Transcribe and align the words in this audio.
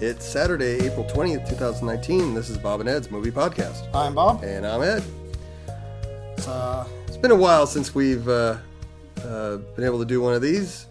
It's 0.00 0.24
Saturday, 0.26 0.86
April 0.86 1.04
20th, 1.04 1.48
2019. 1.48 2.34
This 2.34 2.48
is 2.48 2.56
Bob 2.56 2.80
and 2.80 2.88
Ed's 2.88 3.10
Movie 3.10 3.30
Podcast. 3.30 3.86
I'm 3.94 4.14
Bob. 4.14 4.42
And 4.42 4.66
I'm 4.66 4.82
Ed. 4.82 5.02
It's, 6.36 6.48
uh, 6.48 6.86
It's 7.06 7.16
been 7.18 7.30
a 7.30 7.36
while 7.36 7.66
since 7.66 7.94
we've 7.94 8.26
uh, 8.28 8.56
uh, 9.24 9.56
been 9.76 9.84
able 9.84 9.98
to 9.98 10.06
do 10.06 10.20
one 10.22 10.32
of 10.34 10.40
these. 10.42 10.86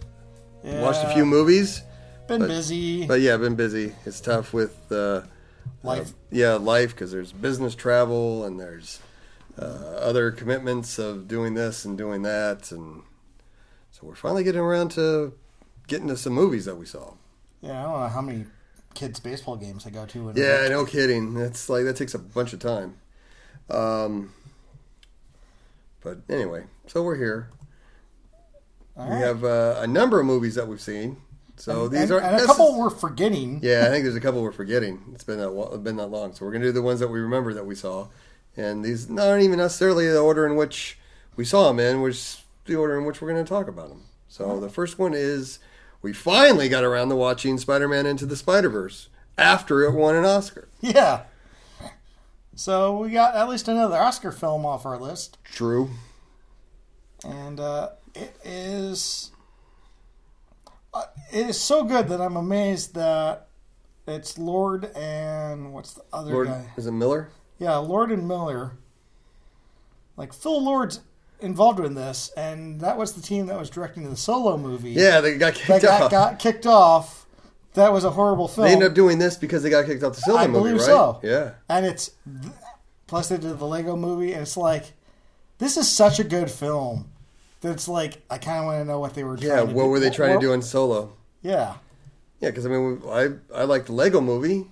yeah, 0.62 0.80
Watched 0.80 1.02
a 1.04 1.12
few 1.12 1.26
movies, 1.26 1.82
Been 2.28 2.40
but- 2.40 2.48
busy. 2.48 3.06
but 3.06 3.20
yeah, 3.20 3.36
been 3.36 3.56
busy. 3.56 3.94
It's 4.06 4.20
tough 4.20 4.52
with 4.52 4.76
uh, 4.92 5.22
Life. 5.82 6.12
yeah, 6.30 6.54
life 6.54 6.90
because 6.90 7.10
there's 7.10 7.32
business 7.32 7.74
travel 7.74 8.44
and 8.44 8.60
there's 8.60 9.00
uh, 9.58 9.64
other 9.64 10.30
commitments 10.30 10.98
of 10.98 11.26
doing 11.26 11.54
this 11.54 11.84
and 11.84 11.98
doing 11.98 12.22
that, 12.22 12.70
and 12.70 13.02
so 13.90 14.00
we're 14.06 14.14
finally 14.14 14.44
getting 14.44 14.60
around 14.60 14.90
to 14.92 15.32
getting 15.88 16.06
to 16.08 16.16
some 16.16 16.32
movies 16.32 16.64
that 16.66 16.76
we 16.76 16.86
saw. 16.86 17.14
yeah, 17.60 17.80
I 17.80 17.82
don't 17.82 18.00
know 18.00 18.08
how 18.08 18.20
many 18.20 18.44
kids' 19.00 19.18
baseball 19.18 19.56
games 19.56 19.86
I 19.86 19.90
go 19.90 20.04
to. 20.06 20.32
Yeah, 20.36 20.68
no 20.68 20.84
kidding. 20.84 21.32
That's 21.34 21.68
like 21.68 21.84
that 21.84 21.96
takes 21.96 22.12
a 22.14 22.18
bunch 22.18 22.52
of 22.52 22.58
time. 22.60 22.96
Um, 23.70 24.32
but 26.02 26.18
anyway, 26.28 26.64
so 26.86 27.02
we're 27.02 27.16
here. 27.16 27.50
All 28.96 29.06
We 29.06 29.12
right. 29.14 29.24
have 29.24 29.44
uh, 29.44 29.76
a 29.80 29.86
number 29.86 30.20
of 30.20 30.26
movies 30.26 30.54
that 30.56 30.68
we've 30.68 30.80
seen. 30.80 31.16
So 31.56 31.84
and, 31.84 31.92
these 31.92 32.10
are 32.10 32.20
and 32.20 32.36
a 32.42 32.46
couple 32.46 32.68
is- 32.72 32.78
we're 32.78 32.90
forgetting. 32.90 33.60
yeah, 33.62 33.84
I 33.86 33.90
think 33.90 34.04
there's 34.04 34.16
a 34.16 34.20
couple 34.20 34.42
we're 34.42 34.52
forgetting. 34.52 35.02
It's 35.14 35.24
been 35.24 35.38
that 35.38 35.80
been 35.82 35.96
that 35.96 36.06
long, 36.06 36.34
so 36.34 36.44
we're 36.44 36.52
gonna 36.52 36.64
do 36.64 36.72
the 36.72 36.82
ones 36.82 37.00
that 37.00 37.08
we 37.08 37.20
remember 37.20 37.52
that 37.54 37.64
we 37.66 37.74
saw, 37.74 38.08
and 38.56 38.84
these 38.84 39.10
aren't 39.10 39.42
even 39.42 39.58
necessarily 39.58 40.06
the 40.08 40.20
order 40.20 40.46
in 40.46 40.56
which 40.56 40.98
we 41.36 41.44
saw 41.44 41.68
them 41.68 41.78
in, 41.78 42.00
which 42.02 42.38
the 42.66 42.76
order 42.76 42.98
in 42.98 43.04
which 43.04 43.20
we're 43.20 43.28
gonna 43.28 43.44
talk 43.44 43.68
about 43.68 43.88
them. 43.88 44.02
So 44.28 44.58
the 44.60 44.68
first 44.70 44.98
one 44.98 45.12
is 45.14 45.58
we 46.02 46.12
finally 46.12 46.68
got 46.68 46.84
around 46.84 47.08
to 47.10 47.16
watching 47.16 47.58
Spider-Man 47.58 48.06
Into 48.06 48.26
the 48.26 48.36
Spider-Verse 48.36 49.08
after 49.38 49.82
it 49.82 49.92
won 49.94 50.14
an 50.16 50.24
Oscar. 50.24 50.68
Yeah. 50.80 51.22
So 52.54 52.98
we 52.98 53.10
got 53.10 53.34
at 53.34 53.48
least 53.48 53.68
another 53.68 53.96
Oscar 53.96 54.32
film 54.32 54.66
off 54.66 54.84
our 54.84 54.98
list, 54.98 55.38
True. 55.44 55.90
and 57.24 57.58
uh, 57.58 57.90
it 58.14 58.36
is 58.44 59.30
uh, 60.92 61.04
it 61.32 61.46
is 61.48 61.58
so 61.58 61.84
good 61.84 62.08
that 62.08 62.20
I'm 62.20 62.36
amazed 62.36 62.94
that 62.96 63.48
it's 64.06 64.36
Lord 64.36 64.90
and 64.96 65.72
what's 65.72 65.94
the 65.94 66.02
other 66.12 66.32
Lord, 66.32 66.48
guy? 66.48 66.66
is 66.76 66.86
it 66.86 66.92
Miller? 66.92 67.30
Yeah, 67.58 67.76
Lord 67.76 68.10
and 68.10 68.26
Miller. 68.28 68.72
Like 70.16 70.34
Phil 70.34 70.62
Lord's 70.62 71.00
involved 71.42 71.80
in 71.80 71.94
this, 71.94 72.30
and 72.36 72.80
that 72.80 72.96
was 72.96 73.12
the 73.12 73.22
team 73.22 73.46
that 73.46 73.58
was 73.58 73.70
directing 73.70 74.08
the 74.08 74.16
solo 74.16 74.56
movie. 74.56 74.90
Yeah, 74.92 75.20
they 75.20 75.36
got 75.38 75.54
that 75.54 75.60
kicked 75.62 75.82
got, 75.82 76.02
off. 76.02 76.10
got 76.10 76.38
kicked 76.38 76.66
off. 76.66 77.26
That 77.74 77.92
was 77.92 78.04
a 78.04 78.10
horrible 78.10 78.48
film. 78.48 78.66
They 78.66 78.72
ended 78.72 78.88
up 78.88 78.94
doing 78.94 79.18
this 79.18 79.36
because 79.36 79.62
they 79.62 79.70
got 79.70 79.86
kicked 79.86 80.02
off 80.02 80.14
the 80.16 80.20
solo 80.22 80.38
I 80.38 80.46
movie, 80.46 80.58
believe 80.70 80.76
right? 80.76 80.86
so. 80.86 81.20
Yeah. 81.22 81.52
and 81.68 81.86
it's 81.86 82.10
plus 83.06 83.28
they 83.28 83.36
did 83.38 83.58
the 83.58 83.66
Lego 83.66 83.96
movie, 83.96 84.32
and 84.32 84.42
it's 84.42 84.56
like 84.56 84.92
this 85.58 85.76
is 85.76 85.90
such 85.90 86.18
a 86.18 86.24
good 86.24 86.50
film. 86.50 87.10
That's 87.60 87.86
like 87.88 88.22
I 88.30 88.38
kind 88.38 88.58
of 88.60 88.64
want 88.66 88.80
to 88.80 88.84
know 88.84 88.98
what 88.98 89.14
they 89.14 89.22
were. 89.24 89.36
Doing. 89.36 89.52
Yeah. 89.52 89.62
What 89.62 89.84
do. 89.84 89.88
were 89.90 90.00
they 90.00 90.10
trying 90.10 90.30
What- 90.34 90.40
to 90.40 90.46
do 90.48 90.52
in 90.52 90.62
Solo? 90.62 91.12
Yeah, 91.42 91.74
Yeah, 92.40 92.50
because 92.50 92.66
I 92.66 92.68
mean, 92.70 93.02
I 93.08 93.30
I 93.54 93.64
like 93.64 93.86
the 93.86 93.92
Lego 93.92 94.20
movie, 94.20 94.66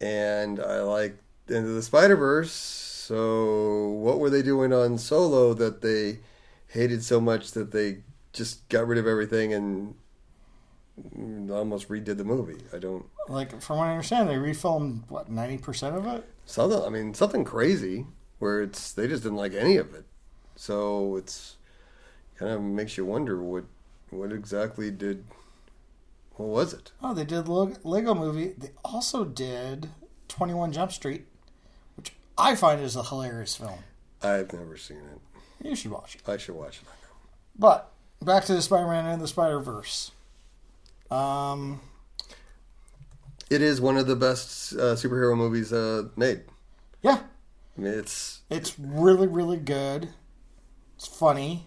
and 0.00 0.60
I 0.60 0.80
like 0.80 1.16
Into 1.48 1.68
the 1.70 1.82
Spider 1.82 2.16
Verse. 2.16 2.80
So 3.06 3.88
what 3.88 4.18
were 4.18 4.30
they 4.30 4.40
doing 4.40 4.72
on 4.72 4.96
Solo 4.96 5.52
that 5.54 5.82
they 5.82 6.20
hated 6.68 7.04
so 7.04 7.20
much 7.20 7.50
that 7.52 7.70
they 7.70 7.98
just 8.32 8.66
got 8.70 8.86
rid 8.86 8.98
of 8.98 9.06
everything 9.06 9.52
and 9.52 9.94
almost 11.50 11.90
redid 11.90 12.16
the 12.16 12.24
movie? 12.24 12.62
I 12.72 12.78
don't 12.78 13.04
like 13.28 13.60
from 13.60 13.78
what 13.78 13.88
I 13.88 13.90
understand, 13.90 14.30
they 14.30 14.36
refilmed 14.36 15.10
what 15.10 15.30
ninety 15.30 15.58
percent 15.58 15.96
of 15.96 16.06
it. 16.06 16.24
something. 16.46 16.82
I 16.82 16.88
mean, 16.88 17.12
something 17.12 17.44
crazy 17.44 18.06
where 18.38 18.62
it's 18.62 18.92
they 18.92 19.06
just 19.06 19.22
didn't 19.22 19.36
like 19.38 19.52
any 19.52 19.76
of 19.76 19.94
it. 19.94 20.06
So 20.56 21.16
it's 21.16 21.56
kind 22.38 22.52
of 22.52 22.62
makes 22.62 22.96
you 22.96 23.04
wonder 23.04 23.42
what 23.42 23.64
what 24.08 24.32
exactly 24.32 24.90
did 24.90 25.24
what 26.36 26.48
was 26.48 26.72
it? 26.72 26.92
Oh, 27.02 27.12
they 27.12 27.24
did 27.24 27.48
Lego 27.48 28.14
movie. 28.14 28.54
They 28.56 28.70
also 28.82 29.24
did 29.26 29.90
Twenty 30.26 30.54
One 30.54 30.72
Jump 30.72 30.90
Street, 30.90 31.26
I 32.36 32.54
find 32.56 32.80
is 32.80 32.96
a 32.96 33.02
hilarious 33.02 33.56
film. 33.56 33.78
I've 34.22 34.52
never 34.52 34.76
seen 34.76 34.98
it. 34.98 35.66
You 35.68 35.76
should 35.76 35.90
watch 35.92 36.16
it. 36.16 36.28
I 36.28 36.36
should 36.36 36.54
watch 36.56 36.78
it. 36.82 36.88
But 37.58 37.90
back 38.22 38.44
to 38.46 38.54
the 38.54 38.62
Spider-Man 38.62 39.06
and 39.06 39.22
the 39.22 39.28
Spider-Verse. 39.28 40.10
Um, 41.10 41.80
It 43.50 43.62
is 43.62 43.80
one 43.80 43.96
of 43.96 44.06
the 44.06 44.16
best 44.16 44.72
uh, 44.74 44.94
superhero 44.96 45.36
movies 45.36 45.72
uh, 45.72 46.04
made. 46.16 46.42
yeah, 47.02 47.20
I 47.76 47.80
mean, 47.80 47.92
it's 47.92 48.40
it's 48.50 48.78
really 48.78 49.26
really 49.26 49.58
good. 49.58 50.08
It's 50.96 51.06
funny. 51.06 51.66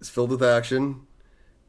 it's 0.00 0.08
filled 0.08 0.30
with 0.30 0.42
action. 0.42 1.06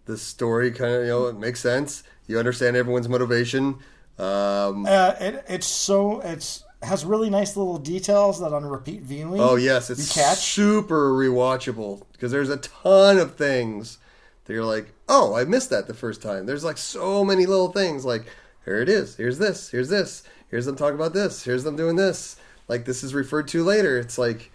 The 0.06 0.18
story 0.18 0.72
kind 0.72 0.94
of 0.96 1.02
you 1.04 1.08
know 1.10 1.28
it 1.28 1.38
makes 1.38 1.60
sense. 1.60 2.04
You 2.28 2.40
understand 2.40 2.76
everyone's 2.78 3.10
motivation. 3.10 3.80
Um, 4.18 4.86
Uh, 4.88 5.14
it, 5.20 5.46
it's 5.50 5.68
so 5.68 6.22
it's 6.22 6.64
has 6.84 7.04
really 7.06 7.30
nice 7.30 7.58
little 7.58 7.78
details 7.78 8.40
that 8.40 8.54
on 8.54 8.66
repeat 8.66 9.02
viewing. 9.02 9.42
oh 9.42 9.56
yes, 9.56 9.90
it's 9.90 10.16
You 10.16 10.22
catch? 10.22 10.38
super 10.38 11.12
rewatchable 11.12 12.04
because 12.12 12.32
there's 12.32 12.50
a 12.50 12.58
ton 12.58 13.18
of 13.18 13.36
things 13.36 13.98
that 14.46 14.54
you're 14.54 14.64
like, 14.66 14.94
oh, 15.10 15.36
I 15.36 15.44
missed 15.46 15.70
that 15.72 15.88
the 15.88 15.94
first 15.94 16.22
time. 16.22 16.46
There's 16.46 16.64
like 16.64 16.78
so 16.78 17.26
many 17.26 17.46
little 17.46 17.72
things. 17.72 18.06
Like 18.06 18.26
here 18.66 18.82
it 18.82 18.90
is. 18.90 19.16
Here's 19.16 19.40
this. 19.40 19.70
Here's 19.70 19.90
this. 19.90 20.24
Here's 20.50 20.66
them 20.66 20.76
talking 20.76 20.96
about 20.96 21.14
this. 21.14 21.44
Here's 21.44 21.64
them 21.64 21.76
doing 21.76 21.96
this. 21.96 22.38
Like 22.68 22.86
this 22.86 23.04
is 23.04 23.14
referred 23.14 23.48
to 23.50 23.64
later. 23.64 23.98
It's 23.98 24.18
like 24.18 24.52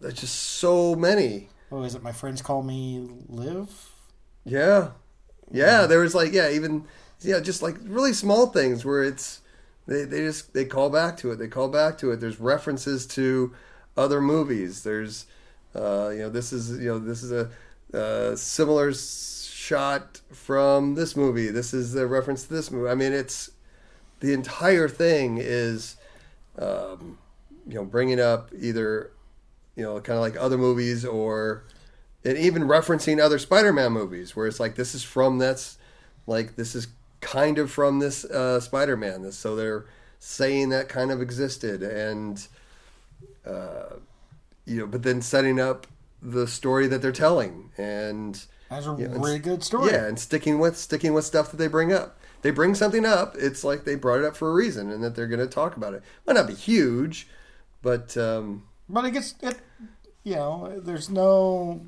there's 0.00 0.14
just 0.14 0.34
so 0.34 0.94
many. 0.94 1.48
Oh, 1.72 1.82
is 1.82 1.94
it? 1.94 2.02
My 2.02 2.12
friends 2.12 2.42
call 2.42 2.62
me 2.62 3.08
Liv. 3.28 3.68
Yeah. 4.44 4.90
Yeah, 5.50 5.86
there 5.86 6.00
was 6.00 6.14
like 6.14 6.32
yeah, 6.32 6.50
even 6.50 6.84
yeah, 7.20 7.38
just 7.40 7.62
like 7.62 7.76
really 7.84 8.12
small 8.12 8.48
things 8.48 8.84
where 8.84 9.02
it's 9.04 9.40
they, 9.86 10.04
they 10.04 10.18
just 10.18 10.54
they 10.54 10.64
call 10.64 10.90
back 10.90 11.16
to 11.18 11.30
it. 11.32 11.36
They 11.36 11.48
call 11.48 11.68
back 11.68 11.98
to 11.98 12.10
it. 12.10 12.20
There's 12.20 12.40
references 12.40 13.06
to 13.08 13.52
other 13.96 14.20
movies. 14.20 14.82
There's 14.82 15.26
uh, 15.74 16.10
you 16.12 16.20
know, 16.20 16.30
this 16.30 16.52
is 16.52 16.78
you 16.78 16.88
know, 16.88 16.98
this 16.98 17.22
is 17.22 17.32
a 17.32 17.50
uh, 17.96 18.36
similar 18.36 18.92
shot 18.92 20.20
from 20.32 20.94
this 20.94 21.16
movie. 21.16 21.50
This 21.50 21.74
is 21.74 21.94
a 21.94 22.06
reference 22.06 22.44
to 22.44 22.54
this 22.54 22.70
movie. 22.70 22.88
I 22.88 22.94
mean, 22.94 23.12
it's 23.12 23.50
the 24.20 24.32
entire 24.32 24.88
thing 24.88 25.38
is 25.40 25.96
um, 26.58 27.18
you 27.66 27.74
know, 27.74 27.84
bringing 27.84 28.20
up 28.20 28.50
either 28.56 29.10
you 29.76 29.82
know, 29.82 30.00
kind 30.00 30.16
of 30.16 30.22
like 30.22 30.36
other 30.36 30.58
movies 30.58 31.04
or 31.04 31.64
and 32.24 32.38
even 32.38 32.62
referencing 32.62 33.20
other 33.20 33.38
Spider-Man 33.38 33.92
movies, 33.92 34.34
where 34.34 34.46
it's 34.46 34.60
like 34.60 34.76
this 34.76 34.94
is 34.94 35.02
from 35.02 35.38
that's 35.38 35.76
like 36.26 36.56
this 36.56 36.74
is 36.74 36.88
kind 37.24 37.58
of 37.58 37.70
from 37.70 37.98
this 37.98 38.24
uh, 38.26 38.60
Spider-Man. 38.60 39.22
This, 39.22 39.36
so 39.36 39.56
they're 39.56 39.86
saying 40.18 40.68
that 40.68 40.88
kind 40.88 41.10
of 41.10 41.20
existed, 41.20 41.82
and 41.82 42.46
uh, 43.46 43.96
you 44.66 44.78
know, 44.78 44.86
but 44.86 45.02
then 45.02 45.20
setting 45.22 45.58
up 45.58 45.86
the 46.22 46.46
story 46.46 46.86
that 46.86 47.02
they're 47.02 47.12
telling, 47.12 47.70
and 47.76 48.44
Has 48.70 48.86
a 48.86 48.90
Yeah, 48.98 49.06
it's- 49.06 49.18
really 49.18 49.38
good 49.38 49.62
story. 49.64 49.90
yeah, 49.92 50.06
and 50.06 50.18
sticking 50.18 50.58
with 50.58 50.76
sticking 50.76 51.12
with 51.14 51.24
stuff 51.24 51.50
that 51.50 51.56
they 51.56 51.66
bring 51.68 51.92
up. 51.92 52.18
They 52.42 52.50
bring 52.50 52.74
something 52.74 53.06
up. 53.06 53.36
It's 53.38 53.64
like 53.64 53.84
they 53.84 53.94
brought 53.94 54.18
it 54.20 54.24
up 54.26 54.36
for 54.36 54.50
a 54.50 54.54
reason, 54.54 54.90
and 54.90 55.02
that 55.02 55.14
they're 55.14 55.26
going 55.26 55.40
to 55.40 55.46
talk 55.46 55.76
about 55.76 55.94
it. 55.94 56.02
Might 56.26 56.34
not 56.34 56.46
be 56.46 56.54
huge, 56.54 57.26
but 57.82 58.16
um, 58.18 58.64
But 58.88 59.04
it 59.06 59.12
gets 59.12 59.34
it. 59.42 59.56
You 60.24 60.34
know, 60.36 60.80
there's 60.82 61.08
no. 61.10 61.86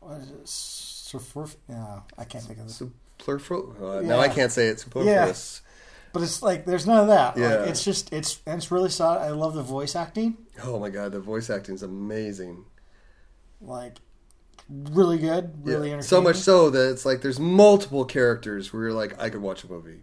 What 0.00 0.18
is 0.20 0.30
it? 0.30 0.44
Superf- 0.44 1.56
Yeah, 1.68 2.00
I 2.16 2.24
can't 2.24 2.44
think 2.44 2.58
of 2.60 2.66
this. 2.66 2.82
Superfluous. 3.20 3.80
Uh, 3.80 4.00
Now 4.02 4.20
I 4.20 4.28
can't 4.28 4.52
say 4.52 4.68
it. 4.68 4.80
Superfluous. 4.80 5.62
But 6.12 6.22
it's 6.22 6.42
like 6.42 6.64
there's 6.64 6.86
none 6.86 6.98
of 6.98 7.08
that. 7.08 7.36
Yeah. 7.36 7.56
Like, 7.56 7.70
it's 7.70 7.84
just 7.84 8.12
it's 8.12 8.40
and 8.46 8.56
it's 8.56 8.70
really 8.70 8.90
solid. 8.90 9.20
I 9.20 9.28
love 9.30 9.54
the 9.54 9.62
voice 9.62 9.94
acting. 9.94 10.36
Oh 10.64 10.78
my 10.78 10.90
god, 10.90 11.12
the 11.12 11.20
voice 11.20 11.50
acting 11.50 11.74
is 11.74 11.82
amazing. 11.82 12.64
Like 13.60 13.98
really 14.68 15.18
good, 15.18 15.64
really 15.64 15.88
Yeah. 15.88 15.94
entertaining. 15.94 16.02
So 16.02 16.20
much 16.20 16.36
so 16.36 16.70
that 16.70 16.90
it's 16.90 17.04
like 17.06 17.20
there's 17.20 17.38
multiple 17.40 18.04
characters 18.04 18.72
where 18.72 18.84
you're 18.84 18.92
like, 18.92 19.20
I 19.20 19.30
could 19.30 19.42
watch 19.42 19.64
a 19.64 19.68
movie. 19.68 20.00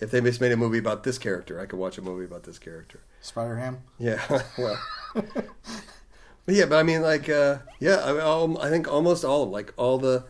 If 0.00 0.10
they 0.10 0.20
just 0.20 0.40
made 0.40 0.52
a 0.52 0.56
movie 0.56 0.78
about 0.78 1.04
this 1.04 1.18
character, 1.18 1.60
I 1.60 1.66
could 1.66 1.78
watch 1.78 1.98
a 1.98 2.02
movie 2.02 2.24
about 2.24 2.44
this 2.44 2.58
character. 2.58 3.00
Spider 3.20 3.56
Ham. 3.56 3.82
Yeah, 3.98 4.20
well, 4.58 4.80
but 5.14 6.54
yeah, 6.54 6.64
but 6.64 6.78
I 6.78 6.82
mean, 6.82 7.02
like, 7.02 7.28
uh, 7.28 7.58
yeah, 7.80 8.02
I, 8.02 8.12
mean, 8.46 8.56
I 8.60 8.70
think 8.70 8.88
almost 8.90 9.24
all, 9.24 9.42
of 9.42 9.50
like 9.50 9.74
all 9.76 9.98
the, 9.98 10.24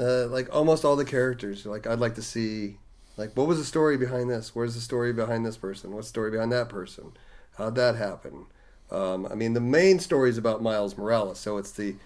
uh, 0.00 0.26
like 0.28 0.52
almost 0.54 0.84
all 0.84 0.96
the 0.96 1.04
characters. 1.04 1.66
Like, 1.66 1.86
I'd 1.86 2.00
like 2.00 2.14
to 2.14 2.22
see, 2.22 2.78
like, 3.16 3.36
what 3.36 3.46
was 3.46 3.58
the 3.58 3.64
story 3.64 3.96
behind 3.96 4.30
this? 4.30 4.54
Where's 4.54 4.74
the 4.74 4.80
story 4.80 5.12
behind 5.12 5.44
this 5.44 5.56
person? 5.56 5.92
What's 5.92 6.08
the 6.08 6.10
story 6.10 6.30
behind 6.30 6.50
that 6.52 6.68
person? 6.68 7.12
How'd 7.58 7.74
that 7.74 7.96
happen? 7.96 8.46
Um, 8.90 9.26
I 9.30 9.34
mean, 9.34 9.52
the 9.52 9.60
main 9.60 9.98
story 9.98 10.30
is 10.30 10.38
about 10.38 10.62
Miles 10.62 10.96
Morales, 10.96 11.38
so 11.38 11.58
it's 11.58 11.70
the 11.70 11.96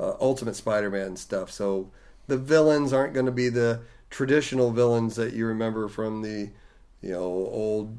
uh, 0.00 0.14
Ultimate 0.20 0.56
Spider-Man 0.56 1.16
stuff. 1.16 1.50
So 1.50 1.90
the 2.26 2.38
villains 2.38 2.92
aren't 2.92 3.14
going 3.14 3.26
to 3.26 3.32
be 3.32 3.48
the 3.48 3.82
traditional 4.10 4.70
villains 4.70 5.16
that 5.16 5.32
you 5.32 5.46
remember 5.46 5.88
from 5.88 6.22
the 6.22 6.50
you 7.00 7.10
know 7.10 7.22
old 7.22 7.98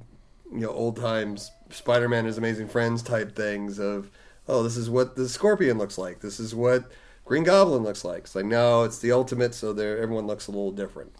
you 0.51 0.59
know 0.59 0.69
old 0.69 0.95
times 0.95 1.51
Spider-Man 1.71 2.27
is 2.27 2.37
Amazing 2.37 2.67
Friends 2.67 3.01
type 3.01 3.35
things 3.35 3.79
of 3.79 4.11
oh 4.47 4.61
this 4.61 4.77
is 4.77 4.89
what 4.89 5.15
the 5.15 5.27
Scorpion 5.27 5.79
looks 5.79 5.97
like 5.97 6.19
this 6.19 6.39
is 6.39 6.53
what 6.53 6.91
Green 7.25 7.43
Goblin 7.43 7.83
looks 7.83 8.03
like. 8.03 8.19
It's 8.23 8.35
like 8.35 8.45
no, 8.45 8.83
it's 8.83 8.99
the 8.99 9.11
ultimate, 9.11 9.53
so 9.55 9.73
there 9.73 9.97
everyone 9.99 10.27
looks 10.27 10.47
a 10.47 10.51
little 10.51 10.71
different. 10.71 11.13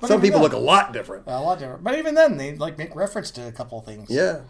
But 0.00 0.08
Some 0.08 0.20
people 0.20 0.40
then- 0.40 0.44
look 0.44 0.52
a 0.54 0.58
lot 0.58 0.92
different. 0.92 1.24
a 1.26 1.40
lot 1.40 1.58
different. 1.58 1.82
But 1.84 1.98
even 1.98 2.14
then, 2.14 2.36
they 2.36 2.54
like 2.56 2.78
make 2.78 2.94
reference 2.96 3.30
to 3.32 3.46
a 3.46 3.52
couple 3.52 3.78
of 3.78 3.84
things. 3.84 4.08
Yeah, 4.10 4.40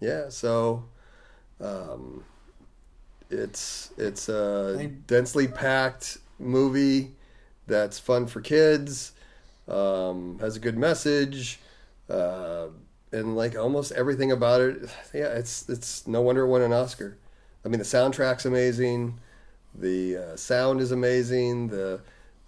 yeah. 0.00 0.28
So, 0.28 0.84
um, 1.60 2.24
it's 3.30 3.90
it's 3.96 4.28
a 4.28 4.74
They- 4.76 4.86
densely 4.86 5.48
packed 5.48 6.18
movie 6.38 7.12
that's 7.66 7.98
fun 7.98 8.26
for 8.26 8.40
kids. 8.40 9.12
Um, 9.68 10.38
has 10.40 10.54
a 10.54 10.60
good 10.60 10.78
message, 10.78 11.58
uh, 12.08 12.66
and 13.10 13.36
like 13.36 13.56
almost 13.58 13.90
everything 13.92 14.30
about 14.30 14.60
it. 14.60 14.88
Yeah, 15.12 15.26
it's 15.28 15.68
it's 15.68 16.06
no 16.06 16.22
wonder 16.22 16.42
it 16.42 16.48
won 16.48 16.62
an 16.62 16.72
Oscar. 16.72 17.16
I 17.64 17.68
mean, 17.68 17.78
the 17.80 17.84
soundtrack's 17.84 18.46
amazing. 18.46 19.18
The 19.78 20.16
uh, 20.16 20.36
sound 20.36 20.80
is 20.80 20.90
amazing. 20.92 21.68
The 21.68 22.00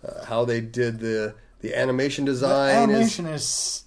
uh, 0.07 0.25
how 0.25 0.45
they 0.45 0.61
did 0.61 1.01
the 1.01 1.35
the 1.61 1.75
animation 1.77 2.25
The 2.25 2.33
design 2.33 2.71
is 2.71 2.77
animation 2.77 3.27
is. 3.27 3.85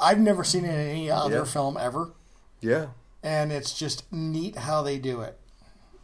I've 0.00 0.18
never 0.20 0.44
seen 0.44 0.64
it 0.64 0.70
in 0.74 0.90
any 0.90 1.10
other 1.10 1.38
Yeah. 1.38 1.44
film 1.44 1.76
ever, 1.76 2.12
yeah. 2.60 2.88
and 3.22 3.50
it's 3.50 3.76
just 3.76 4.10
neat 4.12 4.56
how 4.56 4.82
they 4.82 4.98
do 4.98 5.22
it. 5.22 5.38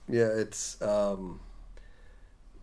Yeah, 0.09 0.27
it's 0.35 0.81
um, 0.83 1.41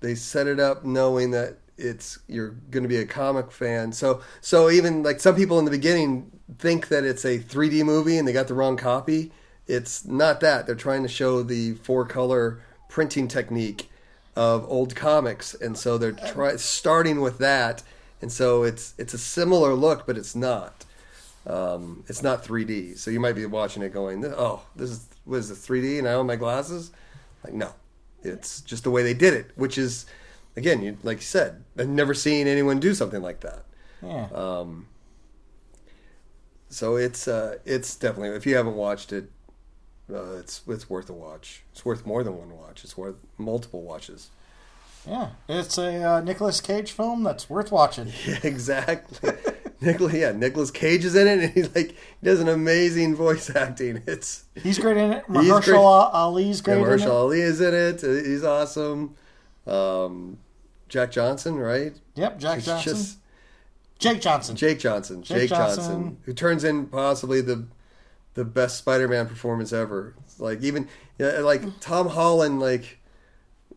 they 0.02 0.16
set 0.16 0.48
it 0.48 0.60
up 0.60 0.84
knowing 0.84 1.32
that 1.32 1.58
it's 1.78 2.20
you're 2.28 2.50
going 2.70 2.84
to 2.84 2.90
be 2.90 2.98
a 2.98 3.06
comic 3.06 3.52
fan. 3.52 3.92
So 3.94 4.22
so 4.42 4.70
even 4.70 5.04
like 5.04 5.20
some 5.20 5.36
people 5.36 5.58
in 5.60 5.66
the 5.66 5.72
beginning 5.72 6.32
think 6.60 6.90
that 6.90 7.06
it's 7.06 7.24
a 7.24 7.40
3D 7.40 7.84
movie 7.86 8.18
and 8.18 8.28
they 8.28 8.34
got 8.34 8.48
the 8.48 8.54
wrong 8.54 8.76
copy. 8.78 9.32
It's 9.68 10.06
not 10.06 10.42
that. 10.42 10.66
They're 10.66 10.76
trying 10.76 11.04
to 11.04 11.10
show 11.10 11.44
the 11.44 11.76
four 11.76 12.06
color 12.06 12.62
printing 12.90 13.28
technique 13.30 13.90
of 14.36 14.66
old 14.70 14.96
comics, 14.96 15.54
and 15.54 15.78
so 15.78 15.98
they're 15.98 16.12
try 16.12 16.56
starting 16.56 17.22
with 17.22 17.38
that. 17.40 17.84
And 18.22 18.32
so 18.32 18.64
it's 18.64 18.94
it's 18.98 19.14
a 19.14 19.18
similar 19.18 19.74
look, 19.74 20.06
but 20.06 20.18
it's 20.18 20.36
not. 20.36 20.86
Um, 21.48 22.04
it's 22.08 22.22
not 22.22 22.44
3D. 22.44 22.98
So 22.98 23.10
you 23.10 23.20
might 23.20 23.34
be 23.34 23.46
watching 23.46 23.82
it 23.82 23.94
going, 23.94 24.24
"Oh, 24.26 24.62
this 24.76 24.92
is 24.92 25.08
what 25.26 25.38
is 25.38 25.50
it 25.52 25.56
3D?" 25.56 26.00
And 26.00 26.08
I 26.08 26.14
own 26.14 26.28
my 26.28 26.36
glasses. 26.36 26.92
Like, 27.44 27.54
no, 27.54 27.74
it's 28.24 28.62
just 28.62 28.84
the 28.84 28.92
way 28.92 29.02
they 29.02 29.16
did 29.16 29.34
it, 29.34 29.52
which 29.56 29.78
is, 29.78 30.06
again, 30.56 30.84
you 30.84 30.98
like 31.04 31.18
you 31.18 31.24
said, 31.24 31.64
I've 31.78 31.90
never 31.90 32.14
seen 32.14 32.48
anyone 32.48 32.80
do 32.80 32.94
something 32.94 33.22
like 33.22 33.40
that. 33.42 33.66
Yeah. 34.04 34.28
Um, 34.34 34.88
so 36.70 36.96
it's 36.96 37.28
uh, 37.28 37.58
it's 37.66 37.96
definitely 37.96 38.36
if 38.36 38.46
you 38.46 38.56
haven't 38.56 38.76
watched 38.76 39.12
it, 39.12 39.32
uh, 40.14 40.38
it's 40.40 40.62
it's 40.68 40.90
worth 40.90 41.10
a 41.10 41.14
watch. 41.14 41.64
It's 41.72 41.84
worth 41.86 42.06
more 42.06 42.24
than 42.24 42.38
one 42.38 42.56
watch. 42.58 42.84
It's 42.84 42.98
worth 42.98 43.16
multiple 43.38 43.82
watches. 43.82 44.30
yeah. 45.08 45.30
It's 45.50 45.78
a 45.78 46.04
uh, 46.04 46.22
Nicolas 46.22 46.62
Cage 46.62 46.92
film 46.92 47.24
that's 47.24 47.50
worth 47.50 47.72
watching. 47.72 48.12
Yeah, 48.28 48.40
exactly. 48.44 49.32
Nicolas, 49.84 50.14
yeah, 50.14 50.32
Nicolas 50.32 50.70
Cage 50.70 51.04
is 51.06 51.16
in 51.16 51.28
it, 51.28 51.40
and 51.44 51.54
he's 51.54 51.74
like 51.74 51.92
he 51.92 51.96
does 52.26 52.40
an 52.40 52.48
amazing 52.50 53.16
voice 53.16 53.50
acting. 53.56 54.04
It's 54.06 54.44
He's 54.62 54.78
great 54.78 54.98
in 54.98 55.12
it. 55.12 55.24
He's 55.26 55.36
great. 55.36 55.48
Mahershala 55.48 56.14
Ali's 56.14 56.62
great 56.62 56.76
yeah, 56.78 56.84
in 56.84 57.00
Mahershala. 57.00 57.10
Ali 57.12 57.42
is 57.42 57.60
in 57.62 57.74
it. 57.74 58.04
Uh, 58.04 58.08
He's 58.24 58.44
awesome. 58.44 59.16
Um, 59.66 60.38
Jack 60.88 61.10
Johnson, 61.12 61.56
right? 61.56 61.94
Yep, 62.16 62.38
Jack 62.40 62.58
It's 62.58 62.68
Johnson. 62.68 62.94
just- 62.94 63.18
Jake 63.98 64.22
Johnson. 64.22 64.56
Jake 64.56 64.80
Johnson. 64.80 65.22
Jake 65.24 65.38
Jake, 65.42 65.50
Johnson. 65.50 65.84
Johnson. 65.84 66.18
who 66.26 66.34
turns 66.34 66.64
in 66.64 66.88
possibly 66.88 67.40
the 67.42 67.66
the 68.34 68.46
best 68.46 68.78
Spider-Man 68.78 69.28
performance 69.28 69.74
ever. 69.74 70.16
Like 70.40 70.62
even 70.64 70.88
like 71.20 71.80
Tom 71.80 72.10
Holland, 72.10 72.60
like 72.60 72.98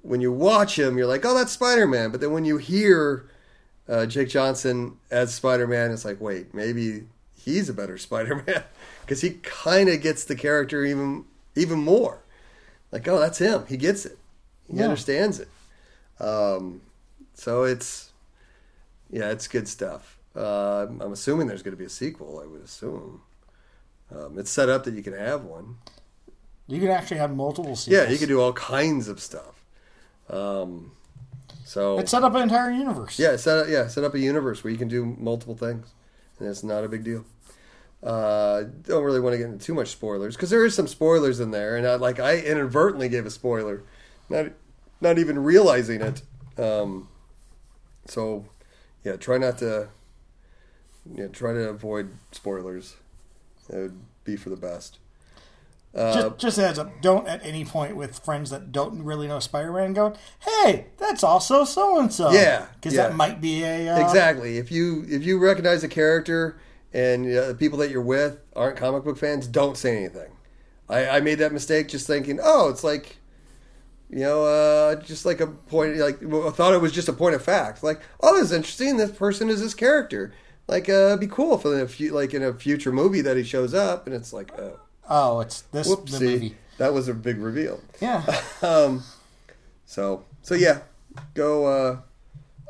when 0.03 0.21
you 0.21 0.33
watch 0.33 0.79
him, 0.79 0.97
you're 0.99 1.07
like, 1.07 1.25
oh, 1.25 1.35
that's 1.35 1.53
Spider-Man. 1.53 2.11
But 2.11 2.21
then 2.21 2.33
when 2.33 2.45
you 2.45 2.59
hear 2.59 3.27
uh, 3.89 4.07
Jake 4.07 4.29
Johnson 4.29 4.97
as 5.11 5.35
Spider-Man, 5.35 5.91
it's 5.91 6.05
like, 6.05 6.21
wait, 6.21 6.55
maybe 6.55 7.05
he's 7.35 7.69
a 7.69 7.75
better 7.75 7.99
Spider-Man 8.09 8.63
because 9.01 9.21
he 9.21 9.31
kind 9.43 9.89
of 9.89 10.01
gets 10.01 10.25
the 10.25 10.35
character 10.37 10.85
even 10.85 11.25
even 11.57 11.79
more. 11.81 12.21
Like, 12.93 13.07
oh, 13.09 13.19
that's 13.19 13.39
him. 13.39 13.65
He 13.69 13.77
gets 13.77 14.07
it. 14.07 14.19
He 14.71 14.79
Yeah. 14.79 14.85
understands 14.85 15.41
it. 15.41 15.49
Um, 16.21 16.81
so 17.35 17.65
it's 17.65 18.13
yeah, 19.11 19.31
it's 19.31 19.49
good 19.49 19.69
stuff. 19.69 20.17
Uh, 20.37 20.87
I'm 21.01 21.13
assuming 21.13 21.47
there's 21.47 21.63
going 21.63 21.73
to 21.77 21.79
be 21.79 21.85
a 21.85 21.91
sequel. 21.91 22.41
I 22.43 22.47
would 22.47 22.63
assume. 22.63 23.23
Um, 24.15 24.39
it's 24.39 24.51
set 24.51 24.69
up 24.69 24.85
that 24.85 24.95
you 24.95 25.03
can 25.03 25.13
have 25.13 25.45
one. 25.45 25.77
You 26.67 26.81
can 26.81 26.89
actually 26.91 27.19
have 27.19 27.35
multiple 27.35 27.77
sequels. 27.77 27.89
Yeah, 28.07 28.11
you 28.11 28.19
can 28.19 28.29
do 28.29 28.41
all 28.41 28.53
kinds 28.53 29.09
of 29.09 29.21
stuff. 29.21 29.63
Um, 30.31 30.93
so 31.65 31.99
It 31.99 32.09
set 32.09 32.23
up 32.23 32.35
an 32.35 32.43
entire 32.43 32.71
universe. 32.71 33.19
yeah, 33.19 33.37
set 33.37 33.59
up, 33.59 33.67
yeah, 33.69 33.89
set 33.89 34.05
up 34.05 34.15
a 34.15 34.19
universe 34.19 34.63
where 34.65 34.71
you 34.73 34.79
can 34.79 34.89
do 34.89 35.05
multiple 35.19 35.57
things, 35.57 35.89
and 36.39 36.49
it's 36.49 36.63
not 36.63 36.85
a 36.85 36.89
big 36.89 37.05
deal. 37.05 37.25
Uh, 38.03 38.65
don't 38.83 39.03
really 39.03 39.21
want 39.21 39.33
to 39.35 39.39
get 39.39 39.47
into 39.47 39.65
too 39.65 39.75
much 39.75 39.89
spoilers 39.89 40.37
because 40.37 40.51
there 40.51 40.65
is 40.65 40.75
some 40.75 40.87
spoilers 40.87 41.41
in 41.41 41.51
there, 41.51 41.77
and 41.77 41.87
I, 41.87 41.95
like 41.97 42.21
I 42.21 42.37
inadvertently 42.39 43.09
gave 43.09 43.25
a 43.27 43.31
spoiler, 43.31 43.83
not 44.29 44.47
not 45.01 45.19
even 45.19 45.39
realizing 45.43 46.03
it. 46.03 46.23
Um, 46.59 47.09
so 48.07 48.45
yeah, 49.05 49.17
try 49.17 49.39
not 49.39 49.59
to. 49.59 49.89
Yeah, 51.15 51.29
try 51.29 51.53
to 51.53 51.69
avoid 51.69 52.11
spoilers. 52.33 52.97
It 53.69 53.77
would 53.77 54.01
be 54.25 54.37
for 54.37 54.51
the 54.51 54.57
best. 54.57 54.99
Uh, 55.95 56.13
Just, 56.13 56.39
just 56.39 56.59
as 56.59 56.79
a 56.79 56.91
don't 57.03 57.29
at 57.29 57.45
any 57.47 57.65
point 57.65 57.95
with 57.95 58.19
friends 58.19 58.51
that 58.51 58.73
don't 58.73 59.05
really 59.05 59.29
know 59.29 59.39
Spider-Man 59.39 59.93
going, 59.93 60.17
hey, 60.41 60.87
that's 60.99 61.23
also 61.23 61.65
so 61.65 62.01
and 62.01 62.13
so. 62.13 62.33
Yeah, 62.33 62.67
because 62.75 62.95
yeah. 62.95 63.09
that 63.09 63.15
might 63.15 63.41
be 63.41 63.63
a 63.63 63.89
uh, 63.89 64.01
exactly. 64.01 64.59
If 64.59 64.73
you 64.73 65.05
if 65.09 65.25
you 65.25 65.39
recognize 65.39 65.85
a 65.85 65.89
character 65.89 66.59
and 66.93 67.27
uh, 67.27 67.49
the 67.49 67.55
people 67.55 67.79
that 67.79 67.93
you're 67.93 68.03
with 68.03 68.41
aren't 68.57 68.77
comic 68.77 69.05
book 69.05 69.17
fans, 69.17 69.47
don't 69.47 69.77
say 69.77 69.97
anything. 69.97 70.33
I, 70.89 71.09
I 71.09 71.21
made 71.21 71.37
that 71.37 71.53
mistake 71.53 71.89
just 71.89 72.09
thinking, 72.09 72.41
oh, 72.43 72.69
it's 72.71 72.83
like, 72.83 73.19
you 74.11 74.19
know, 74.19 74.45
uh, 74.45 74.97
just 74.97 75.25
like 75.25 75.41
a 75.41 75.47
point. 75.47 75.97
Like 75.97 76.21
I 76.23 76.51
thought 76.51 76.75
it 76.75 76.81
was 76.81 76.91
just 76.91 77.09
a 77.09 77.13
point 77.13 77.37
of 77.37 77.43
fact. 77.43 77.85
Like, 77.85 78.01
oh, 78.21 78.35
this 78.35 78.47
is 78.47 78.53
interesting. 78.53 78.97
This 78.97 79.13
person 79.13 79.49
is 79.49 79.61
this 79.61 79.75
character. 79.75 80.33
Like, 80.67 80.89
uh, 80.89 81.09
it'd 81.09 81.21
be 81.21 81.27
cool 81.27 81.55
if 81.57 81.65
in 81.67 81.81
a 81.81 81.87
few, 81.89 82.13
like 82.13 82.33
in 82.35 82.43
a 82.43 82.53
future 82.55 82.91
movie 82.93 83.21
that 83.21 83.37
he 83.37 83.43
shows 83.45 83.75
up, 83.75 84.07
and 84.07 84.15
it's 84.15 84.33
like, 84.33 84.51
oh, 84.59 84.81
Oh, 85.09 85.41
it's 85.41 85.61
this 85.73 85.87
whoopsie, 85.89 86.21
movie. 86.21 86.57
that 86.79 86.95
was 86.95 87.09
a 87.09 87.15
big 87.15 87.39
reveal. 87.39 87.81
Yeah, 88.01 88.23
Um, 88.63 89.03
so 89.85 90.25
so 90.43 90.55
yeah, 90.55 90.81
go 91.35 91.67
uh, 91.67 91.99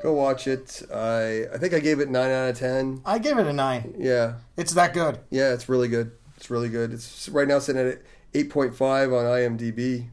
go 0.02 0.12
watch 0.14 0.48
it. 0.48 0.82
I 0.92 1.46
I 1.54 1.58
think 1.58 1.72
I 1.74 1.78
gave 1.78 2.00
it 2.00 2.10
nine 2.10 2.30
out 2.32 2.50
of 2.50 2.58
ten. 2.58 3.00
I 3.06 3.18
gave 3.20 3.38
it 3.38 3.46
a 3.46 3.52
nine. 3.52 3.94
Yeah, 3.96 4.34
It's 4.56 4.74
that 4.74 4.92
good. 4.94 5.20
yeah, 5.30 5.52
it's 5.52 5.68
really 5.68 5.86
good. 5.88 6.10
It's 6.36 6.50
really 6.50 6.68
good. 6.68 6.92
It's 6.92 7.28
right 7.28 7.46
now 7.46 7.60
sitting 7.60 7.86
at 7.88 8.02
eight 8.34 8.50
point 8.50 8.74
five 8.74 9.12
on 9.12 9.24
IMDb, 9.26 10.08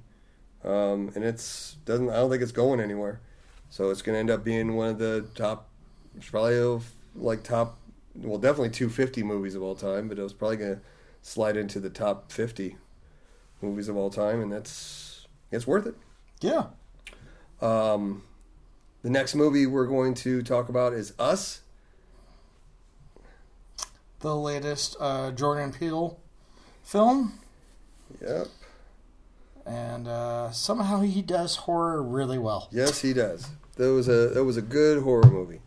um, 0.63 1.11
and 1.15 1.23
it's 1.23 1.77
doesn't. 1.85 2.09
I 2.11 2.17
don't 2.17 2.29
think 2.29 2.43
it's 2.43 2.51
going 2.51 2.79
anywhere. 2.79 3.19
So 3.71 3.89
it's 3.89 4.01
going 4.03 4.13
to 4.15 4.19
end 4.19 4.29
up 4.29 4.43
being 4.43 4.75
one 4.75 4.89
of 4.89 4.99
the 4.99 5.25
top, 5.33 5.69
it's 6.17 6.29
probably 6.29 6.59
of, 6.59 6.85
like 7.15 7.43
top, 7.43 7.77
well, 8.15 8.37
definitely 8.37 8.69
two 8.69 8.89
fifty 8.89 9.23
movies 9.23 9.55
of 9.55 9.61
all 9.63 9.75
time. 9.75 10.07
But 10.07 10.19
it 10.19 10.23
was 10.23 10.33
probably 10.33 10.57
going 10.57 10.75
to 10.75 10.81
slide 11.21 11.57
into 11.57 11.79
the 11.79 11.89
top 11.89 12.31
fifty 12.31 12.77
movies 13.61 13.87
of 13.87 13.95
all 13.97 14.09
time, 14.09 14.41
and 14.41 14.51
that's 14.51 15.27
it's 15.51 15.67
worth 15.67 15.85
it. 15.85 15.95
Yeah. 16.41 16.67
Um, 17.61 18.23
the 19.03 19.09
next 19.09 19.35
movie 19.35 19.65
we're 19.67 19.85
going 19.87 20.13
to 20.15 20.41
talk 20.41 20.69
about 20.69 20.93
is 20.93 21.13
Us. 21.19 21.61
The 24.19 24.35
latest 24.35 24.95
uh, 24.99 25.31
Jordan 25.31 25.71
Peele 25.73 26.19
film, 26.83 27.39
Yep. 28.21 28.47
and 29.65 30.07
uh, 30.07 30.51
somehow 30.51 31.01
he 31.01 31.23
does 31.23 31.55
horror 31.55 32.03
really 32.03 32.37
well. 32.37 32.67
Yes, 32.71 33.01
he 33.01 33.13
does. 33.13 33.49
That 33.77 33.91
was 33.93 34.07
a 34.07 34.27
that 34.29 34.43
was 34.43 34.57
a 34.57 34.61
good 34.61 35.01
horror 35.01 35.25
movie. 35.29 35.61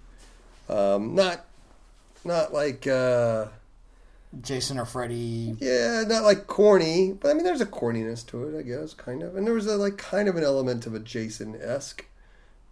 Um, 0.69 1.15
not 1.15 1.45
not 2.25 2.53
like 2.55 2.87
uh, 2.87 3.47
Jason 4.41 4.79
or 4.79 4.85
Freddy. 4.87 5.57
yeah, 5.61 6.05
not 6.07 6.23
like 6.25 6.47
corny, 6.47 7.13
but 7.13 7.31
I 7.31 7.35
mean, 7.35 7.45
there's 7.45 7.61
a 7.61 7.67
corniness 7.67 8.27
to 8.29 8.49
it, 8.49 8.59
I 8.59 8.63
guess, 8.63 8.95
kind 8.95 9.23
of. 9.23 9.37
And 9.37 9.47
there 9.47 9.55
was 9.55 9.67
a 9.67 9.77
like 9.77 9.99
kind 9.99 10.29
of 10.29 10.37
an 10.37 10.45
element 10.45 10.87
of 10.87 10.95
a 10.95 10.99
Jason 11.01 11.57
esque 11.61 12.07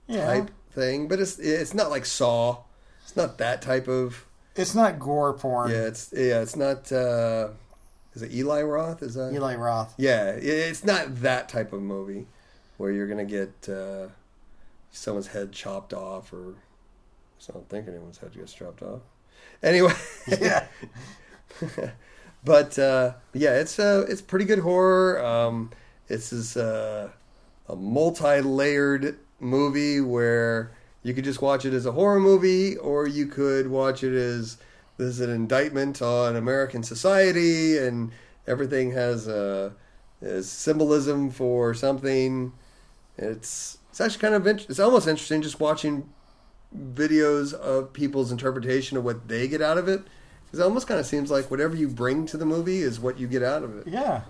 Yeah, 0.07 0.25
type 0.27 0.51
thing, 0.73 1.07
but 1.09 1.21
it's 1.21 1.39
it's 1.39 1.75
not 1.75 1.91
like 1.91 2.07
Saw. 2.07 2.59
It's 3.05 3.17
not 3.17 3.39
that 3.39 3.61
type 3.63 3.89
of 3.89 4.27
it's 4.57 4.75
not 4.75 4.99
gore 4.99 5.33
porn. 5.35 5.71
yeah. 5.71 5.87
It's 5.87 6.13
yeah. 6.17 6.41
It's 6.41 6.57
not. 6.57 6.91
Uh, 6.93 7.49
is 8.15 8.21
it 8.23 8.33
Eli 8.33 8.63
Roth? 8.63 9.03
Is 9.03 9.15
that 9.15 9.33
Eli 9.33 9.55
Roth. 9.57 9.95
Yeah, 9.97 10.31
it's 10.33 10.85
not 10.85 11.21
that 11.23 11.49
type 11.49 11.73
of 11.73 11.81
movie 11.83 12.27
where 12.77 12.91
you're 12.91 13.07
gonna 13.07 13.25
get 13.25 13.69
uh, 13.69 14.09
someone's 14.93 15.29
head 15.29 15.53
chopped 15.53 15.95
off, 15.95 16.33
or 16.33 16.55
I 17.51 17.55
don't 17.55 17.69
think 17.69 17.89
anyone's 17.89 18.19
head 18.19 18.33
gets 18.35 18.53
chopped 18.53 18.83
off. 18.83 19.03
Anyway, 19.63 19.93
Yeah. 20.41 20.67
but 22.45 22.79
uh, 22.79 23.15
yeah, 23.33 23.55
it's 23.59 23.79
uh, 23.79 24.07
it's 24.09 24.23
pretty 24.23 24.45
good 24.45 24.61
horror. 24.61 25.25
Um, 25.25 25.71
it's 26.09 26.31
this 26.31 26.57
uh, 26.57 27.11
a 27.69 27.77
multi-layered 27.77 29.19
movie 29.41 30.01
where 30.01 30.73
you 31.03 31.15
could 31.15 31.25
just 31.25 31.43
watch 31.43 31.65
it 31.65 31.73
as 31.75 31.87
a 31.87 31.93
horror 31.93 32.21
movie, 32.21 32.77
or 32.77 33.07
you 33.07 33.27
could 33.27 33.69
watch 33.69 34.03
it 34.05 34.15
as 34.15 34.59
this 34.97 35.09
is 35.09 35.21
an 35.21 35.31
indictment 35.31 36.03
on 36.03 36.37
American 36.37 36.83
society, 36.83 37.79
and 37.79 38.13
everything 38.47 38.93
has 38.93 39.29
a, 39.29 39.73
a 40.21 40.43
symbolism 40.43 41.31
for 41.31 41.75
something. 41.75 42.53
It's 43.19 43.79
it's 43.91 44.01
actually 44.01 44.21
kind 44.21 44.35
of 44.35 44.47
it's 44.47 44.81
almost 44.81 45.07
interesting 45.09 45.43
just 45.43 45.61
watching 45.61 46.09
videos 46.77 47.53
of 47.53 47.93
people's 47.93 48.33
interpretation 48.33 48.97
of 48.97 49.05
what 49.05 49.29
they 49.29 49.49
get 49.49 49.61
out 49.63 49.79
of 49.79 49.89
it. 49.89 50.03
Because 50.47 50.61
it 50.61 50.63
almost 50.65 50.87
kind 50.87 51.01
of 51.01 51.07
seems 51.07 51.31
like 51.31 51.51
whatever 51.51 51.75
you 51.75 51.89
bring 51.89 52.27
to 52.27 52.37
the 52.37 52.45
movie 52.47 52.81
is 52.83 53.01
what 53.01 53.19
you 53.19 53.27
get 53.27 53.43
out 53.43 53.63
of 53.63 53.77
it. 53.79 53.87
Yeah. 53.87 54.23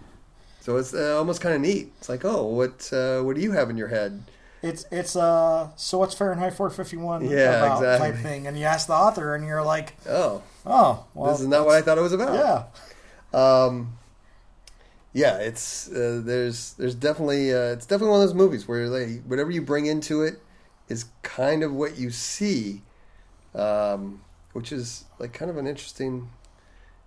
So 0.61 0.77
it's 0.77 0.95
uh, 0.95 1.17
almost 1.19 1.41
kind 1.41 1.55
of 1.55 1.61
neat. 1.61 1.93
It's 1.99 2.09
like, 2.09 2.25
oh, 2.25 2.45
what 2.47 2.93
uh, 2.93 3.23
what 3.23 3.35
do 3.35 3.43
you 3.43 3.53
have 3.53 3.69
in 3.71 3.77
your 3.77 3.89
head? 3.89 4.23
It's 4.63 4.87
it's 4.93 5.17
uh 5.17 5.71
so 5.75 5.99
what's 5.99 6.15
Fahrenheit 6.15 6.55
451 6.55 7.29
Yeah, 7.29 7.65
about 7.65 7.79
exactly. 7.79 8.13
type 8.13 8.21
thing, 8.23 8.47
and 8.47 8.57
you 8.57 8.65
ask 8.65 8.87
the 8.87 8.93
author, 8.93 9.35
and 9.35 9.45
you're 9.45 9.65
like, 9.65 9.97
Oh, 10.09 10.41
oh, 10.65 11.05
well, 11.15 11.33
this 11.33 11.41
is 11.41 11.49
not 11.49 11.67
what 11.67 11.75
I 11.75 11.83
thought 11.83 11.99
it 11.99 12.03
was 12.03 12.13
about. 12.13 12.35
yeah, 13.35 13.37
Um, 13.39 13.99
yeah, 15.13 15.39
it's 15.39 15.91
uh, 15.91 16.21
there's 16.25 16.75
there's 16.75 16.95
definitely 16.95 17.53
uh, 17.53 17.73
it's 17.73 17.87
definitely 17.87 18.13
one 18.13 18.23
of 18.23 18.29
those 18.29 18.35
movies 18.37 18.69
where 18.69 18.87
like 18.89 19.25
whatever 19.25 19.51
you 19.51 19.63
bring 19.63 19.87
into 19.87 20.23
it 20.23 20.41
is 20.93 21.07
kind 21.23 21.63
of 21.65 21.73
what 21.73 21.97
you 21.97 22.11
see, 22.11 22.83
um, 23.55 24.21
which 24.53 24.71
is 24.71 25.07
like 25.19 25.33
kind 25.33 25.51
of 25.51 25.57
an 25.57 25.67
interesting 25.67 26.29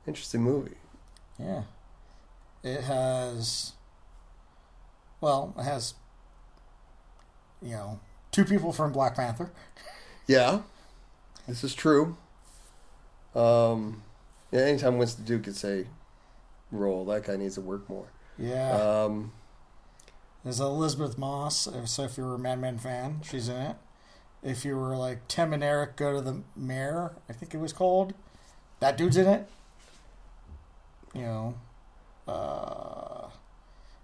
interesting 0.07 0.41
movie. 0.41 0.77
yeah. 1.39 1.63
It 2.63 2.81
has, 2.81 3.73
well, 5.21 5.53
it 5.55 5.61
has, 5.61 5.93
you 7.61 7.73
know, 7.73 7.99
two 8.31 8.43
people 8.43 8.73
from 8.73 8.91
Black 8.91 9.15
Panther. 9.15 9.51
Yeah, 10.27 10.61
this 11.47 11.63
is 11.63 11.75
true. 11.75 12.17
Um, 13.35 14.01
yeah, 14.51 14.61
anytime 14.61 14.97
Winston 14.97 15.23
Duke 15.23 15.43
gets 15.43 15.63
a 15.63 15.85
role, 16.71 17.05
that 17.05 17.25
guy 17.25 17.35
needs 17.35 17.53
to 17.53 17.61
work 17.61 17.87
more. 17.87 18.07
Yeah. 18.39 18.71
Um, 18.71 19.31
There's 20.45 20.59
Elisabeth 20.59 21.17
Moss. 21.17 21.67
So 21.85 22.03
if 22.03 22.17
you 22.17 22.23
were 22.23 22.35
a 22.35 22.39
Mad 22.39 22.61
Men 22.61 22.77
fan, 22.77 23.21
she's 23.23 23.49
in 23.49 23.55
it. 23.55 23.75
If 24.43 24.63
you 24.63 24.77
were 24.77 24.95
like 24.95 25.27
Tim 25.27 25.51
and 25.53 25.63
Eric 25.63 25.95
go 25.95 26.13
to 26.13 26.21
the 26.21 26.43
mayor, 26.55 27.13
I 27.27 27.33
think 27.33 27.55
it 27.55 27.57
was 27.57 27.73
called. 27.73 28.13
That 28.79 28.95
dude's 28.95 29.17
in 29.17 29.25
it. 29.25 29.49
You 31.15 31.21
know, 31.21 31.55
uh, 32.27 33.29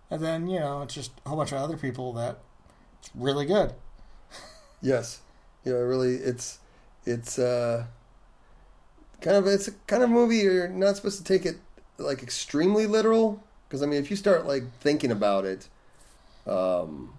and 0.09 0.23
then 0.23 0.47
you 0.47 0.59
know 0.59 0.81
it's 0.81 0.95
just 0.95 1.11
a 1.25 1.29
whole 1.29 1.37
bunch 1.37 1.51
of 1.51 1.59
other 1.59 1.77
people 1.77 2.11
that 2.13 2.39
it's 2.99 3.11
really 3.15 3.45
good. 3.45 3.73
Yes, 4.83 5.19
you 5.63 5.73
know, 5.73 5.77
really, 5.77 6.15
it's 6.15 6.57
it's 7.05 7.37
uh, 7.37 7.85
kind 9.19 9.37
of 9.37 9.45
it's 9.45 9.67
a 9.67 9.73
kind 9.85 10.01
of 10.01 10.09
movie 10.09 10.37
you're 10.37 10.67
not 10.67 10.95
supposed 10.95 11.19
to 11.19 11.23
take 11.23 11.45
it 11.45 11.57
like 11.99 12.23
extremely 12.23 12.87
literal 12.87 13.43
because 13.67 13.83
I 13.83 13.85
mean, 13.85 13.99
if 13.99 14.09
you 14.09 14.15
start 14.17 14.47
like 14.47 14.63
thinking 14.79 15.11
about 15.11 15.45
it, 15.45 15.67
um, 16.47 17.13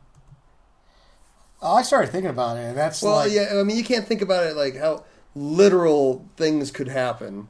Oh, 1.62 1.76
I 1.76 1.82
started 1.82 2.10
thinking 2.10 2.30
about 2.30 2.56
it, 2.56 2.62
and 2.64 2.76
that's 2.76 3.00
well, 3.02 3.16
like, 3.16 3.30
yeah, 3.30 3.54
I 3.54 3.62
mean, 3.62 3.76
you 3.76 3.84
can't 3.84 4.06
think 4.06 4.20
about 4.20 4.44
it 4.46 4.56
like 4.56 4.76
how 4.76 5.04
literal 5.36 6.28
things 6.36 6.72
could 6.72 6.88
happen. 6.88 7.46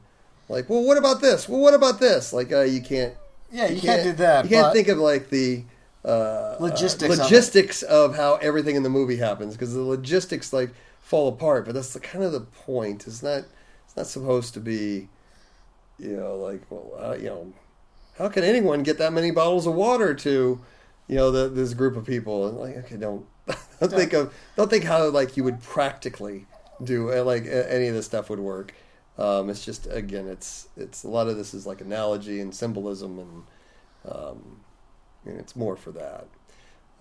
Like, 0.47 0.69
well, 0.69 0.83
what 0.83 0.99
about 0.99 1.19
this? 1.19 1.49
Well, 1.49 1.59
what 1.59 1.73
about 1.73 1.99
this? 1.99 2.31
Like, 2.31 2.51
uh, 2.51 2.61
you 2.61 2.79
can't. 2.79 3.15
yeah, 3.51 3.69
you, 3.69 3.81
can't, 3.81 4.03
do 4.03 4.11
that. 4.13 4.45
You 4.45 4.51
can't 4.51 4.71
think 4.71 4.87
of 4.87 4.99
like 4.99 5.29
the 5.29 5.63
uh, 6.05 6.57
Logistics 6.59 7.09
uh, 7.09 7.13
of 7.13 7.19
logistics 7.19 7.81
of, 7.81 8.15
how 8.15 8.35
everything 8.35 8.75
in 8.75 8.83
the 8.83 8.89
movie 8.89 9.17
happens 9.17 9.53
because 9.53 9.73
the 9.73 9.81
logistics 9.81 10.53
like 10.53 10.69
fall 11.01 11.27
apart. 11.27 11.65
But 11.65 11.73
that's 11.73 11.93
the 11.93 11.99
kind 11.99 12.23
of 12.23 12.31
the 12.31 12.41
point. 12.41 13.07
It's 13.07 13.23
not. 13.23 13.45
It's 13.85 13.97
not 13.97 14.05
supposed 14.05 14.53
to 14.53 14.59
be. 14.59 15.07
You 15.97 16.17
know, 16.17 16.35
like 16.35 16.61
well, 16.69 16.91
uh, 16.99 17.15
you 17.15 17.25
know, 17.25 17.53
how 18.19 18.29
can 18.29 18.43
anyone 18.43 18.83
get 18.83 18.99
that 18.99 19.11
many 19.11 19.31
bottles 19.31 19.65
of 19.65 19.73
water 19.73 20.13
to, 20.13 20.59
you 21.07 21.15
know, 21.15 21.31
the, 21.31 21.49
this 21.49 21.73
group 21.73 21.95
of 21.95 22.05
people? 22.05 22.47
And 22.47 22.57
like, 22.57 22.77
okay, 22.77 22.97
don't 22.97 23.25
don't 23.79 23.91
think 23.91 24.13
of 24.13 24.33
don't 24.55 24.69
think 24.69 24.83
how 24.83 25.09
like 25.09 25.37
you 25.37 25.43
would 25.43 25.61
practically 25.61 26.45
do 26.83 27.11
uh, 27.11 27.23
like 27.23 27.45
any 27.45 27.87
of 27.87 27.93
this 27.93 28.05
stuff 28.05 28.29
would 28.29 28.39
work. 28.39 28.73
Um, 29.17 29.49
it's 29.49 29.63
just 29.63 29.87
again, 29.91 30.27
it's 30.27 30.67
it's 30.75 31.03
a 31.03 31.09
lot 31.09 31.27
of 31.27 31.37
this 31.37 31.53
is 31.53 31.65
like 31.65 31.81
analogy 31.81 32.39
and 32.39 32.53
symbolism 32.53 33.19
and 33.19 33.43
um, 34.11 34.59
and 35.25 35.39
it's 35.39 35.55
more 35.55 35.75
for 35.75 35.91
that. 35.91 36.27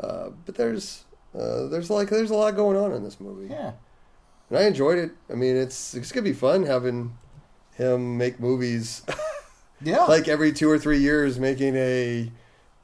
Uh, 0.01 0.31
but 0.45 0.55
there's 0.55 1.05
uh, 1.35 1.67
there's 1.67 1.91
like 1.91 2.11
there's 2.11 2.31
a 2.31 2.35
lot 2.35 2.57
going 2.57 2.77
on 2.77 2.93
in 2.93 3.03
this 3.03 3.21
movie, 3.21 3.49
yeah, 3.49 3.73
and 4.51 4.59
I 4.59 4.65
enjoyed 4.65 4.99
it. 4.99 5.13
I 5.31 5.35
mean, 5.35 5.57
it's 5.57 5.95
it's 5.95 6.13
gonna 6.13 6.25
be 6.25 6.33
fun 6.33 6.65
having 6.65 7.17
him 7.75 8.19
make 8.19 8.39
movies 8.39 9.03
yeah, 9.83 10.05
like 10.05 10.29
every 10.29 10.53
two 10.53 10.71
or 10.71 10.79
three 10.79 10.99
years, 10.99 11.39
making 11.39 11.77
a 11.77 12.31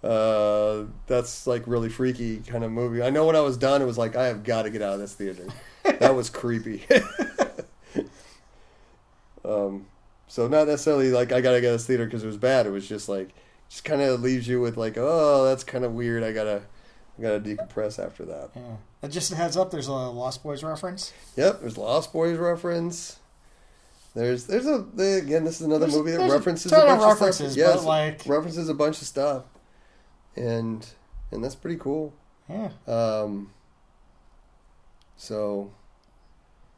uh, 0.02 0.84
that's 1.06 1.46
like 1.46 1.64
really 1.66 1.88
freaky 1.88 2.38
kind 2.38 2.64
of 2.64 2.70
movie. 2.70 3.02
I 3.02 3.10
know 3.10 3.26
when 3.26 3.36
I 3.36 3.40
was 3.40 3.56
done, 3.56 3.82
it 3.82 3.86
was 3.86 3.98
like 3.98 4.14
I 4.16 4.26
have 4.26 4.44
got 4.44 4.62
to 4.62 4.70
get 4.70 4.82
out 4.82 4.94
of 4.94 5.00
this 5.00 5.14
theater. 5.14 5.46
that 5.84 6.14
was 6.14 6.30
creepy. 6.30 6.84
um, 9.44 9.86
so 10.26 10.46
not 10.48 10.66
necessarily 10.68 11.10
like 11.10 11.32
I 11.32 11.40
gotta 11.40 11.60
get 11.60 11.68
out 11.68 11.74
of 11.74 11.80
this 11.80 11.86
theater 11.86 12.04
because 12.04 12.22
it 12.22 12.26
was 12.26 12.36
bad. 12.36 12.66
It 12.66 12.70
was 12.70 12.88
just 12.88 13.08
like 13.08 13.30
just 13.68 13.84
kind 13.84 14.00
of 14.00 14.20
leaves 14.20 14.46
you 14.48 14.60
with 14.60 14.76
like, 14.76 14.94
oh, 14.96 15.44
that's 15.46 15.64
kind 15.64 15.84
of 15.84 15.92
weird. 15.92 16.22
I 16.22 16.32
gotta 16.32 16.62
I 17.18 17.22
gotta 17.22 17.40
decompress 17.40 18.02
after 18.04 18.24
that. 18.26 18.50
yeah. 18.54 18.76
And 19.02 19.12
just 19.12 19.32
a 19.32 19.36
heads 19.36 19.56
up, 19.56 19.70
there's 19.70 19.86
a 19.86 19.92
Lost 19.92 20.42
Boys 20.42 20.62
reference. 20.64 21.12
Yep, 21.36 21.60
there's 21.60 21.78
Lost 21.78 22.12
Boys 22.12 22.36
reference. 22.36 23.18
There's 24.14 24.44
there's 24.46 24.66
a 24.66 24.84
again. 24.98 25.44
This 25.44 25.60
is 25.60 25.66
another 25.66 25.86
There's- 25.86 25.94
movie 25.96 26.10
that 26.12 26.18
there's 26.18 26.32
a 26.32 26.36
references 26.36 26.72
a 26.72 26.74
bunch 26.76 26.90
of 27.02 27.08
references, 27.08 27.52
stuff. 27.52 27.66
but, 27.66 27.74
Yes, 27.76 27.84
like- 27.84 28.22
references 28.26 28.68
a 28.68 28.74
bunch 28.74 29.00
of 29.00 29.06
stuff, 29.06 29.44
and 30.36 30.86
and 31.32 31.42
that's 31.44 31.54
pretty 31.54 31.78
cool. 31.78 32.12
Yeah, 32.48 32.70
Um, 32.86 33.50
so 35.16 35.70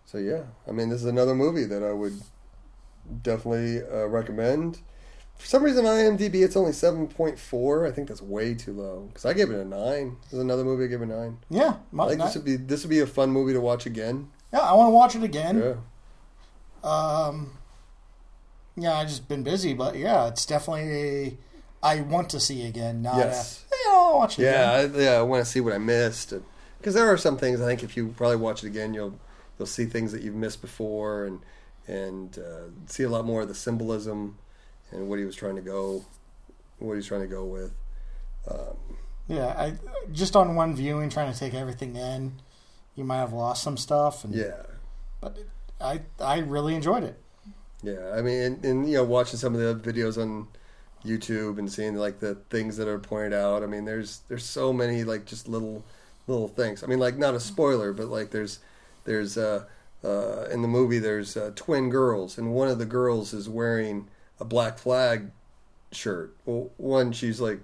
so 0.04 0.18
yeah, 0.18 0.42
I 0.66 0.72
mean, 0.72 0.88
this 0.88 1.00
is 1.00 1.06
another 1.06 1.34
movie 1.34 1.64
that 1.66 1.82
I 1.84 1.92
would 1.92 2.20
definitely 3.22 3.80
uh, 3.82 4.06
recommend. 4.06 4.80
For 5.38 5.46
some 5.46 5.62
reason, 5.62 5.86
on 5.86 5.96
IMDb 5.96 6.42
it's 6.44 6.56
only 6.56 6.72
seven 6.72 7.06
point 7.06 7.38
four. 7.38 7.86
I 7.86 7.92
think 7.92 8.08
that's 8.08 8.20
way 8.20 8.54
too 8.54 8.72
low 8.72 9.04
because 9.08 9.24
I 9.24 9.32
gave 9.32 9.50
it 9.50 9.56
a 9.60 9.64
nine. 9.64 10.16
This 10.24 10.34
is 10.34 10.38
another 10.40 10.64
movie 10.64 10.84
I 10.84 10.88
gave 10.88 11.02
a 11.02 11.06
nine. 11.06 11.38
yeah. 11.48 11.68
I 11.74 11.76
My, 11.92 12.08
think 12.08 12.18
not- 12.18 12.26
this 12.26 12.34
would 12.36 12.44
be 12.44 12.56
this 12.56 12.82
would 12.82 12.90
be 12.90 13.00
a 13.00 13.06
fun 13.06 13.30
movie 13.30 13.52
to 13.52 13.60
watch 13.60 13.86
again. 13.86 14.28
yeah, 14.52 14.60
I 14.60 14.72
want 14.74 14.88
to 14.88 14.90
watch 14.94 15.14
it 15.14 15.22
again. 15.22 15.58
Yeah. 15.58 16.88
Um, 16.90 17.52
yeah, 18.76 18.94
I 18.94 19.04
just 19.04 19.28
been 19.28 19.42
busy, 19.42 19.72
but 19.74 19.96
yeah, 19.96 20.26
it's 20.28 20.44
definitely 20.46 20.90
a 20.92 21.38
I 21.82 22.00
want 22.02 22.30
to 22.30 22.40
see 22.40 22.66
again. 22.66 23.02
Not 23.02 23.16
Yes. 23.16 23.64
a, 23.70 23.74
yeah, 23.88 23.94
I'll 23.96 24.18
watch 24.18 24.38
it. 24.38 24.42
Yeah, 24.42 24.78
again. 24.78 25.00
I, 25.00 25.04
yeah, 25.04 25.10
I 25.18 25.22
want 25.22 25.44
to 25.44 25.50
see 25.50 25.60
what 25.60 25.72
I 25.72 25.78
missed 25.78 26.34
because 26.78 26.94
there 26.94 27.08
are 27.10 27.16
some 27.16 27.36
things 27.38 27.60
I 27.60 27.66
think 27.66 27.82
if 27.82 27.96
you 27.96 28.08
probably 28.16 28.36
watch 28.36 28.62
it 28.64 28.66
again, 28.68 28.92
you'll 28.94 29.18
you'll 29.58 29.66
see 29.66 29.84
things 29.86 30.12
that 30.12 30.22
you've 30.22 30.34
missed 30.34 30.60
before 30.60 31.24
and 31.24 31.40
and 31.88 32.38
uh, 32.38 32.68
see 32.86 33.02
a 33.04 33.08
lot 33.08 33.24
more 33.24 33.42
of 33.42 33.48
the 33.48 33.54
symbolism 33.54 34.38
and 34.92 35.08
what 35.08 35.18
he 35.18 35.24
was 35.24 35.34
trying 35.36 35.56
to 35.56 35.62
go, 35.62 36.04
what 36.78 36.94
he's 36.94 37.06
trying 37.06 37.22
to 37.22 37.26
go 37.26 37.44
with. 37.44 37.72
Um, 38.50 38.76
yeah. 39.28 39.46
I 39.48 39.74
just 40.12 40.36
on 40.36 40.54
one 40.54 40.74
viewing, 40.74 41.08
trying 41.10 41.32
to 41.32 41.38
take 41.38 41.54
everything 41.54 41.96
in, 41.96 42.40
you 42.96 43.04
might 43.04 43.18
have 43.18 43.32
lost 43.32 43.62
some 43.62 43.76
stuff. 43.76 44.24
And, 44.24 44.34
yeah, 44.34 44.62
but 45.20 45.38
I 45.80 46.00
I 46.20 46.38
really 46.38 46.74
enjoyed 46.74 47.04
it. 47.04 47.18
yeah. 47.82 48.12
I 48.14 48.22
mean, 48.22 48.40
and, 48.42 48.64
and 48.64 48.88
you 48.88 48.96
know, 48.96 49.04
watching 49.04 49.38
some 49.38 49.54
of 49.54 49.60
the 49.60 49.90
videos 49.92 50.20
on 50.20 50.48
YouTube 51.04 51.58
and 51.58 51.70
seeing 51.70 51.94
like 51.96 52.20
the 52.20 52.34
things 52.50 52.76
that 52.76 52.88
are 52.88 52.98
pointed 52.98 53.32
out. 53.32 53.62
I 53.62 53.66
mean, 53.66 53.84
there's 53.84 54.20
there's 54.28 54.44
so 54.44 54.72
many 54.72 55.04
like 55.04 55.24
just 55.24 55.48
little 55.48 55.84
little 56.26 56.48
things. 56.48 56.82
I 56.82 56.86
mean, 56.86 56.98
like 56.98 57.16
not 57.16 57.34
a 57.34 57.40
spoiler, 57.40 57.92
but 57.92 58.08
like 58.08 58.30
there's 58.30 58.58
there's 59.04 59.36
uh, 59.36 59.64
uh, 60.04 60.44
in 60.50 60.62
the 60.62 60.68
movie 60.68 60.98
there's 60.98 61.36
uh, 61.36 61.52
twin 61.54 61.90
girls, 61.90 62.38
and 62.38 62.54
one 62.54 62.68
of 62.68 62.78
the 62.78 62.86
girls 62.86 63.32
is 63.32 63.48
wearing 63.48 64.08
a 64.38 64.44
Black 64.44 64.78
Flag 64.78 65.30
shirt. 65.92 66.34
Well, 66.44 66.70
one 66.76 67.12
she's 67.12 67.40
like 67.40 67.60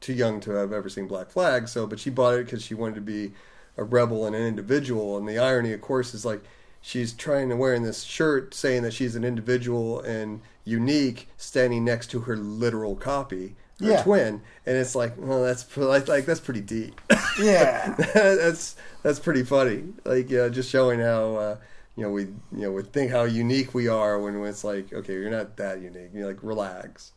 too 0.00 0.12
young 0.12 0.40
to 0.40 0.52
have 0.52 0.72
ever 0.72 0.88
seen 0.88 1.06
Black 1.06 1.30
Flag, 1.30 1.68
so 1.68 1.86
but 1.86 2.00
she 2.00 2.10
bought 2.10 2.34
it 2.34 2.44
because 2.44 2.64
she 2.64 2.74
wanted 2.74 2.96
to 2.96 3.00
be 3.00 3.32
a 3.76 3.84
rebel 3.84 4.26
and 4.26 4.34
an 4.34 4.42
individual. 4.42 5.16
And 5.16 5.28
the 5.28 5.38
irony, 5.38 5.72
of 5.72 5.80
course, 5.80 6.14
is 6.14 6.24
like 6.24 6.42
she's 6.80 7.12
trying 7.12 7.48
to 7.48 7.56
wearing 7.56 7.82
this 7.82 8.02
shirt 8.02 8.54
saying 8.54 8.82
that 8.82 8.92
she's 8.92 9.16
an 9.16 9.24
individual 9.24 10.00
and 10.00 10.40
unique, 10.66 11.28
standing 11.38 11.82
next 11.84 12.10
to 12.10 12.20
her 12.20 12.36
literal 12.36 12.94
copy, 12.96 13.56
her 13.80 13.86
Yeah. 13.92 14.02
twin, 14.02 14.42
and 14.66 14.76
it's 14.76 14.94
like, 14.94 15.14
well, 15.16 15.42
that's 15.42 15.74
like, 15.78 16.08
like 16.08 16.26
that's 16.26 16.40
pretty 16.40 16.60
deep. 16.60 17.00
Yeah, 17.40 17.94
that's 18.14 18.76
that's 19.02 19.18
pretty 19.18 19.44
funny. 19.44 19.84
Like, 20.04 20.28
yeah, 20.28 20.48
just 20.48 20.68
showing 20.70 21.00
how 21.00 21.36
uh, 21.36 21.56
you 21.96 22.02
know 22.02 22.10
we 22.10 22.22
you 22.24 22.34
know 22.52 22.72
we 22.72 22.82
think 22.82 23.10
how 23.10 23.24
unique 23.24 23.72
we 23.74 23.88
are 23.88 24.18
when 24.20 24.44
it's 24.44 24.64
like 24.64 24.92
okay 24.92 25.14
you're 25.14 25.30
not 25.30 25.56
that 25.56 25.80
unique 25.80 26.10
you're 26.12 26.26
like 26.26 26.42
relax 26.42 27.12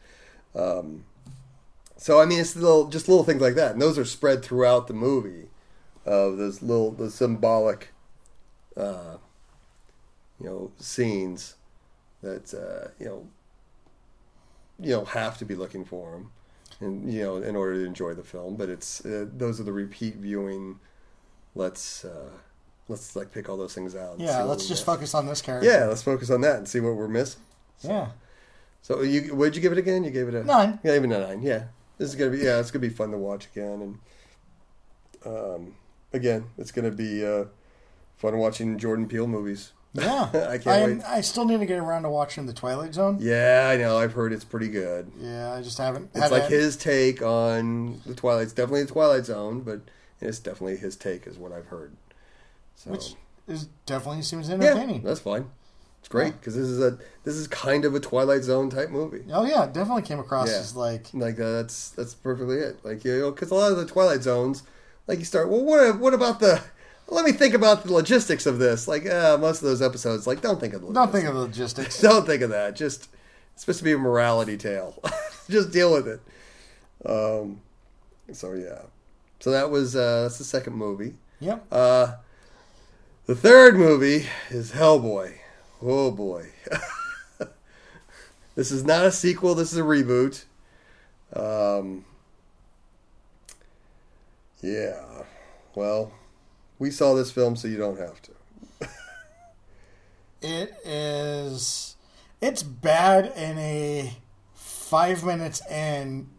um, 0.55 1.03
so 1.97 2.21
i 2.21 2.25
mean 2.25 2.39
it's 2.39 2.55
little 2.55 2.87
just 2.87 3.09
little 3.09 3.25
things 3.25 3.41
like 3.41 3.55
that 3.55 3.73
and 3.73 3.81
those 3.81 3.97
are 3.97 4.05
spread 4.05 4.41
throughout 4.41 4.87
the 4.87 4.93
movie 4.93 5.49
of 6.05 6.37
those 6.37 6.61
little 6.61 6.91
the 6.91 7.09
symbolic 7.11 7.89
uh, 8.77 9.17
you 10.39 10.45
know 10.45 10.71
scenes 10.77 11.55
that 12.21 12.53
uh, 12.53 12.87
you 12.99 13.05
know 13.05 13.27
you 14.79 14.91
know 14.91 15.05
have 15.05 15.37
to 15.39 15.45
be 15.45 15.55
looking 15.55 15.83
for 15.85 16.11
them 16.11 16.31
and 16.79 17.11
you 17.11 17.21
know 17.23 17.37
in 17.37 17.55
order 17.55 17.75
to 17.75 17.85
enjoy 17.85 18.13
the 18.13 18.23
film. 18.23 18.55
But 18.55 18.69
it's 18.69 19.05
uh, 19.05 19.25
those 19.35 19.59
are 19.59 19.63
the 19.63 19.73
repeat 19.73 20.15
viewing. 20.15 20.79
Let's 21.55 22.05
uh 22.05 22.29
let's 22.87 23.15
like 23.15 23.31
pick 23.31 23.49
all 23.49 23.57
those 23.57 23.73
things 23.75 23.95
out 23.95 24.19
Yeah, 24.19 24.43
let's 24.43 24.67
just 24.67 24.85
focus 24.85 25.13
on 25.13 25.25
this 25.27 25.41
character. 25.41 25.69
yeah 25.69 25.85
let's 25.85 26.01
focus 26.03 26.29
on 26.31 26.41
that 26.41 26.57
and 26.57 26.67
see 26.67 26.79
what 26.79 26.95
we're 26.95 27.07
missing. 27.07 27.41
Yeah. 27.81 28.09
so 28.81 29.01
you 29.01 29.35
did 29.35 29.55
you 29.55 29.61
give 29.61 29.71
it 29.71 29.77
again? 29.77 30.03
You 30.03 30.11
gave 30.11 30.27
it 30.27 30.33
a 30.35 30.43
Nine. 30.43 30.79
yeah 30.83 30.95
even 30.95 31.11
a 31.11 31.19
nine 31.19 31.41
yeah. 31.41 31.65
This 31.97 32.09
is 32.09 32.15
gonna 32.15 32.31
be 32.31 32.37
yeah 32.39 32.59
it's 32.59 32.71
gonna 32.71 32.81
be 32.81 32.89
fun 32.89 33.11
to 33.11 33.17
watch 33.17 33.47
again 33.47 33.81
and 33.81 33.99
um 35.25 35.75
again 36.13 36.45
it's 36.57 36.71
gonna 36.71 36.91
be 36.91 37.25
uh 37.25 37.45
fun 38.17 38.37
watching 38.37 38.77
jordan 38.77 39.07
peele 39.07 39.27
movies 39.27 39.71
Yeah. 39.93 40.29
I 40.49 40.57
can't 40.57 40.67
I, 40.67 40.85
wait. 40.85 41.01
I 41.05 41.21
still 41.21 41.45
need 41.45 41.59
to 41.59 41.65
get 41.65 41.79
around 41.79 42.03
to 42.03 42.09
watching 42.09 42.45
The 42.45 42.53
Twilight 42.53 42.93
Zone. 42.93 43.17
yeah 43.19 43.69
i 43.73 43.77
know 43.77 43.97
i've 43.97 44.13
heard 44.13 44.31
it's 44.33 44.43
pretty 44.45 44.67
good 44.69 45.11
Yeah, 45.19 45.51
I 45.53 45.61
just 45.63 45.77
haven't. 45.79 46.11
It's 46.13 46.31
like 46.31 46.47
his 46.47 46.77
take 46.77 47.21
on 47.21 47.99
the 48.05 48.13
Twilight. 48.13 48.43
It's 48.43 48.53
definitely 48.53 48.83
the 48.83 48.91
Twilight 48.91 49.25
Zone, 49.25 49.61
but 49.61 49.81
it's 50.21 50.39
definitely 50.39 50.77
his 50.77 50.95
take, 50.95 51.25
is 51.27 51.37
what 51.37 51.51
I've 51.51 51.67
heard. 51.67 51.93
So 52.75 52.91
Which 52.91 53.15
is 53.47 53.67
definitely 53.85 54.21
seems 54.21 54.47
yeah, 54.47 54.55
entertaining. 54.55 55.01
that's 55.03 55.21
fine. 55.21 55.49
It's 56.01 56.07
great 56.07 56.39
because 56.39 56.55
this 56.55 56.67
is 56.67 56.79
a 56.81 56.97
this 57.23 57.35
is 57.35 57.47
kind 57.47 57.83
of 57.83 57.93
a 57.95 57.99
Twilight 57.99 58.43
Zone 58.43 58.69
type 58.69 58.89
movie. 58.89 59.23
Oh 59.33 59.43
yeah, 59.45 59.65
definitely 59.65 60.03
came 60.03 60.19
across 60.19 60.49
Yeah. 60.49 60.59
as 60.59 60.75
like 60.75 61.07
Like 61.13 61.39
uh, 61.39 61.51
that's 61.53 61.89
that's 61.89 62.13
perfectly 62.13 62.57
it. 62.57 62.79
Like 62.85 63.03
you 63.03 63.19
know, 63.19 63.31
because 63.31 63.49
a 63.51 63.55
lot 63.55 63.71
of 63.71 63.77
the 63.77 63.85
Twilight 63.85 64.21
Zones, 64.23 64.63
like 65.07 65.19
you 65.19 65.25
start. 65.25 65.49
Well, 65.49 65.63
what 65.65 65.99
what 65.99 66.13
about 66.13 66.39
the? 66.39 66.61
Let 67.11 67.25
me 67.25 67.31
think 67.31 67.53
about 67.55 67.83
the 67.83 67.93
logistics 67.93 68.45
of 68.45 68.59
this. 68.59 68.87
Like 68.87 69.05
uh, 69.07 69.37
most 69.39 69.57
of 69.61 69.67
those 69.67 69.81
episodes, 69.81 70.27
like 70.27 70.41
don't 70.41 70.59
think 70.59 70.73
of 70.73 70.81
the 70.81 70.93
don't 70.93 70.95
logistics. 71.11 71.19
think 71.19 71.27
of 71.29 71.33
the 71.35 71.41
logistics. 71.41 72.01
Don't 72.01 72.25
think 72.25 72.41
of 72.43 72.49
that. 72.51 72.75
Just 72.75 73.09
it's 73.53 73.61
supposed 73.63 73.79
to 73.79 73.83
be 73.85 73.93
a 73.93 73.97
morality 73.97 74.57
tale. 74.57 75.01
Just 75.49 75.71
deal 75.71 75.91
with 75.91 76.07
it. 76.07 76.21
Um, 77.05 77.61
so 78.31 78.53
yeah. 78.53 78.83
So 79.39 79.51
that 79.51 79.69
was 79.71 79.95
uh, 79.95 80.23
that's 80.23 80.37
the 80.37 80.43
second 80.43 80.73
movie. 80.73 81.15
yep. 81.39 81.65
Uh, 81.71 82.15
the 83.25 83.35
third 83.35 83.75
movie 83.75 84.27
is 84.49 84.71
Hellboy. 84.73 85.33
Oh 85.81 86.11
boy. 86.11 86.47
this 88.55 88.71
is 88.71 88.83
not 88.83 89.05
a 89.05 89.11
sequel. 89.11 89.55
This 89.55 89.71
is 89.71 89.77
a 89.77 89.81
reboot. 89.83 90.43
Um, 91.33 92.05
yeah. 94.61 95.23
Well, 95.75 96.11
we 96.79 96.89
saw 96.91 97.13
this 97.13 97.31
film, 97.31 97.55
so 97.55 97.67
you 97.67 97.77
don't 97.77 97.99
have 97.99 98.21
to. 98.23 98.31
It 100.41 100.73
is. 100.85 101.95
It's 102.41 102.63
bad 102.63 103.33
in 103.35 103.57
a 103.57 104.13
five 104.53 105.23
minutes 105.23 105.61
in. 105.69 106.29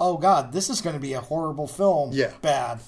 Oh 0.00 0.16
God, 0.16 0.52
this 0.52 0.68
is 0.68 0.80
going 0.80 0.94
to 0.94 1.00
be 1.00 1.12
a 1.12 1.20
horrible 1.20 1.68
film. 1.68 2.10
Yeah. 2.12 2.32
bad. 2.42 2.80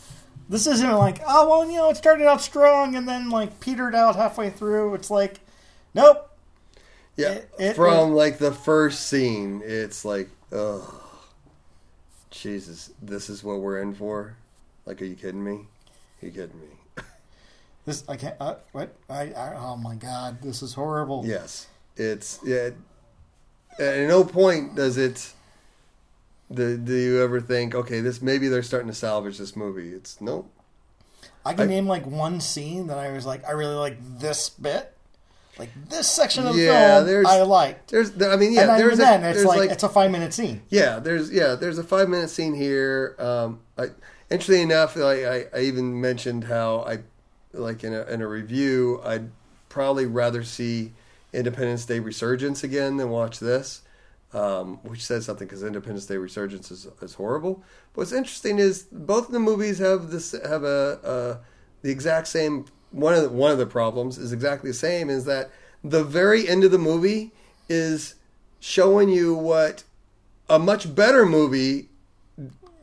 This 0.49 0.67
isn't 0.67 0.93
like 0.93 1.21
oh 1.25 1.49
well, 1.49 1.71
you 1.71 1.77
know, 1.77 1.91
it 1.91 1.97
started 1.97 2.27
out 2.27 2.41
strong 2.41 2.97
and 2.97 3.09
then 3.09 3.31
like 3.31 3.61
petered 3.61 3.95
out 3.95 4.17
halfway 4.17 4.51
through. 4.51 4.95
It's 4.95 5.11
like, 5.11 5.39
nope. 5.95 6.27
Yeah, 7.17 7.33
It- 7.33 7.51
it 7.59 7.77
from 7.77 8.13
like 8.15 8.39
the 8.39 8.51
first 8.53 9.07
scene, 9.09 9.63
it's 9.65 10.05
like, 10.05 10.29
oh, 10.51 11.03
Jesus, 12.31 12.91
this 13.01 13.31
is 13.31 13.45
what 13.45 13.61
we're 13.61 13.81
in 13.81 13.95
for. 13.95 14.37
Like, 14.87 15.01
are 15.03 15.05
you 15.05 15.15
kidding 15.15 15.45
me? 15.45 15.69
You 16.21 16.31
kidding 16.31 16.61
me? 16.61 16.67
This 17.87 18.05
I 18.09 18.17
can't. 18.17 18.37
Uh, 18.39 18.57
what? 18.73 18.95
I, 19.09 19.33
I? 19.33 19.55
Oh 19.57 19.75
my 19.75 19.95
God, 19.95 20.43
this 20.43 20.63
is 20.63 20.75
horrible. 20.75 21.25
Yes, 21.25 21.67
it's 21.97 22.39
yeah. 22.45 22.71
At 23.79 24.07
no 24.07 24.23
point 24.23 24.75
does 24.75 24.99
it. 24.99 25.33
Do, 26.53 26.77
do 26.77 26.95
you 26.95 27.23
ever 27.23 27.41
think, 27.41 27.75
okay, 27.75 28.01
this 28.01 28.21
maybe 28.21 28.49
they're 28.49 28.63
starting 28.63 28.89
to 28.89 28.95
salvage 28.95 29.39
this 29.39 29.57
movie? 29.57 29.91
It's 29.95 30.21
nope. 30.21 30.53
I 31.45 31.55
can 31.55 31.63
I- 31.63 31.67
name 31.67 31.87
like 31.87 32.07
one 32.07 32.41
scene 32.41 32.89
that 32.89 32.99
I 32.99 33.13
was 33.13 33.25
like, 33.25 33.49
I 33.49 33.53
really 33.53 33.77
like 33.77 33.97
this 34.19 34.51
bit, 34.51 34.95
like 35.59 35.71
this 35.89 36.07
section 36.07 36.47
of 36.47 36.55
the 36.55 36.67
film. 36.67 37.27
I 37.27 37.41
liked. 37.43 37.91
There's, 37.91 38.11
I 38.21 38.37
mean, 38.37 38.53
yeah, 38.53 38.63
and 38.63 38.71
there's 38.79 38.95
even 38.99 39.07
a, 39.07 39.11
then, 39.11 39.25
it's 39.25 39.37
there's 39.37 39.47
like, 39.47 39.59
like, 39.59 39.71
it's 39.71 39.85
a 39.85 39.89
five 39.89 40.11
minute 40.11 40.35
scene. 40.35 40.61
Yeah, 40.69 40.99
there's 40.99 41.33
yeah, 41.33 41.55
there's 41.55 41.79
a 41.79 41.85
five 41.85 42.11
minute 42.11 42.29
scene 42.29 42.53
here. 42.55 43.17
Um, 43.19 43.61
I, 43.79 43.87
interestingly 44.31 44.63
enough, 44.63 44.97
I, 44.97 45.25
I, 45.25 45.45
I 45.55 45.61
even 45.61 46.01
mentioned 46.01 46.45
how 46.45 46.81
I 46.81 47.01
like 47.53 47.83
in 47.85 47.93
a 47.93 48.03
in 48.05 48.23
a 48.23 48.29
review, 48.29 49.01
I'd 49.05 49.31
probably 49.69 50.07
rather 50.07 50.43
see 50.45 50.93
Independence 51.33 51.85
Day 51.85 51.99
Resurgence 52.01 52.65
again 52.65 52.97
than 52.97 53.11
watch 53.11 53.39
this, 53.39 53.83
um, 54.33 54.79
which 54.83 55.05
says 55.05 55.25
something 55.25 55.47
because 55.47 55.63
Independence 55.63 56.07
Day 56.07 56.17
Resurgence 56.17 56.71
is, 56.71 56.87
is 57.03 57.15
horrible. 57.15 57.63
But 57.93 58.03
what's 58.03 58.13
interesting 58.13 58.59
is 58.59 58.85
both 58.93 59.27
of 59.27 59.33
the 59.33 59.41
movies 59.41 59.79
have 59.79 60.11
this 60.11 60.33
have 60.33 60.65
a, 60.65 60.99
a 61.05 61.39
the 61.83 61.91
exact 61.91 62.29
same 62.29 62.67
one 62.91 63.15
of 63.15 63.23
the, 63.23 63.29
one 63.29 63.51
of 63.51 63.59
the 63.59 63.67
problems 63.67 64.19
is 64.19 64.33
exactly 64.33 64.71
the 64.71 64.75
same 64.75 65.11
is 65.11 65.25
that 65.25 65.51
the 65.83 66.05
very 66.05 66.49
end 66.49 66.65
of 66.65 66.71
the 66.71 66.79
movie 66.79 67.33
is 67.69 68.17
showing 68.59 69.09
you 69.09 69.35
what 69.35 69.85
a 70.49 70.59
much 70.59 70.95
better 70.95 71.25
movie 71.25 71.90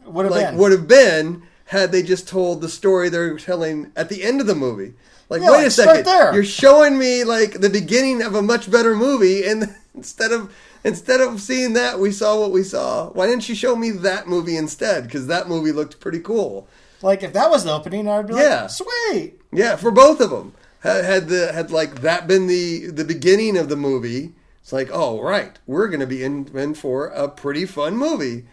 Would 0.08 0.26
have 0.26 0.32
like 0.32 0.48
been. 0.50 0.58
would 0.58 0.72
have 0.72 0.88
been 0.88 1.44
had 1.66 1.92
they 1.92 2.02
just 2.02 2.28
told 2.28 2.62
the 2.62 2.70
story 2.70 3.10
they're 3.10 3.38
telling 3.38 3.92
at 3.96 4.10
the 4.10 4.24
end 4.24 4.40
of 4.42 4.48
the 4.48 4.56
movie. 4.56 4.94
Like, 5.30 5.42
Yeah, 5.42 5.52
wait 5.52 5.58
like, 5.58 5.68
a 5.68 5.72
second, 5.72 6.06
there. 6.06 6.34
you're 6.34 6.46
showing 6.46 6.98
me 6.98 7.26
like 7.26 7.60
the 7.60 7.70
beginning 7.70 8.22
of 8.22 8.34
a 8.36 8.42
much 8.42 8.72
better 8.72 8.96
movie, 8.96 9.44
and 9.46 9.76
instead 9.96 10.32
of 10.32 10.54
instead 10.86 11.20
of 11.20 11.42
seeing 11.42 11.74
that, 11.74 12.00
we 12.00 12.12
saw 12.12 12.40
what 12.40 12.52
we 12.52 12.64
saw. 12.64 13.10
Why 13.10 13.28
didn't 13.28 13.50
you 13.50 13.56
show 13.56 13.76
me 13.76 13.92
that 13.92 14.28
movie 14.28 14.56
instead? 14.56 15.04
Because 15.04 15.28
that 15.28 15.50
movie 15.50 15.74
looked 15.74 16.00
pretty 16.00 16.20
cool. 16.20 16.68
like 17.02 17.24
if 17.24 17.34
that 17.34 17.50
was 17.50 17.66
the 17.66 17.74
opening, 17.74 18.08
I'd 18.08 18.28
be 18.28 18.34
like, 18.34 18.44
Yeah. 18.44 18.68
sweet. 18.68 19.34
Yeah, 19.52 19.76
for 19.76 19.92
both 19.92 20.22
of 20.22 20.30
them. 20.30 20.54
Had, 20.82 21.04
had 21.06 21.28
the 21.28 21.52
had 21.52 21.72
like 21.72 22.02
that 22.02 22.28
been 22.28 22.48
the 22.48 22.88
the 22.88 23.04
beginning 23.04 23.58
of 23.58 23.68
the 23.68 23.76
movie, 23.76 24.32
it's 24.62 24.72
like, 24.72 24.90
oh 24.94 25.20
right, 25.22 25.60
we're 25.68 25.90
gonna 25.90 26.06
be 26.08 26.24
in, 26.24 26.48
in 26.56 26.74
for 26.76 27.08
a 27.08 27.28
pretty 27.28 27.66
fun 27.66 27.98
movie. 27.98 28.46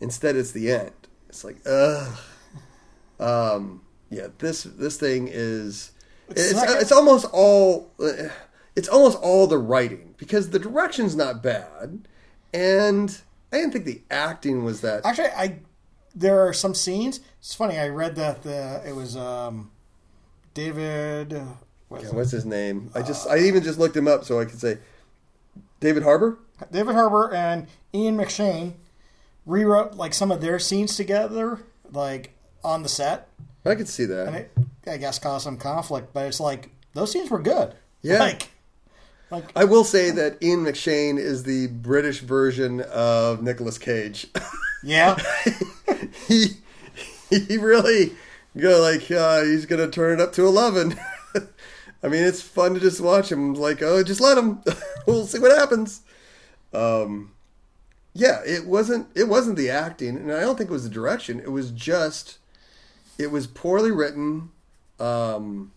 Instead, 0.00 0.36
it's 0.36 0.50
the 0.52 0.70
end. 0.70 0.90
It's 1.28 1.44
like, 1.44 1.56
ugh. 1.66 2.18
Um, 3.20 3.82
yeah, 4.10 4.28
this 4.38 4.62
this 4.62 4.96
thing 4.96 5.28
is 5.30 5.92
it's 6.30 6.54
not- 6.54 6.80
it's 6.80 6.92
almost 6.92 7.26
all 7.32 7.92
it's 8.76 8.88
almost 8.88 9.18
all 9.18 9.46
the 9.46 9.58
writing 9.58 10.14
because 10.18 10.50
the 10.50 10.58
direction's 10.58 11.16
not 11.16 11.42
bad, 11.42 12.06
and 12.54 13.20
I 13.52 13.56
didn't 13.58 13.72
think 13.72 13.84
the 13.86 14.02
acting 14.10 14.64
was 14.64 14.80
that. 14.82 15.04
Actually, 15.04 15.28
I 15.28 15.58
there 16.14 16.46
are 16.46 16.52
some 16.52 16.74
scenes. 16.74 17.20
It's 17.40 17.54
funny. 17.54 17.78
I 17.78 17.88
read 17.88 18.14
that 18.16 18.42
the 18.42 18.82
it 18.86 18.94
was 18.94 19.16
um, 19.16 19.70
David. 20.54 21.32
What 21.88 22.02
is 22.02 22.10
Yeah, 22.10 22.16
what's 22.16 22.30
his 22.30 22.44
name? 22.44 22.90
I 22.94 23.02
just 23.02 23.26
I 23.28 23.38
even 23.38 23.62
just 23.62 23.78
looked 23.78 23.96
him 23.96 24.06
up 24.08 24.24
so 24.24 24.38
I 24.40 24.44
could 24.44 24.60
say 24.60 24.78
David 25.80 26.02
Harbour. 26.02 26.38
David 26.70 26.94
Harbour 26.94 27.32
and 27.34 27.66
Ian 27.94 28.16
McShane 28.16 28.74
rewrote 29.48 29.94
like 29.94 30.14
some 30.14 30.30
of 30.30 30.40
their 30.40 30.60
scenes 30.60 30.96
together, 30.96 31.58
like 31.90 32.34
on 32.62 32.82
the 32.84 32.88
set, 32.88 33.28
I 33.64 33.74
could 33.74 33.88
see 33.88 34.04
that. 34.04 34.28
and 34.28 34.36
it 34.36 34.52
I 34.86 34.96
guess 34.98 35.18
caused 35.18 35.44
some 35.44 35.56
conflict. 35.56 36.12
But 36.12 36.26
it's 36.26 36.38
like 36.38 36.70
those 36.94 37.10
scenes 37.10 37.30
were 37.30 37.40
good. 37.40 37.74
Yeah. 38.02 38.20
Like, 38.20 38.50
like 39.30 39.44
I 39.56 39.64
will 39.64 39.84
say 39.84 40.10
that 40.10 40.42
Ian 40.42 40.64
McShane 40.64 41.18
is 41.18 41.42
the 41.42 41.66
British 41.66 42.20
version 42.20 42.80
of 42.80 43.42
Nicolas 43.42 43.78
Cage. 43.78 44.28
yeah, 44.84 45.16
he 46.28 46.58
he 47.30 47.56
really 47.56 48.12
go 48.56 48.80
like 48.80 49.10
uh, 49.10 49.42
he's 49.42 49.66
gonna 49.66 49.88
turn 49.88 50.20
it 50.20 50.22
up 50.22 50.32
to 50.34 50.46
eleven. 50.46 50.98
I 52.02 52.06
mean, 52.06 52.22
it's 52.22 52.40
fun 52.40 52.74
to 52.74 52.80
just 52.80 53.00
watch 53.00 53.30
him. 53.30 53.54
Like, 53.54 53.82
oh, 53.82 54.02
just 54.04 54.20
let 54.20 54.38
him. 54.38 54.62
we'll 55.06 55.26
see 55.26 55.40
what 55.40 55.56
happens. 55.56 56.02
Um, 56.72 57.32
yeah, 58.14 58.40
it 58.46 58.66
wasn't 58.66 59.08
it 59.14 59.28
wasn't 59.28 59.56
the 59.56 59.70
acting, 59.70 60.16
and 60.16 60.32
I 60.32 60.40
don't 60.40 60.56
think 60.56 60.70
it 60.70 60.72
was 60.72 60.84
the 60.84 60.90
direction. 60.90 61.40
It 61.40 61.50
was 61.50 61.70
just 61.70 62.38
it 63.18 63.30
was 63.30 63.46
poorly 63.46 63.90
written. 63.90 64.50
Um, 64.98 65.72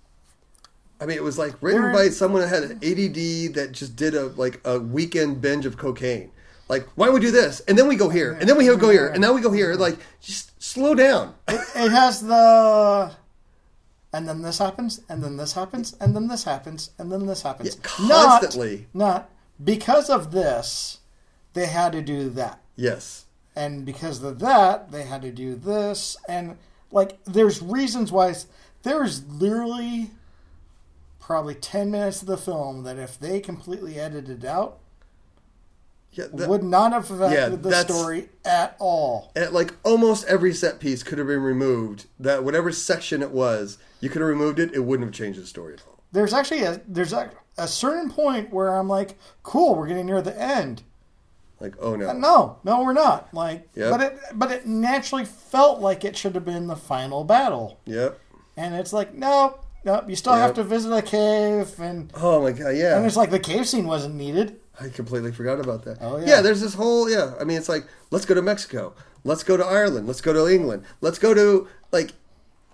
I 0.99 1.05
mean, 1.05 1.17
it 1.17 1.23
was 1.23 1.37
like 1.37 1.53
written 1.61 1.91
by 1.91 2.09
someone 2.09 2.41
that 2.41 2.49
had 2.49 2.63
an 2.63 2.77
ADD 2.77 3.55
that 3.55 3.69
just 3.71 3.95
did 3.95 4.15
a 4.15 4.27
like 4.27 4.61
a 4.65 4.79
weekend 4.79 5.41
binge 5.41 5.65
of 5.65 5.77
cocaine. 5.77 6.31
Like, 6.67 6.87
why 6.95 7.07
don't 7.07 7.15
we 7.15 7.19
do 7.19 7.31
this, 7.31 7.59
and 7.61 7.77
then 7.77 7.87
we 7.87 7.97
go 7.97 8.07
here, 8.07 8.31
and 8.39 8.47
then 8.47 8.57
we 8.57 8.65
go 8.65 8.89
here, 8.89 9.07
and 9.09 9.19
now 9.19 9.33
we 9.33 9.41
go 9.41 9.51
here. 9.51 9.75
Like, 9.75 9.97
just 10.21 10.61
slow 10.63 10.95
down. 10.95 11.35
it, 11.49 11.59
it 11.75 11.91
has 11.91 12.21
the 12.21 13.11
and 14.13 14.27
then 14.27 14.41
this 14.41 14.57
happens, 14.57 15.01
and 15.09 15.23
then 15.23 15.37
this 15.37 15.53
happens, 15.53 15.95
and 15.99 16.15
then 16.15 16.27
this 16.27 16.43
happens, 16.43 16.91
and 16.97 17.11
then 17.11 17.25
this 17.25 17.41
happens. 17.41 17.75
Yeah, 17.75 17.81
constantly. 17.83 18.87
Not, 18.93 19.05
not 19.05 19.29
because 19.63 20.09
of 20.09 20.31
this, 20.31 20.99
they 21.53 21.65
had 21.67 21.91
to 21.93 22.01
do 22.01 22.29
that, 22.31 22.59
Yes. 22.75 23.25
and 23.55 23.85
because 23.85 24.21
of 24.23 24.39
that, 24.39 24.91
they 24.91 25.03
had 25.03 25.21
to 25.23 25.31
do 25.31 25.55
this, 25.55 26.17
and 26.27 26.57
like 26.91 27.23
there's 27.25 27.61
reasons 27.61 28.11
why. 28.11 28.33
There's 28.83 29.23
literally 29.27 30.11
probably 31.19 31.55
ten 31.55 31.91
minutes 31.91 32.21
of 32.21 32.27
the 32.27 32.37
film 32.37 32.83
that 32.83 32.97
if 32.97 33.19
they 33.19 33.39
completely 33.39 33.99
edited 33.99 34.43
out, 34.43 34.79
Yeah. 36.13 36.25
that- 36.33 36.49
would 36.49 36.63
not 36.63 36.91
have 36.91 37.09
affected 37.11 37.35
Yeah, 37.35 37.55
the 37.55 37.81
story 37.83 38.29
at 38.43 38.75
all. 38.79 39.31
at 39.35 39.53
like 39.53 39.75
almost 39.83 40.25
every 40.25 40.53
set 40.53 40.79
piece 40.79 41.03
could 41.03 41.17
have 41.19 41.27
been 41.27 41.41
removed. 41.43 42.07
That 42.19 42.43
whatever 42.43 42.71
section 42.71 43.21
it 43.21 43.31
was, 43.31 43.77
you 43.99 44.09
could 44.09 44.21
have 44.21 44.29
removed 44.29 44.59
it. 44.59 44.73
It 44.73 44.79
wouldn't 44.83 45.07
have 45.07 45.13
changed 45.15 45.39
the 45.41 45.45
story 45.45 45.73
at 45.75 45.81
all. 45.87 45.99
there's 46.13 46.33
actually 46.33 46.63
a 46.63 46.81
there's 46.87 47.13
a, 47.13 47.31
a 47.57 47.67
certain 47.69 48.09
point 48.11 48.51
where 48.51 48.75
I'm 48.75 48.89
like, 48.89 49.17
cool, 49.43 49.75
we're 49.75 49.87
getting 49.87 50.07
near 50.07 50.21
the 50.21 50.37
end. 50.37 50.83
Like, 51.61 51.75
oh 51.79 51.95
no. 51.95 52.09
Uh, 52.09 52.13
No, 52.13 52.57
no, 52.63 52.83
we're 52.83 52.93
not. 52.93 53.33
Like, 53.33 53.69
Yep. 53.75 53.91
but 53.91 54.01
it 54.01 54.19
but 54.33 54.51
it 54.51 54.65
naturally 54.65 55.25
felt 55.25 55.79
like 55.79 56.03
it 56.03 56.17
should 56.17 56.35
have 56.35 56.45
been 56.45 56.67
the 56.67 56.75
final 56.75 57.23
battle, 57.23 57.79
Yep. 57.85 58.19
and 58.57 58.75
it's 58.75 58.91
like, 58.91 59.13
nope, 59.13 59.63
nope. 59.85 60.05
You 60.09 60.15
still 60.15 60.33
have 60.33 60.53
to 60.55 60.63
visit 60.63 60.91
a 60.91 61.01
cave, 61.01 61.79
and 61.79 62.11
Oh 62.15 62.41
my 62.41 62.51
god. 62.51 62.69
Yeah. 62.75 62.97
and 62.97 63.05
it's 63.05 63.15
like 63.17 63.29
the 63.31 63.39
cave 63.39 63.67
scene 63.67 63.85
wasn't 63.87 64.15
needed. 64.15 64.57
I 64.79 64.89
completely 64.89 65.31
forgot 65.31 65.59
about 65.59 65.83
that. 65.85 65.97
Oh, 66.01 66.17
yeah. 66.17 66.25
Yeah, 66.27 66.41
there's 66.41 66.61
this 66.61 66.73
whole 66.73 67.09
yeah. 67.09 67.33
I 67.39 67.43
mean, 67.43 67.57
it's 67.57 67.69
like 67.69 67.85
let's 68.09 68.25
go 68.25 68.33
to 68.33 68.41
Mexico, 68.41 68.93
let's 69.23 69.43
go 69.43 69.55
to 69.55 69.63
Ireland, 69.65 70.07
let's 70.07 70.21
go 70.21 70.33
to 70.33 70.47
England, 70.51 70.83
let's 71.01 71.19
go 71.19 71.33
to 71.33 71.67
like. 71.91 72.13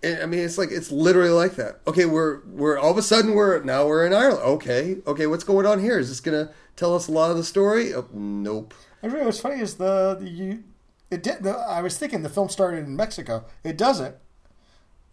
I 0.04 0.28
mean, 0.28 0.42
it's 0.42 0.60
like 0.60 0.70
it's 0.72 0.92
literally 0.92 1.32
like 1.32 1.56
that. 1.56 1.80
Okay, 1.88 2.06
we're 2.06 2.42
we're 2.46 2.78
all 2.78 2.92
of 2.92 2.98
a 3.00 3.02
sudden 3.02 3.34
we're 3.34 3.62
now 3.64 3.88
we're 3.88 4.06
in 4.06 4.14
Ireland. 4.14 4.44
Okay, 4.44 4.98
okay, 5.08 5.26
what's 5.26 5.44
going 5.44 5.66
on 5.66 5.80
here? 5.82 5.98
Is 5.98 6.08
this 6.10 6.20
gonna 6.20 6.52
tell 6.78 6.96
us 6.96 7.10
a 7.10 7.12
lot 7.12 7.30
of 7.32 7.36
the 7.36 7.44
story? 7.44 7.94
Oh, 7.94 8.08
nope. 8.14 8.74
And 9.04 9.12
really, 9.12 9.26
what's 9.26 9.42
funny 9.42 9.60
is 9.62 9.76
the, 9.76 10.16
the 10.20 10.30
you 10.30 10.64
it 11.12 11.22
did. 11.24 11.44
The, 11.44 11.52
I 11.52 11.82
was 11.82 11.98
thinking 11.98 12.22
the 12.24 12.30
film 12.30 12.48
started 12.48 12.86
in 12.86 12.96
Mexico. 12.96 13.44
It 13.64 13.78
doesn't. 13.78 14.16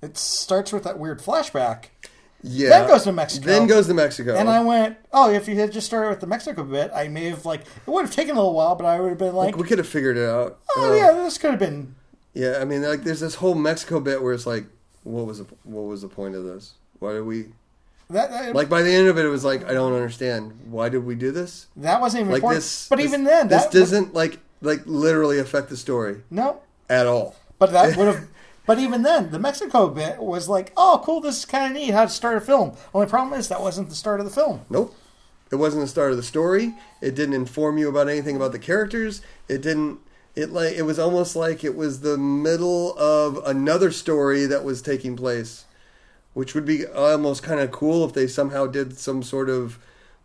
It 0.02 0.16
starts 0.16 0.72
with 0.72 0.84
that 0.84 0.98
weird 0.98 1.20
flashback. 1.20 1.86
Yeah. 2.42 2.68
Then 2.68 2.88
goes 2.88 3.04
to 3.04 3.12
Mexico. 3.12 3.46
Then 3.46 3.66
goes 3.66 3.86
to 3.86 3.94
Mexico. 3.94 4.36
And 4.36 4.50
I 4.50 4.62
went, 4.62 4.98
oh, 5.12 5.30
if 5.30 5.48
you 5.48 5.56
had 5.56 5.72
just 5.72 5.86
started 5.86 6.10
with 6.10 6.20
the 6.20 6.26
Mexico 6.26 6.62
bit, 6.62 6.90
I 6.94 7.08
may 7.08 7.30
have 7.30 7.46
like 7.46 7.62
it 7.62 7.86
would 7.86 8.04
have 8.04 8.14
taken 8.14 8.36
a 8.36 8.38
little 8.38 8.54
while, 8.54 8.74
but 8.74 8.84
I 8.84 9.00
would 9.00 9.08
have 9.08 9.18
been 9.18 9.34
like, 9.34 9.56
we 9.56 9.66
could 9.66 9.78
have 9.78 9.88
figured 9.88 10.18
it 10.18 10.28
out. 10.28 10.58
oh 10.76 10.92
Uh, 10.92 10.94
yeah, 10.94 11.12
this 11.12 11.38
could 11.38 11.50
have 11.50 11.58
been. 11.58 11.94
Yeah, 12.34 12.58
I 12.60 12.64
mean, 12.64 12.82
like, 12.82 13.04
there's 13.04 13.20
this 13.20 13.36
whole 13.36 13.54
Mexico 13.54 14.00
bit 14.00 14.20
where 14.20 14.34
it's 14.34 14.46
like, 14.46 14.66
what 15.04 15.24
was 15.24 15.38
the 15.38 15.46
what 15.62 15.82
was 15.82 16.02
the 16.02 16.08
point 16.08 16.34
of 16.34 16.44
this? 16.44 16.74
Why 16.98 17.12
did 17.12 17.22
we 17.22 17.46
That, 18.10 18.30
that, 18.30 18.54
like 18.54 18.68
by 18.68 18.82
the 18.82 18.92
end 18.92 19.08
of 19.08 19.18
it? 19.18 19.24
It 19.24 19.28
was 19.28 19.44
like, 19.44 19.64
I 19.68 19.72
don't 19.72 19.92
understand. 19.92 20.52
Why 20.66 20.88
did 20.88 21.04
we 21.04 21.14
do 21.14 21.32
this? 21.32 21.66
that 21.76 22.00
wasn't 22.00 22.22
even 22.22 22.32
Like 22.32 22.38
important. 22.38 22.62
this, 22.62 22.88
but 22.88 22.96
this- 22.96 23.06
even 23.06 23.24
then, 23.24 23.48
this 23.48 23.64
that 23.64 23.72
doesn't 23.72 24.14
like 24.14 24.38
like 24.60 24.82
literally 24.86 25.38
affect 25.38 25.68
the 25.68 25.76
story 25.76 26.22
no. 26.30 26.60
at 26.88 27.06
all. 27.06 27.36
But 27.58 27.72
that 27.72 27.96
would 27.96 28.06
have. 28.06 28.28
But 28.66 28.78
even 28.78 29.02
then, 29.02 29.30
the 29.30 29.38
Mexico 29.38 29.88
bit 29.88 30.18
was 30.18 30.48
like, 30.48 30.72
oh, 30.74 31.02
cool, 31.04 31.20
this 31.20 31.40
is 31.40 31.44
kind 31.44 31.66
of 31.66 31.72
neat 31.78 31.90
how 31.90 32.04
to 32.04 32.10
start 32.10 32.38
a 32.38 32.40
film. 32.40 32.74
Only 32.94 33.06
problem 33.06 33.38
is 33.38 33.48
that 33.48 33.60
wasn't 33.60 33.90
the 33.90 33.94
start 33.94 34.20
of 34.20 34.26
the 34.26 34.32
film. 34.32 34.62
Nope. 34.70 34.94
It 35.50 35.56
wasn't 35.56 35.84
the 35.84 35.88
start 35.88 36.12
of 36.12 36.16
the 36.16 36.22
story. 36.22 36.74
It 37.02 37.14
didn't 37.14 37.34
inform 37.34 37.76
you 37.76 37.90
about 37.90 38.08
anything 38.08 38.36
about 38.36 38.52
the 38.52 38.58
characters. 38.58 39.20
It 39.48 39.60
didn't. 39.60 39.98
It 40.34 40.50
like 40.50 40.74
it 40.74 40.82
was 40.82 40.98
almost 40.98 41.36
like 41.36 41.62
it 41.62 41.76
was 41.76 42.00
the 42.00 42.16
middle 42.16 42.98
of 42.98 43.36
another 43.44 43.90
story 43.90 44.46
that 44.46 44.64
was 44.64 44.80
taking 44.80 45.14
place, 45.14 45.64
which 46.34 46.54
would 46.54 46.64
be 46.66 46.86
almost 46.86 47.42
kind 47.42 47.60
of 47.60 47.70
cool 47.70 48.04
if 48.04 48.12
they 48.12 48.26
somehow 48.26 48.66
did 48.66 48.98
some 48.98 49.22
sort 49.22 49.48
of 49.48 49.78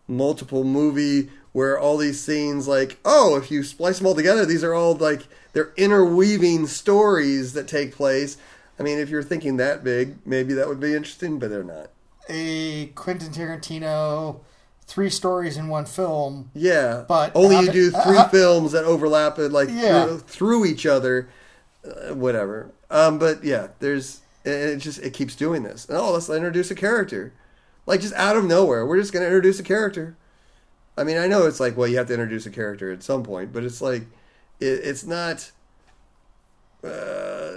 multiple 0.07 0.63
movie 0.63 1.29
where 1.51 1.77
all 1.79 1.97
these 1.97 2.19
scenes 2.19 2.67
like 2.67 2.97
oh 3.05 3.35
if 3.37 3.49
you 3.51 3.63
splice 3.63 3.97
them 3.99 4.07
all 4.07 4.15
together 4.15 4.45
these 4.45 4.63
are 4.63 4.73
all 4.73 4.95
like 4.95 5.27
they're 5.53 5.71
interweaving 5.77 6.67
stories 6.67 7.53
that 7.53 7.67
take 7.67 7.95
place. 7.95 8.37
I 8.79 8.83
mean, 8.83 8.99
if 8.99 9.09
you're 9.09 9.23
thinking 9.23 9.57
that 9.57 9.83
big, 9.83 10.15
maybe 10.25 10.53
that 10.53 10.67
would 10.69 10.79
be 10.79 10.93
interesting, 10.93 11.37
but 11.39 11.49
they're 11.49 11.63
not. 11.63 11.89
A 12.29 12.85
Quentin 12.95 13.29
Tarantino, 13.33 14.39
three 14.85 15.09
stories 15.09 15.57
in 15.57 15.67
one 15.67 15.85
film. 15.85 16.51
Yeah, 16.53 17.03
But 17.07 17.31
only 17.35 17.59
you 17.65 17.71
do 17.71 17.91
uh, 17.93 18.03
three 18.05 18.17
how- 18.17 18.27
films 18.29 18.71
that 18.73 18.85
overlap 18.85 19.37
and 19.39 19.51
like 19.51 19.69
Yeah. 19.71 20.05
through, 20.05 20.19
through 20.19 20.65
each 20.65 20.85
other, 20.85 21.27
uh, 21.83 22.13
whatever. 22.13 22.69
Um, 22.91 23.17
but 23.19 23.43
yeah, 23.43 23.69
there's 23.79 24.21
it 24.49 24.69
it 24.69 24.77
just 24.77 24.99
it 24.99 25.13
keeps 25.13 25.35
doing 25.35 25.63
this. 25.63 25.87
Oh, 25.89 26.13
let's 26.13 26.29
introduce 26.29 26.71
a 26.71 26.75
character, 26.75 27.33
like 27.85 28.01
just 28.01 28.13
out 28.15 28.37
of 28.37 28.45
nowhere. 28.45 28.85
We're 28.85 28.99
just 28.99 29.13
gonna 29.13 29.25
introduce 29.25 29.59
a 29.59 29.63
character. 29.63 30.17
I 30.97 31.03
mean, 31.03 31.17
I 31.17 31.27
know 31.27 31.45
it's 31.47 31.59
like 31.59 31.77
well, 31.77 31.87
you 31.87 31.97
have 31.97 32.07
to 32.07 32.13
introduce 32.13 32.45
a 32.45 32.51
character 32.51 32.91
at 32.91 33.03
some 33.03 33.23
point, 33.23 33.53
but 33.53 33.63
it's 33.63 33.81
like 33.81 34.03
it, 34.59 34.65
it's 34.65 35.05
not 35.05 35.51
uh, 36.83 37.51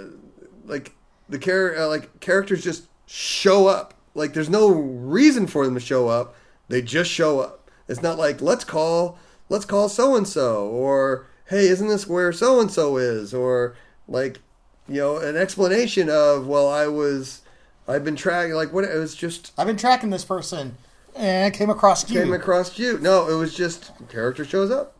like 0.65 0.95
the 1.29 1.39
char- 1.39 1.75
uh, 1.77 1.87
like 1.87 2.19
characters 2.19 2.63
just 2.63 2.87
show 3.05 3.67
up. 3.67 3.93
Like 4.15 4.33
there's 4.33 4.49
no 4.49 4.69
reason 4.69 5.47
for 5.47 5.65
them 5.65 5.73
to 5.73 5.79
show 5.79 6.07
up. 6.07 6.35
They 6.67 6.81
just 6.81 7.09
show 7.09 7.39
up. 7.39 7.69
It's 7.87 8.01
not 8.01 8.17
like 8.17 8.41
let's 8.41 8.63
call 8.63 9.17
let's 9.49 9.65
call 9.65 9.89
so 9.89 10.15
and 10.15 10.27
so 10.27 10.67
or 10.67 11.27
hey, 11.47 11.67
isn't 11.67 11.87
this 11.87 12.07
where 12.07 12.31
so 12.31 12.59
and 12.59 12.71
so 12.71 12.97
is 12.97 13.33
or 13.33 13.75
like 14.07 14.39
you 14.87 14.95
know 14.95 15.17
an 15.17 15.37
explanation 15.37 16.09
of 16.09 16.47
well 16.47 16.67
I 16.69 16.87
was 16.87 17.41
I've 17.87 18.03
been 18.03 18.15
tracking 18.15 18.53
like 18.53 18.73
what 18.73 18.83
it 18.83 18.95
was 18.95 19.15
just 19.15 19.51
I've 19.57 19.67
been 19.67 19.77
tracking 19.77 20.09
this 20.09 20.25
person, 20.25 20.77
and 21.15 21.45
I 21.45 21.55
came 21.55 21.69
across 21.69 22.09
you. 22.09 22.21
came 22.21 22.33
across 22.33 22.77
you. 22.79 22.99
No, 22.99 23.27
it 23.29 23.35
was 23.35 23.55
just 23.55 23.91
character 24.09 24.45
shows 24.45 24.71
up. 24.71 24.95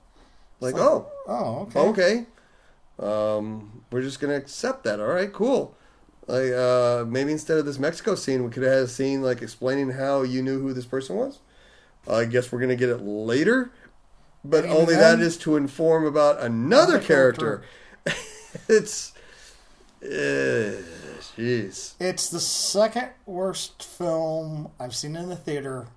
Like 0.59 0.75
oh 0.75 1.07
oh, 1.27 1.67
okay. 1.67 1.79
okay 1.79 2.25
um, 2.99 3.83
we're 3.91 4.01
just 4.01 4.19
gonna 4.19 4.35
accept 4.35 4.83
that 4.83 4.99
all 4.99 5.07
right 5.07 5.33
cool 5.33 5.75
like 6.27 6.51
uh, 6.53 7.03
maybe 7.07 7.31
instead 7.31 7.57
of 7.57 7.65
this 7.65 7.79
mexico 7.79 8.15
scene 8.15 8.43
we 8.43 8.49
could 8.49 8.63
have 8.63 8.71
had 8.71 8.83
a 8.83 8.87
scene 8.87 9.21
like 9.21 9.41
explaining 9.41 9.89
how 9.89 10.21
you 10.21 10.41
knew 10.41 10.59
who 10.61 10.73
this 10.73 10.85
person 10.85 11.15
was 11.15 11.39
i 12.07 12.23
guess 12.23 12.51
we're 12.51 12.59
gonna 12.59 12.75
get 12.75 12.89
it 12.89 13.01
later 13.01 13.71
but 14.45 14.65
And 14.65 14.73
only 14.73 14.95
that 14.95 15.19
is 15.19 15.37
to 15.39 15.55
inform 15.55 16.05
about 16.05 16.39
another 16.41 16.95
Another 16.95 16.99
character, 16.99 17.63
it's 18.67 19.13
uh, 19.15 19.19
jeez 20.03 21.93
It's 21.99 22.29
the 22.29 22.39
second 22.39 23.09
worst 23.25 23.83
film 23.83 24.69
I've 24.79 24.95
seen 24.95 25.15
in 25.15 25.29
the 25.29 25.35
theater, 25.35 25.87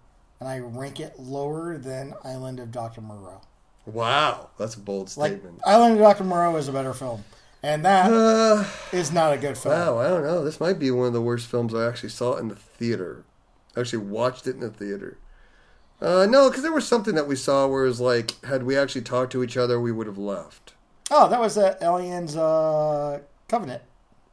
and 0.40 0.49
I 0.49 0.59
rank 0.59 1.01
it 1.01 1.19
lower 1.19 1.77
than 1.79 2.14
Island 2.25 2.61
of 2.61 2.71
Dr. 2.73 3.01
Moreau. 3.01 3.40
wow 3.87 4.51
that's 4.59 4.75
a 4.75 4.81
bold 4.81 5.14
Like 5.16 5.33
statement 5.33 5.61
Island 5.66 5.95
of 5.95 5.99
Dr. 6.01 6.25
Moreau 6.25 6.57
is 6.57 6.69
a 6.69 6.73
better 6.73 6.95
film, 6.95 7.25
and 7.62 7.85
that 7.85 8.11
is 8.92 9.11
uh, 9.11 9.14
not 9.14 9.33
a 9.33 9.38
good 9.38 9.57
film. 9.59 9.75
wow 9.75 9.99
i 9.99 10.09
don't 10.09 10.23
know 10.25 10.45
this 10.45 10.61
might 10.61 10.79
be 10.79 10.90
one 10.90 11.07
of 11.09 11.12
the 11.12 11.23
worst 11.23 11.47
films 11.47 11.75
i 11.75 11.87
actually 11.87 12.11
saw 12.11 12.37
in 12.37 12.49
the 12.49 12.57
theater 12.57 13.25
I 13.77 13.81
actually 13.81 14.07
watched 14.07 14.47
it 14.47 14.55
in 14.55 14.61
the 14.61 14.71
theater 14.71 15.19
Uh, 16.01 16.27
no, 16.29 16.49
because 16.49 16.62
there 16.62 16.73
was 16.73 16.87
something 16.88 17.14
that 17.14 17.27
we 17.27 17.37
saw 17.37 17.66
where 17.66 17.85
it 17.85 17.88
was 17.88 18.01
like, 18.01 18.42
had 18.45 18.62
we 18.62 18.77
actually 18.77 19.03
talked 19.03 19.33
to 19.33 19.42
each 19.42 19.57
other, 19.57 19.79
we 19.81 19.92
would 19.92 20.07
have 20.07 20.19
left. 20.19 20.75
Oh, 21.11 21.27
that 21.29 21.40
was 21.40 21.55
the 21.57 21.77
Aliens 21.83 22.37
uh, 22.37 23.21
Covenant. 23.49 23.83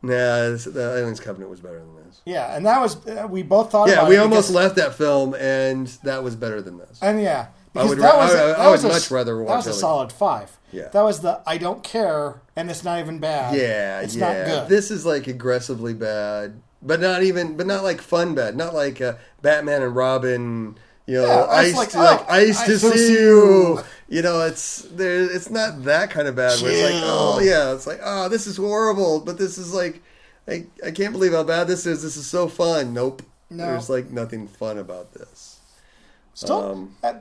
Nah, 0.03 0.49
this, 0.49 0.65
the 0.65 0.97
Aliens 0.97 1.19
Covenant 1.21 1.49
was 1.49 1.61
better 1.61 1.79
than 1.79 1.95
this. 2.05 2.21
Yeah, 2.25 2.55
and 2.55 2.65
that 2.65 2.81
was 2.81 3.05
uh, 3.07 3.25
we 3.29 3.41
both 3.41 3.71
thought. 3.71 3.87
Yeah, 3.89 4.07
we 4.07 4.17
almost 4.17 4.49
because- 4.49 4.55
left 4.55 4.75
that 4.75 4.95
film, 4.95 5.33
and 5.35 5.87
that 6.03 6.23
was 6.23 6.35
better 6.35 6.61
than 6.61 6.77
this. 6.77 6.99
And 7.01 7.21
yeah, 7.21 7.47
I 7.75 7.85
would 7.85 7.97
that 7.99 8.17
was 8.17 8.35
I- 8.35 8.37
a- 8.39 8.43
I 8.43 8.47
that 8.57 8.65
would 8.65 8.71
was 8.71 8.83
a 8.83 8.87
much 8.89 8.95
s- 8.97 9.11
rather 9.11 9.37
That 9.37 9.43
watch 9.43 9.65
was 9.65 9.77
a 9.77 9.79
solid 9.79 10.11
five. 10.11 10.57
Yeah. 10.73 10.89
that 10.89 11.01
was 11.03 11.21
the 11.21 11.41
I 11.47 11.57
don't 11.57 11.83
care, 11.83 12.41
and 12.55 12.69
it's 12.69 12.83
not 12.83 12.99
even 12.99 13.19
bad. 13.19 13.55
Yeah, 13.55 14.01
it's 14.01 14.15
yeah. 14.15 14.27
not 14.27 14.45
good. 14.45 14.69
This 14.69 14.91
is 14.91 15.05
like 15.05 15.27
aggressively 15.27 15.93
bad, 15.93 16.61
but 16.81 16.99
not 16.99 17.23
even, 17.23 17.55
but 17.55 17.65
not 17.65 17.83
like 17.83 18.01
fun 18.01 18.35
bad. 18.35 18.57
Not 18.57 18.73
like 18.73 18.99
uh, 18.99 19.13
Batman 19.41 19.83
and 19.83 19.95
Robin. 19.95 20.77
You 21.05 21.17
know, 21.17 21.25
Yeah, 21.27 21.45
ice 21.49 21.67
it's 21.69 21.77
like, 21.77 21.89
to, 21.89 21.97
like 21.99 22.19
oh, 22.21 22.25
I 22.29 22.45
to 22.45 22.53
so 22.53 22.89
see 22.91 22.97
see 22.97 23.13
you. 23.13 23.19
you. 23.19 23.79
You 24.09 24.21
know, 24.21 24.41
it's 24.41 24.83
there. 24.83 25.23
It's 25.23 25.49
not 25.49 25.83
that 25.83 26.11
kind 26.11 26.27
of 26.27 26.35
bad. 26.35 26.61
Where 26.61 26.71
it's 26.71 26.83
like, 26.83 27.03
oh 27.05 27.39
yeah, 27.41 27.73
it's 27.73 27.87
like, 27.87 27.99
oh, 28.03 28.29
this 28.29 28.47
is 28.47 28.57
horrible, 28.57 29.19
but 29.19 29.37
this 29.37 29.57
is 29.57 29.73
like, 29.73 30.01
I 30.47 30.65
I 30.85 30.91
can't 30.91 31.11
believe 31.13 31.31
how 31.33 31.43
bad 31.43 31.67
this 31.67 31.85
is. 31.85 32.03
This 32.03 32.15
is 32.15 32.25
so 32.27 32.47
fun. 32.47 32.93
Nope. 32.93 33.21
No. 33.49 33.65
There's 33.65 33.89
like 33.89 34.11
nothing 34.11 34.47
fun 34.47 34.77
about 34.77 35.13
this. 35.13 35.59
Still, 36.35 36.71
Um, 36.71 36.95
uh, 37.03 37.13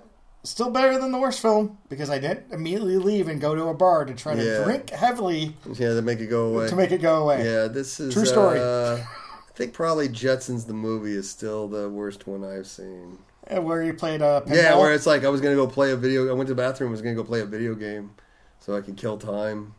still 0.45 0.71
better 0.71 0.99
than 0.99 1.13
the 1.13 1.19
worst 1.19 1.41
film 1.41 1.77
because 1.89 2.09
I 2.09 2.19
didn't 2.19 2.53
immediately 2.53 2.97
leave 2.97 3.29
and 3.29 3.41
go 3.41 3.55
to 3.55 3.65
a 3.65 3.75
bar 3.75 4.05
to 4.05 4.15
try 4.15 4.35
to 4.35 4.43
Yeah. 4.45 4.65
drink 4.65 4.91
heavily 4.91 5.57
Yeah, 5.75 5.95
to 5.95 6.03
make 6.03 6.21
it 6.21 6.29
go 6.29 6.47
away. 6.55 6.69
to 6.69 6.77
make 6.77 6.91
it 6.93 7.03
go 7.03 7.23
away. 7.23 7.45
Yeah, 7.45 7.69
this 7.69 8.01
is 8.01 8.15
True 8.15 8.25
story. 8.27 8.61
Uh, 8.61 8.97
I 8.97 9.55
think 9.55 9.73
probably 9.75 10.09
Jetsons 10.09 10.67
the 10.67 10.73
movie 10.73 11.13
is 11.15 11.29
still 11.29 11.69
the 11.69 11.89
worst 11.91 12.27
one 12.27 12.43
I've 12.45 12.67
seen. 12.67 13.19
Where 13.59 13.83
you 13.83 13.95
played 13.95 14.23
uh, 14.23 14.43
pinball. 14.43 14.55
Yeah, 14.57 14.77
where 14.77 14.93
it's 14.93 15.07
like 15.07 15.25
I 15.25 15.29
was 15.29 15.41
gonna 15.41 15.55
go 15.55 15.67
play 15.67 15.93
a 15.93 15.97
video. 15.97 16.29
I 16.29 16.33
went 16.33 16.49
to 16.49 16.55
the 16.55 16.63
bathroom. 16.63 16.91
I 16.91 16.93
was 16.93 17.03
gonna 17.03 17.15
go 17.15 17.25
play 17.25 17.41
a 17.41 17.47
video 17.47 17.75
game, 17.75 18.15
so 18.61 18.77
I 18.77 18.81
could 18.81 18.97
kill 18.97 19.19
time. 19.19 19.75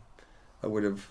I 0.62 0.66
would 0.66 0.84
have 0.84 1.06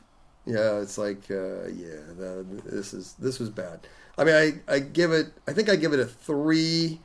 Yeah, 0.45 0.80
it's 0.80 0.97
like 0.97 1.30
uh, 1.30 1.67
yeah, 1.67 2.02
the, 2.17 2.45
this 2.65 2.93
is 2.93 3.13
this 3.13 3.39
was 3.39 3.49
bad. 3.49 3.82
I 4.17 4.23
mean, 4.23 4.36
I 4.36 4.73
I 4.73 4.80
give 4.80 5.12
it. 5.12 5.28
I 5.47 5.54
think 5.54 5.69
I 5.69 5.76
give 5.76 5.93
it 5.93 5.99
a 5.99 6.06
three. 6.06 6.99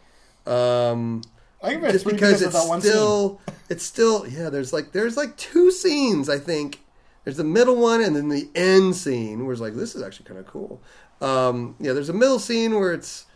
Um, 0.46 1.22
I 1.62 1.74
give 1.74 1.84
it 1.84 1.88
a 1.88 1.92
just 1.92 2.04
three 2.04 2.14
because, 2.14 2.40
because 2.40 2.54
it's 2.54 2.68
one 2.68 2.80
scene. 2.80 2.90
still 2.90 3.40
it's 3.68 3.84
still 3.84 4.26
yeah. 4.26 4.50
There's 4.50 4.72
like 4.72 4.92
there's 4.92 5.16
like 5.16 5.36
two 5.36 5.70
scenes. 5.70 6.28
I 6.28 6.38
think 6.38 6.80
there's 7.24 7.36
the 7.36 7.44
middle 7.44 7.76
one 7.76 8.00
and 8.00 8.16
then 8.16 8.28
the 8.28 8.48
end 8.54 8.96
scene 8.96 9.44
where 9.44 9.52
it's 9.52 9.60
like 9.60 9.74
this 9.74 9.94
is 9.94 10.02
actually 10.02 10.26
kind 10.26 10.40
of 10.40 10.46
cool. 10.46 10.80
Um, 11.20 11.74
yeah, 11.80 11.92
there's 11.92 12.08
a 12.08 12.14
middle 12.14 12.38
scene 12.38 12.74
where 12.74 12.92
it's 12.92 13.26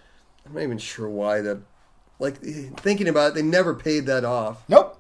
I'm 0.47 0.55
not 0.55 0.63
even 0.63 0.79
sure 0.79 1.09
why 1.09 1.41
that. 1.43 1.61
Like 2.23 2.39
thinking 2.81 3.09
about 3.09 3.33
it, 3.33 3.35
they 3.35 3.43
never 3.43 3.75
paid 3.75 4.07
that 4.07 4.25
off. 4.25 4.63
Nope. 4.69 4.97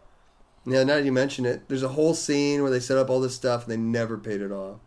Yeah, 0.67 0.83
now 0.83 0.97
that 0.97 1.05
you 1.05 1.13
mention 1.13 1.47
it, 1.47 1.69
there's 1.69 1.83
a 1.85 1.89
whole 1.89 2.15
scene 2.15 2.63
where 2.63 2.71
they 2.71 2.81
set 2.81 2.99
up 2.99 3.09
all 3.11 3.21
this 3.21 3.35
stuff 3.37 3.63
and 3.63 3.71
they 3.73 3.77
never 3.77 4.19
paid 4.19 4.41
it 4.41 4.51
off. 4.51 4.79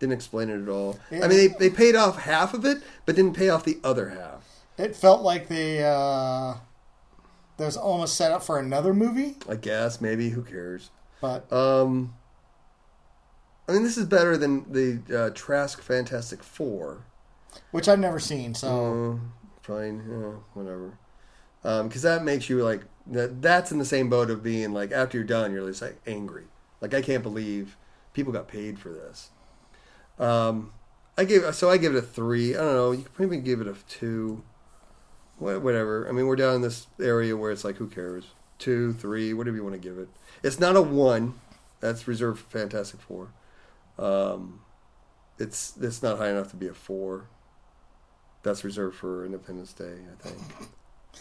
Didn't 0.00 0.12
explain 0.14 0.50
it 0.50 0.60
at 0.60 0.68
all. 0.68 0.98
I 1.12 1.20
mean, 1.28 1.28
they, 1.30 1.46
they 1.46 1.70
paid 1.70 1.94
off 1.94 2.18
half 2.22 2.52
of 2.52 2.64
it, 2.64 2.82
but 3.06 3.14
didn't 3.14 3.34
pay 3.36 3.48
off 3.48 3.64
the 3.64 3.78
other 3.84 4.08
half. 4.08 4.44
It 4.76 4.96
felt 4.96 5.22
like 5.22 5.46
they 5.46 5.84
uh, 5.84 6.54
that 7.58 7.64
was 7.64 7.76
almost 7.76 8.16
set 8.16 8.32
up 8.32 8.42
for 8.42 8.58
another 8.58 8.92
movie, 8.92 9.36
I 9.48 9.54
guess 9.54 10.00
maybe 10.00 10.30
who 10.30 10.42
cares? 10.42 10.90
but 11.20 11.50
Um, 11.52 12.14
I 13.68 13.72
mean, 13.72 13.84
this 13.84 13.96
is 13.96 14.06
better 14.06 14.36
than 14.36 14.66
the 14.72 15.16
uh, 15.16 15.30
Trank 15.30 15.80
Fantastic 15.80 16.42
Four. 16.42 17.04
which 17.70 17.88
I've 17.88 18.00
never 18.00 18.18
seen. 18.18 18.52
So 18.54 19.20
Uh, 19.22 19.62
fine, 19.62 20.04
yeah, 20.10 20.32
whatever. 20.54 20.98
Because 21.64 22.02
that 22.02 22.22
makes 22.22 22.48
you 22.50 22.62
like 22.62 22.82
that. 23.06 23.40
That's 23.40 23.72
in 23.72 23.78
the 23.78 23.84
same 23.84 24.10
boat 24.10 24.30
of 24.30 24.42
being 24.42 24.72
like 24.72 24.92
after 24.92 25.16
you're 25.16 25.26
done, 25.26 25.52
you're 25.52 25.66
just 25.66 25.82
like 25.82 25.98
angry. 26.06 26.44
Like 26.80 26.92
I 26.92 27.00
can't 27.00 27.22
believe 27.22 27.76
people 28.12 28.32
got 28.32 28.48
paid 28.48 28.78
for 28.78 28.90
this. 28.90 29.30
Um, 30.18 30.72
I 31.16 31.24
give 31.24 31.54
so 31.54 31.70
I 31.70 31.78
give 31.78 31.94
it 31.94 31.98
a 31.98 32.02
three. 32.02 32.54
I 32.54 32.58
don't 32.58 32.74
know. 32.74 32.92
You 32.92 33.02
could 33.02 33.14
probably 33.14 33.40
give 33.40 33.60
it 33.60 33.66
a 33.66 33.74
two. 33.88 34.44
Whatever. 35.38 36.06
I 36.08 36.12
mean, 36.12 36.26
we're 36.26 36.36
down 36.36 36.56
in 36.56 36.60
this 36.60 36.86
area 37.00 37.36
where 37.36 37.50
it's 37.50 37.64
like, 37.64 37.76
who 37.76 37.88
cares? 37.88 38.26
Two, 38.58 38.92
three, 38.92 39.34
whatever 39.34 39.56
you 39.56 39.64
want 39.64 39.74
to 39.74 39.80
give 39.80 39.98
it. 39.98 40.08
It's 40.44 40.60
not 40.60 40.76
a 40.76 40.82
one. 40.82 41.34
That's 41.80 42.06
reserved 42.06 42.40
for 42.40 42.58
Fantastic 42.58 43.00
Four. 43.00 43.32
Um, 43.98 44.60
it's 45.38 45.76
it's 45.80 46.02
not 46.02 46.18
high 46.18 46.30
enough 46.30 46.50
to 46.50 46.56
be 46.56 46.68
a 46.68 46.74
four. 46.74 47.26
That's 48.42 48.62
reserved 48.62 48.96
for 48.96 49.24
Independence 49.24 49.72
Day, 49.72 49.96
I 50.12 50.22
think. 50.22 50.38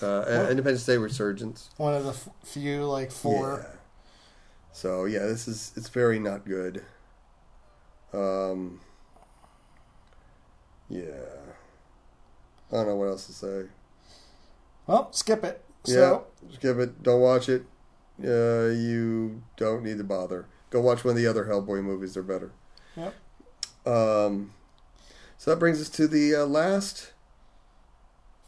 Uh, 0.01 0.47
Independence 0.49 0.86
Day 0.86 0.97
Resurgence. 0.97 1.69
one 1.77 1.93
of 1.93 2.03
the 2.03 2.10
f- 2.12 2.29
few 2.43 2.86
like 2.86 3.12
four. 3.12 3.65
Yeah. 3.65 3.79
So 4.71 5.06
yeah, 5.06 5.19
this 5.19 5.47
is 5.47 5.71
it's 5.75 5.89
very 5.89 6.19
not 6.19 6.45
good. 6.45 6.84
Um. 8.13 8.82
Yeah. 10.89 11.03
I 12.71 12.75
don't 12.77 12.88
know 12.88 12.95
what 12.95 13.08
else 13.08 13.27
to 13.27 13.34
say. 13.34 13.63
Well, 14.88 15.12
skip 15.13 15.43
it. 15.43 15.63
So 15.84 16.25
yeah, 16.43 16.56
skip 16.56 16.77
it. 16.77 17.03
Don't 17.03 17.21
watch 17.21 17.49
it. 17.49 17.65
Uh, 18.23 18.67
you 18.73 19.43
don't 19.58 19.84
need 19.84 19.97
to 19.97 20.03
bother. 20.03 20.47
Go 20.69 20.82
watch 20.82 21.03
one 21.03 21.12
of 21.12 21.17
the 21.17 21.27
other 21.27 21.45
Hellboy 21.45 21.84
movies. 21.84 22.13
They're 22.15 22.23
better. 22.23 22.51
Yep. 22.95 23.13
Um. 23.86 24.53
So 25.38 25.51
that 25.51 25.58
brings 25.58 25.82
us 25.82 25.89
to 25.89 26.08
the 26.08 26.36
uh, 26.36 26.45
last 26.45 27.12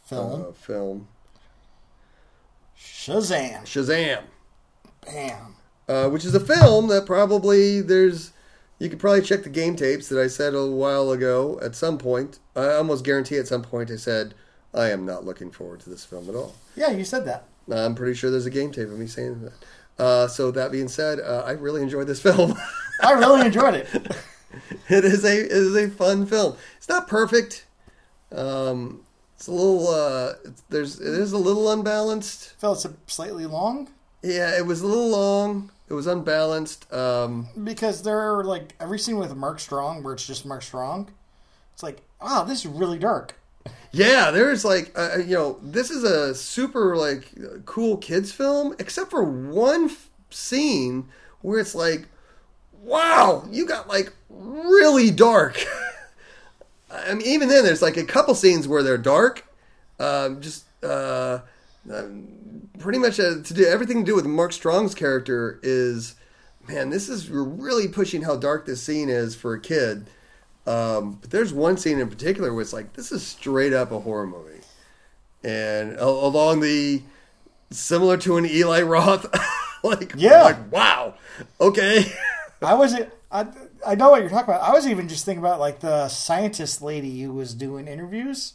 film 0.04 0.46
uh, 0.48 0.52
film, 0.52 1.08
Shazam. 2.78 3.62
Shazam. 3.62 4.22
Bam. 5.04 5.56
uh, 5.88 6.08
which 6.08 6.24
is 6.24 6.34
a 6.34 6.40
film 6.40 6.88
that 6.88 7.06
probably 7.06 7.80
there's 7.80 8.32
you 8.78 8.90
could 8.90 8.98
probably 8.98 9.22
check 9.22 9.42
the 9.44 9.48
game 9.48 9.76
tapes 9.76 10.08
that 10.08 10.20
I 10.20 10.26
said 10.26 10.54
a 10.54 10.66
while 10.66 11.10
ago 11.12 11.58
at 11.62 11.74
some 11.74 11.96
point. 11.96 12.40
I 12.54 12.74
almost 12.74 13.04
guarantee 13.04 13.38
at 13.38 13.46
some 13.46 13.62
point 13.62 13.90
I 13.90 13.96
said 13.96 14.34
I 14.74 14.90
am 14.90 15.06
not 15.06 15.24
looking 15.24 15.50
forward 15.50 15.80
to 15.80 15.90
this 15.90 16.04
film 16.04 16.28
at 16.28 16.34
all. 16.34 16.54
Yeah, 16.74 16.90
you 16.90 17.04
said 17.04 17.24
that. 17.26 17.44
I'm 17.72 17.94
pretty 17.94 18.14
sure 18.14 18.30
there's 18.30 18.46
a 18.46 18.50
game 18.50 18.70
tape 18.72 18.88
of 18.88 18.98
me 18.98 19.06
saying 19.06 19.40
that. 19.42 19.52
Uh, 19.98 20.28
so 20.28 20.50
that 20.50 20.70
being 20.70 20.88
said, 20.88 21.18
uh, 21.20 21.42
I 21.46 21.52
really 21.52 21.82
enjoyed 21.82 22.06
this 22.06 22.20
film. 22.28 22.54
I 23.02 23.12
really 23.12 23.46
enjoyed 23.46 23.74
it. 23.74 23.88
it 24.88 25.04
is 25.04 25.24
a 25.24 25.40
it 25.44 25.52
is 25.52 25.74
a 25.76 25.88
fun 25.88 26.26
film. 26.26 26.56
It's 26.76 26.88
not 26.88 27.08
perfect. 27.08 27.64
Um, 28.32 29.05
it's 29.36 29.48
a 29.48 29.52
little 29.52 29.88
uh, 29.88 30.32
there's 30.70 30.98
it 30.98 31.12
is 31.12 31.32
a 31.32 31.38
little 31.38 31.70
unbalanced. 31.70 32.54
Felt 32.58 32.84
slightly 33.06 33.44
long 33.44 33.88
Yeah, 34.22 34.56
it 34.56 34.64
was 34.64 34.80
a 34.80 34.86
little 34.86 35.10
long. 35.10 35.70
It 35.88 35.92
was 35.94 36.06
unbalanced. 36.06 36.90
Um, 36.92 37.48
because 37.62 38.02
there 38.02 38.18
are 38.18 38.42
like 38.42 38.74
every 38.80 38.98
scene 38.98 39.18
with 39.18 39.36
Mark 39.36 39.60
Strong 39.60 40.02
where 40.02 40.14
it's 40.14 40.26
just 40.26 40.46
Mark 40.46 40.62
Strong. 40.62 41.10
It's 41.74 41.82
like, 41.82 42.00
wow, 42.20 42.44
this 42.44 42.60
is 42.60 42.66
really 42.66 42.98
dark. 42.98 43.38
Yeah, 43.92 44.30
there's 44.30 44.64
like 44.64 44.92
uh, 44.96 45.18
you 45.18 45.34
know 45.34 45.58
this 45.62 45.90
is 45.90 46.02
a 46.02 46.34
super 46.34 46.96
like 46.96 47.30
cool 47.66 47.98
kids 47.98 48.32
film, 48.32 48.74
except 48.78 49.10
for 49.10 49.22
one 49.22 49.84
f- 49.90 50.08
scene 50.30 51.08
where 51.42 51.60
it's 51.60 51.74
like, 51.74 52.06
wow, 52.82 53.46
you 53.50 53.66
got 53.66 53.86
like 53.86 54.14
really 54.30 55.10
dark. 55.10 55.62
I 56.90 57.14
mean, 57.14 57.26
even 57.26 57.48
then, 57.48 57.64
there's 57.64 57.82
like 57.82 57.96
a 57.96 58.04
couple 58.04 58.34
scenes 58.34 58.68
where 58.68 58.82
they're 58.82 58.98
dark, 58.98 59.44
um, 59.98 60.40
just 60.40 60.64
uh, 60.84 61.40
um, 61.92 62.68
pretty 62.78 62.98
much 62.98 63.18
uh, 63.18 63.42
to 63.42 63.54
do 63.54 63.66
everything 63.66 64.04
to 64.04 64.04
do 64.04 64.14
with 64.14 64.26
Mark 64.26 64.52
Strong's 64.52 64.94
character 64.94 65.58
is, 65.62 66.14
man, 66.68 66.90
this 66.90 67.08
is 67.08 67.28
you're 67.28 67.42
really 67.44 67.88
pushing 67.88 68.22
how 68.22 68.36
dark 68.36 68.66
this 68.66 68.82
scene 68.82 69.08
is 69.08 69.34
for 69.34 69.54
a 69.54 69.60
kid. 69.60 70.08
Um, 70.66 71.18
but 71.20 71.30
there's 71.30 71.52
one 71.52 71.76
scene 71.76 71.98
in 72.00 72.08
particular 72.08 72.52
where 72.52 72.62
it's 72.62 72.72
like 72.72 72.92
this 72.94 73.12
is 73.12 73.24
straight 73.24 73.72
up 73.72 73.90
a 73.92 74.00
horror 74.00 74.26
movie, 74.26 74.60
and 75.44 75.92
a- 75.92 76.04
along 76.04 76.60
the 76.60 77.02
similar 77.70 78.16
to 78.18 78.36
an 78.36 78.46
Eli 78.46 78.82
Roth, 78.82 79.26
like 79.84 80.12
Yeah. 80.16 80.42
like 80.42 80.72
wow, 80.72 81.14
okay, 81.60 82.04
I 82.62 82.74
wasn't. 82.74 83.10
I, 83.30 83.46
I 83.86 83.94
know 83.94 84.10
what 84.10 84.20
you're 84.20 84.30
talking 84.30 84.52
about. 84.54 84.68
I 84.68 84.72
was 84.72 84.86
even 84.86 85.08
just 85.08 85.24
thinking 85.24 85.42
about 85.42 85.60
like 85.60 85.80
the 85.80 86.08
scientist 86.08 86.82
lady 86.82 87.22
who 87.22 87.32
was 87.32 87.54
doing 87.54 87.88
interviews. 87.88 88.54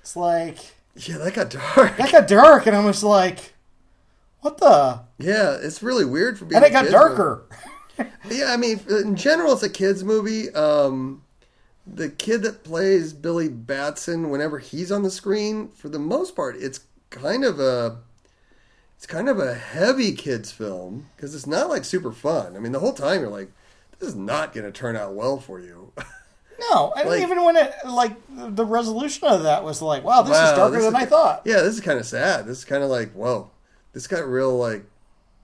It's 0.00 0.16
like 0.16 0.58
yeah, 0.96 1.18
that 1.18 1.34
got 1.34 1.50
dark. 1.50 1.96
that 1.96 2.12
got 2.12 2.28
dark, 2.28 2.66
and 2.66 2.76
I 2.76 2.84
was 2.84 3.02
like, 3.02 3.54
"What 4.40 4.58
the?" 4.58 5.00
Yeah, 5.18 5.56
it's 5.60 5.82
really 5.82 6.04
weird 6.04 6.38
for 6.38 6.44
being. 6.44 6.56
And 6.56 6.64
it 6.64 6.72
got 6.72 6.90
darker. 6.90 7.44
Yeah, 8.28 8.46
I 8.48 8.56
mean, 8.56 8.80
in 8.88 9.14
general, 9.14 9.52
it's 9.52 9.62
a 9.62 9.70
kids 9.70 10.02
movie. 10.02 10.52
Um, 10.52 11.22
the 11.86 12.08
kid 12.08 12.42
that 12.42 12.64
plays 12.64 13.12
Billy 13.12 13.48
Batson, 13.48 14.30
whenever 14.30 14.58
he's 14.58 14.90
on 14.90 15.02
the 15.02 15.10
screen, 15.10 15.68
for 15.68 15.88
the 15.88 15.98
most 15.98 16.34
part, 16.34 16.56
it's 16.58 16.80
kind 17.10 17.44
of 17.44 17.60
a, 17.60 17.98
it's 18.96 19.06
kind 19.06 19.28
of 19.28 19.38
a 19.38 19.54
heavy 19.54 20.12
kids 20.12 20.50
film 20.50 21.06
because 21.14 21.34
it's 21.34 21.46
not 21.46 21.68
like 21.68 21.84
super 21.84 22.10
fun. 22.10 22.56
I 22.56 22.58
mean, 22.58 22.72
the 22.72 22.80
whole 22.80 22.94
time 22.94 23.20
you're 23.20 23.30
like, 23.30 23.52
this 23.98 24.08
is 24.10 24.14
not 24.14 24.52
going 24.52 24.64
to 24.66 24.72
turn 24.72 24.96
out 24.96 25.14
well 25.14 25.38
for 25.38 25.60
you. 25.60 25.92
No, 26.70 26.92
and 26.96 27.08
Like- 27.10 27.20
even 27.20 27.44
when 27.44 27.56
it 27.56 27.74
like 27.84 28.12
the 28.30 28.64
resolution 28.64 29.26
of 29.26 29.42
that 29.42 29.64
was 29.64 29.82
like, 29.82 30.04
"Wow, 30.04 30.22
this 30.22 30.30
Wow, 30.32 30.50
is 30.52 30.56
darker 30.56 30.76
this 30.76 30.84
than 30.84 30.94
is- 30.94 31.02
I 31.02 31.04
thought." 31.06 31.42
yeah, 31.44 31.60
this 31.62 31.74
is 31.74 31.80
kind 31.80 31.98
of 31.98 32.06
sad. 32.06 32.46
This 32.46 32.58
is 32.58 32.64
kind 32.64 32.84
of 32.84 32.88
like, 32.90 33.10
whoa, 33.12 33.50
this 33.92 34.06
got 34.06 34.24
real 34.26 34.56
like, 34.56 34.84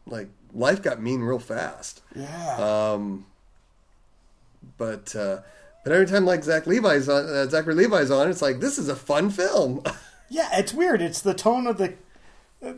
like 0.07 0.29
life 0.55 0.81
got 0.83 1.03
mean 1.03 1.21
real 1.21 1.41
fast. 1.41 2.03
Yeah. 2.15 2.57
Um, 2.93 3.27
but 4.79 5.15
uh, 5.17 5.41
but 5.85 5.93
every 5.93 6.07
time 6.07 6.25
like 6.25 6.45
Zach 6.45 6.67
Levi's 6.67 7.09
on, 7.09 7.27
uh, 7.27 7.49
Zachary 7.49 7.75
Levi's 7.75 8.11
on, 8.13 8.29
it's 8.31 8.41
like 8.43 8.61
this 8.61 8.79
is 8.79 8.89
a 8.89 8.97
fun 8.97 9.31
film. 9.31 9.83
yeah, 10.31 10.49
it's 10.59 10.73
weird. 10.73 11.03
It's 11.03 11.21
the 11.21 11.35
tone 11.35 11.67
of 11.67 11.77
the. 11.79 11.95
uh, 12.65 12.75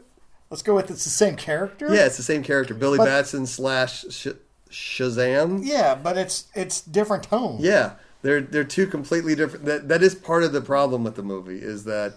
let's 0.50 0.62
go 0.62 0.74
with 0.74 0.90
it's 0.90 1.04
the 1.04 1.10
same 1.10 1.36
character. 1.36 1.94
yeah, 1.94 2.06
it's 2.06 2.16
the 2.16 2.22
same 2.22 2.42
character, 2.42 2.74
Billy 2.74 2.98
But- 2.98 3.04
Batson 3.06 3.46
slash 3.46 4.04
Sh- 4.10 4.28
Shazam. 4.72 5.60
Yeah, 5.62 5.94
but 5.94 6.16
it's 6.16 6.48
it's 6.54 6.80
different 6.80 7.24
tone. 7.24 7.58
Yeah, 7.60 7.92
they're 8.22 8.40
they're 8.40 8.64
two 8.64 8.86
completely 8.86 9.34
different. 9.34 9.66
That 9.66 9.88
that 9.88 10.02
is 10.02 10.14
part 10.14 10.42
of 10.42 10.52
the 10.52 10.60
problem 10.60 11.04
with 11.04 11.14
the 11.14 11.22
movie 11.22 11.58
is 11.58 11.84
that 11.84 12.14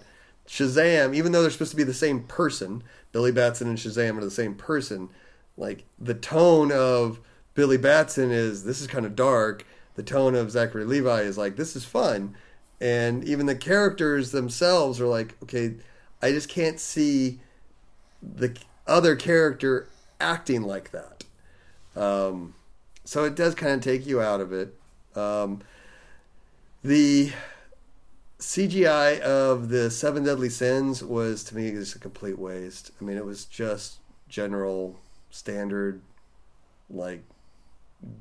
Shazam, 0.48 1.14
even 1.14 1.32
though 1.32 1.42
they're 1.42 1.50
supposed 1.50 1.72
to 1.72 1.76
be 1.76 1.84
the 1.84 1.94
same 1.94 2.22
person, 2.24 2.82
Billy 3.12 3.32
Batson 3.32 3.68
and 3.68 3.78
Shazam 3.78 4.18
are 4.18 4.24
the 4.24 4.30
same 4.30 4.54
person. 4.54 5.10
Like 5.56 5.84
the 5.98 6.14
tone 6.14 6.72
of 6.72 7.20
Billy 7.54 7.76
Batson 7.76 8.30
is 8.30 8.64
this 8.64 8.80
is 8.80 8.86
kind 8.86 9.06
of 9.06 9.14
dark. 9.14 9.66
The 9.94 10.02
tone 10.02 10.34
of 10.34 10.50
Zachary 10.50 10.84
Levi 10.84 11.22
is 11.22 11.38
like 11.38 11.56
this 11.56 11.76
is 11.76 11.84
fun, 11.84 12.36
and 12.80 13.24
even 13.24 13.46
the 13.46 13.54
characters 13.54 14.30
themselves 14.30 15.00
are 15.00 15.06
like, 15.06 15.36
okay, 15.42 15.74
I 16.22 16.32
just 16.32 16.48
can't 16.48 16.80
see 16.80 17.40
the 18.22 18.56
other 18.86 19.16
character 19.16 19.88
acting 20.20 20.62
like 20.62 20.90
that. 20.92 21.15
Um, 21.96 22.54
so 23.04 23.24
it 23.24 23.34
does 23.34 23.54
kind 23.54 23.72
of 23.72 23.80
take 23.80 24.06
you 24.06 24.20
out 24.20 24.40
of 24.40 24.52
it. 24.52 24.74
Um, 25.14 25.60
the 26.82 27.32
CGI 28.38 29.20
of 29.20 29.68
the 29.70 29.90
Seven 29.90 30.24
Deadly 30.24 30.50
Sins 30.50 31.02
was 31.02 31.42
to 31.44 31.56
me 31.56 31.70
just 31.70 31.96
a 31.96 31.98
complete 31.98 32.38
waste. 32.38 32.90
I 33.00 33.04
mean, 33.04 33.16
it 33.16 33.24
was 33.24 33.44
just 33.46 33.98
general 34.28 34.98
standard, 35.30 36.02
like 36.90 37.22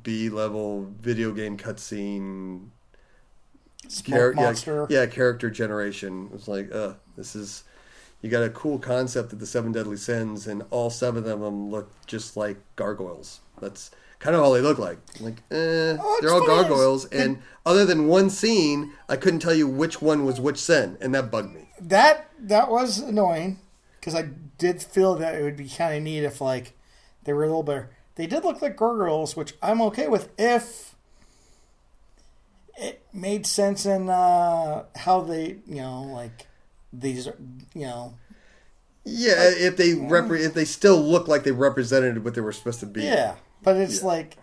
B 0.03 0.29
level 0.29 0.93
video 0.99 1.31
game 1.31 1.57
cutscene 1.57 2.69
char- 3.89 4.33
monster. 4.33 4.87
Yeah, 4.89 5.01
yeah, 5.01 5.05
character 5.07 5.49
generation. 5.49 6.27
It 6.27 6.31
was 6.31 6.47
like, 6.47 6.71
uh, 6.73 6.93
this 7.17 7.35
is 7.35 7.63
you 8.25 8.31
got 8.31 8.41
a 8.41 8.49
cool 8.49 8.79
concept 8.79 9.31
of 9.33 9.39
the 9.39 9.45
seven 9.45 9.71
deadly 9.71 9.97
sins, 9.97 10.47
and 10.47 10.63
all 10.71 10.89
seven 10.89 11.29
of 11.29 11.39
them 11.39 11.69
look 11.69 11.91
just 12.07 12.35
like 12.35 12.57
gargoyles. 12.75 13.39
That's 13.61 13.91
kind 14.17 14.35
of 14.35 14.41
all 14.41 14.51
they 14.51 14.61
look 14.61 14.79
like. 14.79 14.97
Like, 15.19 15.43
eh, 15.51 15.95
Oh, 16.01 16.17
they're 16.21 16.33
all 16.33 16.43
gargoyles, 16.43 17.05
and 17.05 17.43
other 17.67 17.85
than 17.85 18.07
one 18.07 18.31
scene, 18.31 18.93
I 19.07 19.15
couldn't 19.15 19.41
tell 19.41 19.53
you 19.53 19.67
which 19.67 20.01
one 20.01 20.25
was 20.25 20.41
which 20.41 20.57
sin, 20.57 20.97
and 20.99 21.13
that 21.13 21.29
bugged 21.29 21.53
me. 21.53 21.69
That 21.79 22.31
that 22.39 22.71
was 22.71 22.97
annoying 22.97 23.59
because 23.99 24.15
I 24.15 24.29
did 24.57 24.81
feel 24.81 25.13
that 25.17 25.35
it 25.35 25.43
would 25.43 25.55
be 25.55 25.69
kind 25.69 25.95
of 25.95 26.01
neat 26.01 26.23
if 26.23 26.41
like 26.41 26.73
they 27.25 27.33
were 27.33 27.43
a 27.43 27.47
little 27.47 27.61
better. 27.61 27.91
They 28.15 28.25
did 28.25 28.43
look 28.43 28.59
like 28.59 28.75
gargoyles, 28.75 29.35
which 29.35 29.53
I'm 29.61 29.83
okay 29.83 30.07
with 30.07 30.29
if 30.39 30.95
it 32.75 33.05
made 33.13 33.45
sense 33.45 33.85
in 33.85 34.09
uh, 34.09 34.85
how 34.95 35.21
they, 35.21 35.57
you 35.67 35.75
know, 35.75 36.01
like 36.01 36.47
these, 36.99 37.27
are, 37.27 37.35
you 37.73 37.85
know, 37.87 38.13
Yeah, 39.03 39.35
if 39.37 39.77
they 39.77 39.89
repre- 39.91 40.43
if 40.45 40.53
they 40.53 40.65
still 40.65 41.01
look 41.01 41.27
like 41.27 41.43
they 41.43 41.51
represented 41.51 42.23
what 42.23 42.33
they 42.35 42.41
were 42.41 42.51
supposed 42.53 42.79
to 42.81 42.85
be. 42.85 43.03
yeah. 43.03 43.35
But 43.63 43.77
it's 43.77 44.03
like, 44.03 44.37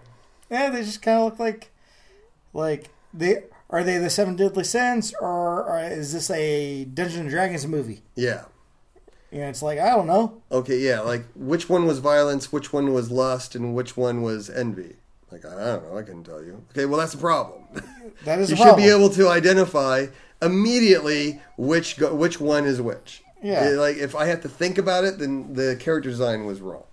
yeah, 0.51 0.71
they 0.71 0.83
just 0.83 1.03
kind 1.03 1.19
of 1.19 1.25
look 1.25 1.39
like, 1.39 1.71
like 2.53 2.91
they 3.15 3.45
are 3.71 3.83
they 3.85 3.99
the 3.99 4.11
seven 4.11 4.37
deadly 4.37 4.65
sins 4.65 5.15
or, 5.21 5.63
or 5.65 5.79
is 5.81 6.13
this 6.13 6.29
a 6.31 6.85
Dungeons 6.85 7.21
and 7.21 7.31
Dragons 7.31 7.67
movie? 7.67 8.03
Yeah. 8.17 8.45
yeah, 9.31 9.49
it's 9.49 9.63
like 9.63 9.79
I 9.79 9.91
don't 9.91 10.07
know. 10.07 10.43
Okay, 10.51 10.79
yeah, 10.79 11.01
like 11.01 11.25
which 11.35 11.69
one 11.69 11.87
was 11.87 11.99
violence, 12.01 12.53
which 12.53 12.73
one 12.73 12.93
was 12.93 13.11
lust, 13.11 13.55
and 13.55 13.75
which 13.75 13.97
one 13.97 14.23
was 14.23 14.51
envy. 14.51 14.97
Like 15.31 15.47
I 15.47 15.51
don't 15.55 15.91
know, 15.91 15.97
I 15.99 16.03
couldn't 16.03 16.25
tell 16.25 16.43
you. 16.45 16.63
Okay, 16.73 16.85
well 16.85 16.99
that's 16.99 17.15
a 17.15 17.19
problem. 17.19 17.63
That 18.25 18.39
is 18.41 18.51
you 18.51 18.57
should 18.57 18.77
be 18.77 18.89
able 18.91 19.09
to 19.11 19.29
identify 19.29 20.07
immediately 20.43 21.41
which 21.57 21.97
go, 21.99 22.15
which 22.15 22.41
one 22.41 22.65
is 22.67 22.81
which. 22.83 23.23
Yeah. 23.43 23.61
Eh, 23.65 23.71
Like 23.71 23.97
if 23.97 24.15
I 24.15 24.27
have 24.27 24.43
to 24.43 24.49
think 24.49 24.77
about 24.79 25.05
it, 25.05 25.19
then 25.19 25.55
the 25.55 25.77
character 25.77 26.11
design 26.11 26.45
was 26.45 26.61
wrong. 26.61 26.85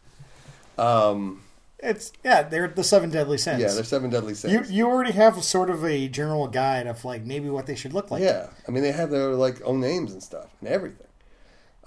Um, 0.78 1.44
It's 1.80 2.12
yeah, 2.24 2.44
they're 2.44 2.68
the 2.68 2.84
seven 2.84 3.10
deadly 3.10 3.38
sins. 3.38 3.62
yeah, 3.62 3.72
they're 3.74 3.84
seven 3.84 4.10
deadly 4.10 4.34
sins. 4.34 4.54
you 4.54 4.64
you 4.78 4.88
already 4.88 5.12
have 5.14 5.44
sort 5.44 5.70
of 5.70 5.84
a 5.84 6.08
general 6.08 6.48
guide 6.48 6.88
of 6.88 7.04
like 7.06 7.24
maybe 7.26 7.50
what 7.50 7.66
they 7.66 7.76
should 7.76 7.94
look 7.94 8.10
like. 8.12 8.22
yeah, 8.24 8.48
I 8.68 8.72
mean 8.72 8.84
they 8.84 8.92
have 8.94 9.10
their 9.12 9.34
like 9.36 9.62
own 9.64 9.80
names 9.80 10.12
and 10.14 10.22
stuff 10.24 10.48
and 10.62 10.70
everything. 10.70 11.08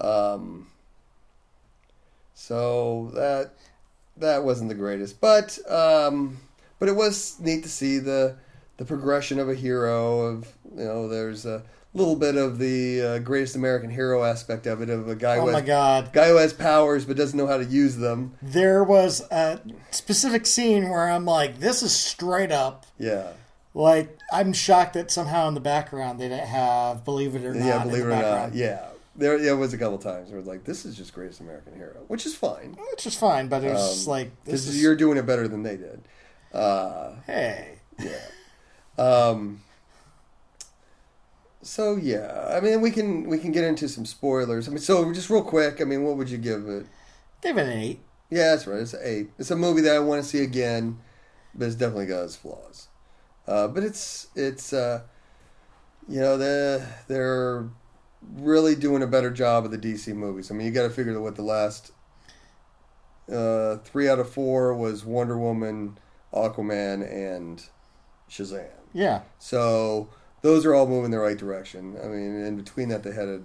Um, 0.01 0.67
so 2.35 3.11
that 3.15 3.53
that 4.17 4.45
wasn't 4.45 4.69
the 4.69 4.75
greatest, 4.75 5.21
but 5.21 5.59
um, 5.71 6.39
but 6.79 6.89
it 6.89 6.97
was 6.97 7.39
neat 7.41 7.63
to 7.63 7.69
see 7.69 7.99
the 7.99 8.37
the 8.83 8.87
progression 8.89 9.39
of 9.39 9.49
a 9.49 9.55
hero. 9.55 10.23
Of 10.23 10.53
you 10.77 10.85
know, 10.85 11.07
there's 11.09 11.47
a 11.47 11.63
little 11.95 12.17
bit 12.17 12.37
of 12.37 12.59
the 12.59 13.01
uh, 13.03 13.19
greatest 13.19 13.55
American 13.55 13.91
hero 13.91 14.25
aspect 14.25 14.67
of 14.67 14.83
it 14.83 14.91
of 14.91 15.09
a 15.09 15.15
guy 15.15 15.37
Oh 15.37 15.47
who 15.47 15.53
my 15.53 15.61
has, 15.61 15.67
god. 15.67 16.13
guy 16.13 16.29
who 16.31 16.37
has 16.37 16.53
powers 16.53 17.05
but 17.05 17.17
doesn't 17.17 17.39
know 17.39 17.47
how 17.47 17.59
to 17.59 17.65
use 17.65 17.97
them. 17.97 18.35
There 18.43 18.83
was 18.83 19.21
a 19.31 19.61
specific 19.93 20.47
scene 20.47 20.89
where 20.89 21.09
I'm 21.09 21.25
like, 21.25 21.61
this 21.61 21.83
is 21.83 21.95
straight 21.95 22.51
up 22.51 22.87
Yeah, 22.99 23.29
like 23.75 24.19
I'm 24.33 24.53
shocked 24.53 24.95
that 24.95 25.11
somehow 25.13 25.47
in 25.49 25.55
the 25.55 25.61
background 25.61 26.19
they 26.19 26.29
didn't 26.29 26.47
have 26.49 27.05
believe 27.05 27.37
it 27.37 27.45
or 27.45 27.55
not. 27.55 27.65
yeah, 27.67 27.83
believe 27.85 28.03
it 28.05 28.07
or 28.07 28.09
not, 28.11 28.55
yeah. 28.55 28.87
There, 29.15 29.39
yeah, 29.39 29.53
it 29.53 29.57
was 29.57 29.75
a 29.75 29.79
couple 29.79 29.99
times 29.99 30.31
where 30.31 30.39
it 30.39 30.41
was 30.41 30.49
like, 30.49 30.65
"This 30.65 30.87
is 30.87 30.97
just 30.97 31.13
greatest 31.15 31.41
American 31.41 31.75
hero," 31.77 31.99
which 32.09 32.25
is 32.25 32.35
fine 32.35 32.75
Which 32.93 33.07
is 33.07 33.15
fine, 33.15 33.47
but 33.49 33.63
it 33.63 33.71
was 33.75 34.09
like 34.09 34.31
this 34.45 34.67
is 34.67 34.83
you're 34.83 34.97
doing 34.97 35.19
it 35.19 35.27
better 35.27 35.47
than 35.47 35.63
they 35.63 35.77
did. 35.77 36.01
Uh, 36.53 37.13
hey. 37.27 37.79
Um. 38.99 39.63
So 41.63 41.97
yeah, 41.97 42.51
I 42.51 42.61
mean, 42.61 42.81
we 42.81 42.91
can 42.91 43.29
we 43.29 43.39
can 43.39 43.53
get 43.53 43.65
into 43.65 43.89
some 43.89 44.05
spoilers. 44.05 44.67
I 44.67 44.71
mean, 44.71 44.79
so 44.79 45.13
just 45.13 45.31
real 45.31 45.45
quick, 45.45 45.81
I 45.81 45.85
mean, 45.85 46.03
what 46.03 46.17
would 46.17 46.29
you 46.29 46.39
give 46.39 46.69
it? 46.69 46.87
Give 47.41 47.57
it 47.57 47.67
an 47.67 47.79
eight. 47.79 48.01
Yeah, 48.31 48.51
that's 48.51 48.67
right. 48.67 48.81
It's 48.81 48.95
an 48.95 49.01
eight. 49.05 49.31
It's 49.39 49.51
a 49.51 49.57
movie 49.57 49.83
that 49.83 49.95
I 49.95 49.99
want 50.01 50.23
to 50.23 50.29
see 50.29 50.43
again, 50.43 50.99
but 51.55 51.67
it's 51.67 51.75
definitely 51.77 52.07
got 52.07 52.25
its 52.25 52.37
flaws. 52.37 52.89
Uh, 53.47 53.69
but 53.69 53.83
it's 53.85 54.29
it's 54.35 54.73
uh, 54.73 55.03
you 56.09 56.21
know 56.21 56.37
they 56.37 56.85
they're 57.09 57.69
really 58.35 58.75
doing 58.75 59.03
a 59.03 59.07
better 59.07 59.31
job 59.31 59.65
of 59.65 59.71
the 59.71 59.79
DC 59.79 60.15
movies. 60.15 60.51
I 60.51 60.55
mean, 60.55 60.67
you 60.67 60.73
got 60.73 60.85
to 60.85 60.91
figure 60.91 61.13
that 61.13 61.21
what 61.21 61.37
the 61.37 61.43
last 61.43 61.93
uh, 63.33 63.77
three 63.79 64.09
out 64.09 64.19
of 64.19 64.31
four 64.31 64.75
was 64.75 65.05
Wonder 65.05 65.39
Woman, 65.39 65.99
Aquaman, 66.33 67.03
and 67.03 67.63
Shazam. 68.31 68.82
Yeah. 68.93 69.23
So 69.39 70.09
those 70.43 70.67
are 70.67 70.75
all 70.75 70.87
moving 70.87 71.07
in 71.07 71.11
the 71.11 71.19
right 71.19 71.39
direction. 71.39 71.97
I 72.03 72.07
mean, 72.07 72.45
in 72.45 72.57
between 72.57 72.89
that, 72.89 73.03
they 73.03 73.13
had 73.13 73.29
a 73.29 73.43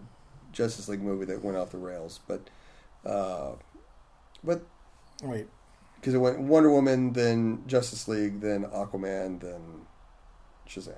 Justice 0.52 0.88
League 0.88 1.02
movie 1.02 1.26
that 1.26 1.44
went 1.44 1.58
off 1.58 1.72
the 1.72 1.78
rails, 1.78 2.20
but 2.28 2.50
uh, 3.06 3.52
but 4.44 4.64
Wait. 5.24 5.48
because 5.96 6.14
it 6.14 6.18
went 6.18 6.40
Wonder 6.40 6.72
Woman, 6.72 7.14
then 7.14 7.64
Justice 7.68 8.08
League, 8.08 8.42
then 8.42 8.66
Aquaman, 8.66 9.40
then 9.40 9.86
Shazam. 10.68 10.96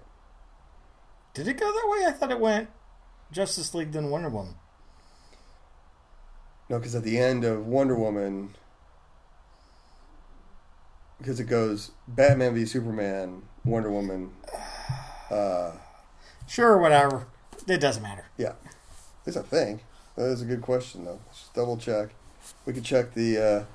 Did 1.34 1.48
it 1.48 1.60
go 1.60 1.66
that 1.66 1.88
way? 1.90 2.06
I 2.08 2.12
thought 2.12 2.32
it 2.32 2.40
went 2.40 2.70
Justice 3.32 3.74
League 3.74 3.92
then 3.92 4.10
Wonder 4.10 4.30
Woman. 4.30 4.56
No, 6.70 6.78
because 6.78 6.96
at 6.96 7.04
the 7.04 7.18
end 7.18 7.44
of 7.44 7.66
Wonder 7.66 7.96
Woman, 7.96 8.56
because 11.20 11.40
it 11.40 11.46
goes 11.46 11.92
Batman 12.08 12.54
v 12.56 12.66
Superman, 12.66 13.44
Wonder 13.64 13.92
Woman. 13.92 14.32
Uh, 15.30 15.72
Sure, 16.48 16.80
whatever. 16.80 17.28
It 17.68 17.80
doesn't 17.80 18.02
matter. 18.02 18.26
yeah, 18.38 18.54
at 18.66 19.28
least 19.28 19.38
I 19.38 19.44
think 19.44 19.84
that 20.16 20.26
is 20.26 20.42
a 20.42 20.46
good 20.46 20.62
question 20.64 21.06
though. 21.06 21.20
Let's 21.28 21.40
just 21.42 21.54
double 21.54 21.78
check. 21.78 22.10
We 22.66 22.74
could 22.74 22.84
check 22.84 23.14
the 23.14 23.66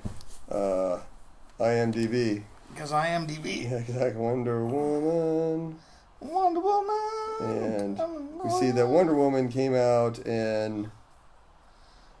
uh, 0.51 0.53
uh, 0.53 0.99
IMDb. 1.59 2.43
Because 2.73 2.91
IMDb. 2.91 3.63
Yeah, 3.71 3.77
exactly. 3.77 4.21
Wonder 4.21 4.65
Woman. 4.65 5.79
Wonder 6.19 6.59
Woman. 6.59 6.99
And 7.39 7.97
we 8.43 8.49
see 8.49 8.71
that 8.71 8.87
Wonder 8.87 9.13
Woman 9.15 9.47
came 9.47 9.73
out 9.75 10.19
in, 10.19 10.91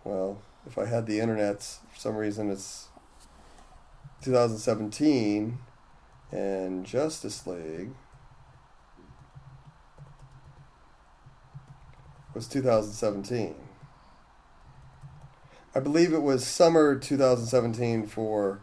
well, 0.05 0.37
if 0.65 0.77
I 0.77 0.85
had 0.85 1.05
the 1.07 1.19
internet, 1.19 1.61
for 1.91 1.99
some 1.99 2.15
reason 2.15 2.49
it's 2.49 2.87
2017, 4.25 5.59
and 6.31 6.83
Justice 6.85 7.45
League 7.45 7.91
was 12.33 12.47
2017. 12.47 13.55
I 15.75 15.79
believe 15.79 16.11
it 16.13 16.21
was 16.23 16.45
summer 16.45 16.97
2017 16.97 18.07
for 18.07 18.61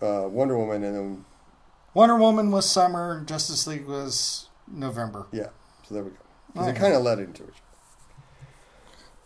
uh, 0.00 0.24
Wonder 0.28 0.56
Woman, 0.56 0.84
and 0.84 0.96
then, 0.96 1.24
Wonder 1.92 2.16
Woman 2.16 2.50
was 2.52 2.68
summer. 2.70 3.24
Justice 3.26 3.66
League 3.66 3.86
was 3.86 4.48
November. 4.68 5.26
yeah, 5.32 5.48
so 5.88 5.94
there 5.94 6.04
we 6.04 6.10
go. 6.10 6.16
'Cause 6.54 6.66
it 6.68 6.70
Okay. 6.70 6.78
kind 6.80 6.94
of 6.94 7.02
led 7.02 7.18
into 7.18 7.42
it. 7.44 7.54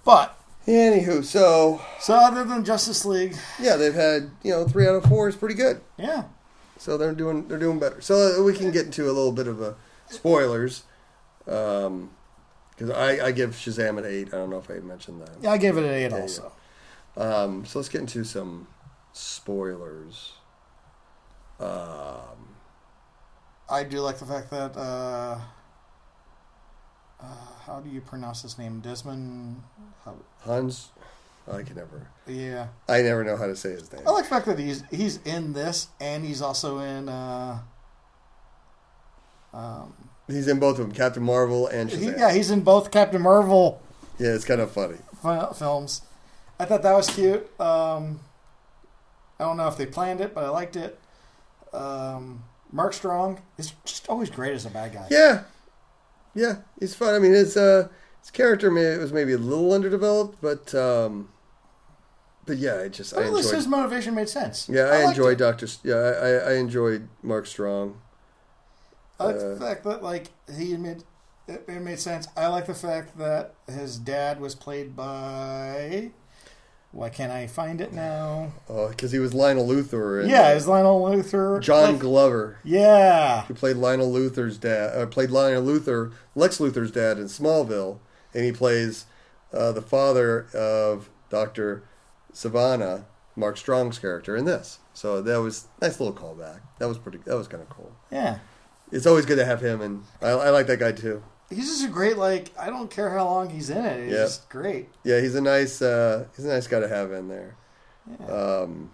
But 0.05 0.39
Anywho, 0.67 1.23
so 1.25 1.81
so 2.01 2.15
other 2.15 2.45
than 2.45 2.65
Justice 2.65 3.05
League, 3.05 3.37
yeah, 3.61 3.77
they've 3.77 3.93
had 3.95 4.31
you 4.43 4.51
know 4.51 4.67
three 4.67 4.87
out 4.89 4.95
of 4.95 5.05
four 5.05 5.29
is 5.29 5.37
pretty 5.37 5.55
good. 5.55 5.81
yeah, 5.99 6.25
So 6.79 6.97
they're 6.97 7.15
doing 7.15 7.49
they're 7.49 7.59
doing 7.59 7.79
better. 7.79 8.01
So 8.01 8.43
we 8.43 8.55
can 8.55 8.71
get 8.71 8.87
into 8.87 9.05
a 9.05 9.13
little 9.13 9.33
bit 9.33 9.47
of 9.47 9.61
a 9.61 9.77
spoilers, 10.09 10.85
because 11.45 12.91
I 12.95 13.27
I 13.27 13.33
give 13.33 13.51
Shazam 13.51 13.99
an 13.99 14.07
eight. 14.07 14.29
I 14.29 14.39
don't 14.39 14.49
know 14.51 14.59
if 14.59 14.71
I 14.71 14.75
mentioned 14.81 15.21
that. 15.21 15.31
yeah, 15.43 15.53
I 15.53 15.59
gave 15.59 15.77
it 15.77 15.85
an 15.85 15.91
eight 15.91 16.11
Yeah, 16.13 16.21
also. 16.21 16.53
Um, 17.17 17.65
so 17.67 17.79
let's 17.79 17.89
get 17.91 18.01
into 18.01 18.25
some 18.25 18.67
spoilers. 19.13 20.33
Um, 21.61 22.57
I 23.71 23.85
do 23.85 24.01
like 24.01 24.19
the 24.19 24.27
fact 24.27 24.51
that 24.51 24.77
uh, 24.77 25.39
uh, 27.21 27.27
how 27.67 27.81
do 27.81 27.91
you 27.91 28.01
pronounce 28.01 28.43
his 28.43 28.59
name? 28.59 28.81
Desmond. 28.81 29.63
How, 30.05 30.15
Hans, 30.41 30.91
I 31.51 31.63
can 31.63 31.77
never. 31.77 32.09
yeah, 32.27 32.69
I 32.89 33.03
never 33.03 33.25
know 33.25 33.37
how 33.37 33.47
to 33.47 33.57
say 33.57 33.71
his 33.71 33.93
name. 33.93 34.03
I 34.07 34.11
like 34.11 34.25
the 34.25 34.31
fact 34.31 34.47
that 34.47 34.59
he's 34.59 34.83
he's 34.91 35.19
in 35.25 35.53
this 35.53 35.89
and 36.01 36.25
he's 36.25 36.43
also 36.43 36.79
in. 36.79 37.09
Uh, 37.09 37.59
um, 39.53 39.95
He's 40.27 40.49
in 40.49 40.59
both 40.59 40.79
of 40.79 40.87
them, 40.87 40.95
Captain 40.95 41.23
Marvel 41.23 41.67
and 41.67 41.91
he, 41.91 42.07
yeah, 42.07 42.33
he's 42.33 42.51
in 42.51 42.63
both 42.63 42.91
Captain 42.91 43.21
Marvel 43.21 43.83
yeah, 44.19 44.35
it's 44.35 44.45
kind 44.45 44.61
of 44.61 44.71
funny. 44.71 44.97
films. 45.57 46.03
I 46.59 46.65
thought 46.65 46.83
that 46.83 46.93
was 46.93 47.09
cute. 47.09 47.49
Um, 47.61 48.21
I 49.39 49.45
don't 49.45 49.57
know 49.57 49.67
if 49.69 49.77
they 49.77 49.87
planned 49.87 50.21
it, 50.21 50.35
but 50.35 50.45
I 50.45 50.49
liked 50.49 50.77
it. 50.77 50.99
Um, 51.73 52.45
Mark 52.71 52.93
Strong 52.93 53.41
is 53.59 53.73
just 53.85 54.09
always 54.09 54.31
great 54.31 54.53
as 54.55 54.65
a 54.67 54.71
bad 54.71 54.93
guy. 54.93 55.09
Yeah, 55.11 55.43
yeah, 56.35 56.57
he's 56.81 56.95
fun. 56.95 57.15
I 57.15 57.19
mean, 57.19 57.33
his 57.33 57.57
uh, 57.57 57.89
his 58.21 58.31
character 58.31 58.71
may, 58.71 58.97
was 58.99 59.13
maybe 59.13 59.33
a 59.33 59.39
little 59.39 59.73
underdeveloped, 59.73 60.39
but 60.41 60.75
um, 60.75 61.29
but 62.47 62.57
yeah, 62.59 62.81
I 62.81 62.89
just 62.89 63.15
But 63.15 63.25
I 63.25 63.27
at 63.27 63.33
least 63.33 63.49
enjoyed. 63.49 63.57
his 63.57 63.69
motivation 63.69 64.15
made 64.15 64.29
sense. 64.29 64.69
yeah, 64.69 64.83
I, 64.85 65.05
liked 65.05 65.09
enjoyed. 65.11 65.39
Doctor. 65.39 65.67
Yeah, 65.83 65.95
I, 65.95 66.29
I 66.29 66.31
I 66.31 66.53
enjoyed 66.55 67.09
Mark 67.23 67.47
Strong. 67.47 68.01
I 69.19 69.25
like 69.27 69.37
uh, 69.37 69.49
the 69.51 69.57
fact 69.57 69.85
that 69.85 70.03
like 70.03 70.31
he 70.57 70.77
made 70.77 71.05
it, 71.47 71.65
it 71.69 71.81
made 71.83 72.01
sense. 72.01 72.27
I 72.37 72.49
like 72.49 72.67
the 72.67 72.75
fact 72.75 73.17
that 73.19 73.55
his 73.67 73.99
dad 73.99 74.41
was 74.41 74.55
played 74.55 74.97
by. 74.97 76.11
Why 76.95 77.09
can't 77.11 77.33
I 77.33 77.49
find 77.49 77.81
it 77.81 77.93
now? 77.93 78.53
Oh, 78.69 78.89
because 78.89 79.11
he 79.11 79.19
was 79.19 79.35
Lionel 79.35 79.67
Luthor. 79.67 80.21
And, 80.21 80.31
Yeah, 80.31 80.53
it 80.53 80.55
was 80.55 80.69
Lionel 80.69 81.03
Luthor. 81.03 81.61
John 81.61 81.93
Like, 81.95 82.01
Glover. 82.01 82.59
yeah, 82.63 83.45
He 83.47 83.53
played 83.55 83.77
Lionel 83.77 84.13
Luthor's 84.13 84.59
dad. 84.59 84.97
Uh, 84.97 85.05
played 85.07 85.31
Lionel 85.31 85.65
Luthor, 85.65 86.13
Lex 86.37 86.59
Luthor's 86.59 86.93
dad 86.93 87.19
in 87.19 87.25
Smallville, 87.25 87.99
and 88.33 88.45
he 88.45 88.53
plays 88.53 89.07
uh, 89.53 89.73
the 89.73 89.83
father 89.83 90.47
of 90.55 91.11
Doctor 91.31 91.83
Sivana, 92.33 93.05
Mark 93.37 93.57
Strong's 93.57 93.99
character 93.99 94.37
in 94.37 94.45
this. 94.45 94.79
So 94.93 95.21
that 95.23 95.41
was 95.41 95.67
nice 95.83 95.99
little 95.99 96.15
callback. 96.15 96.61
That 96.79 96.87
was 96.89 96.99
pretty. 96.99 97.19
That 97.27 97.37
was 97.37 97.49
kind 97.49 97.63
of 97.63 97.69
cool. 97.69 97.93
yeah. 98.11 98.39
It's 98.93 99.07
always 99.07 99.27
good 99.27 99.39
to 99.39 99.45
have 99.45 99.61
him, 99.61 99.81
and 99.81 100.05
I, 100.23 100.29
I 100.29 100.51
like 100.51 100.69
that 100.69 100.79
guy 100.79 100.93
too. 100.93 101.25
He's 101.51 101.67
just 101.69 101.85
a 101.85 101.89
great 101.89 102.17
like. 102.17 102.51
I 102.59 102.71
don't 102.71 102.91
care 102.91 103.11
how 103.11 103.25
long 103.27 103.51
he's 103.51 103.71
in 103.71 103.85
it. 103.85 104.05
He's 104.05 104.13
Yeah. 104.13 104.19
just 104.25 104.49
great. 104.49 104.89
Yeah, 105.05 105.21
he's 105.21 105.35
a 105.35 105.41
nice. 105.41 105.81
Uh, 105.83 106.27
he's 106.35 106.45
a 106.45 106.49
nice 106.49 106.67
guy 106.67 106.81
to 106.81 106.89
have 106.89 107.13
in 107.13 107.29
there. 107.29 107.57
Yeah. 108.21 108.27
Um, 108.27 108.91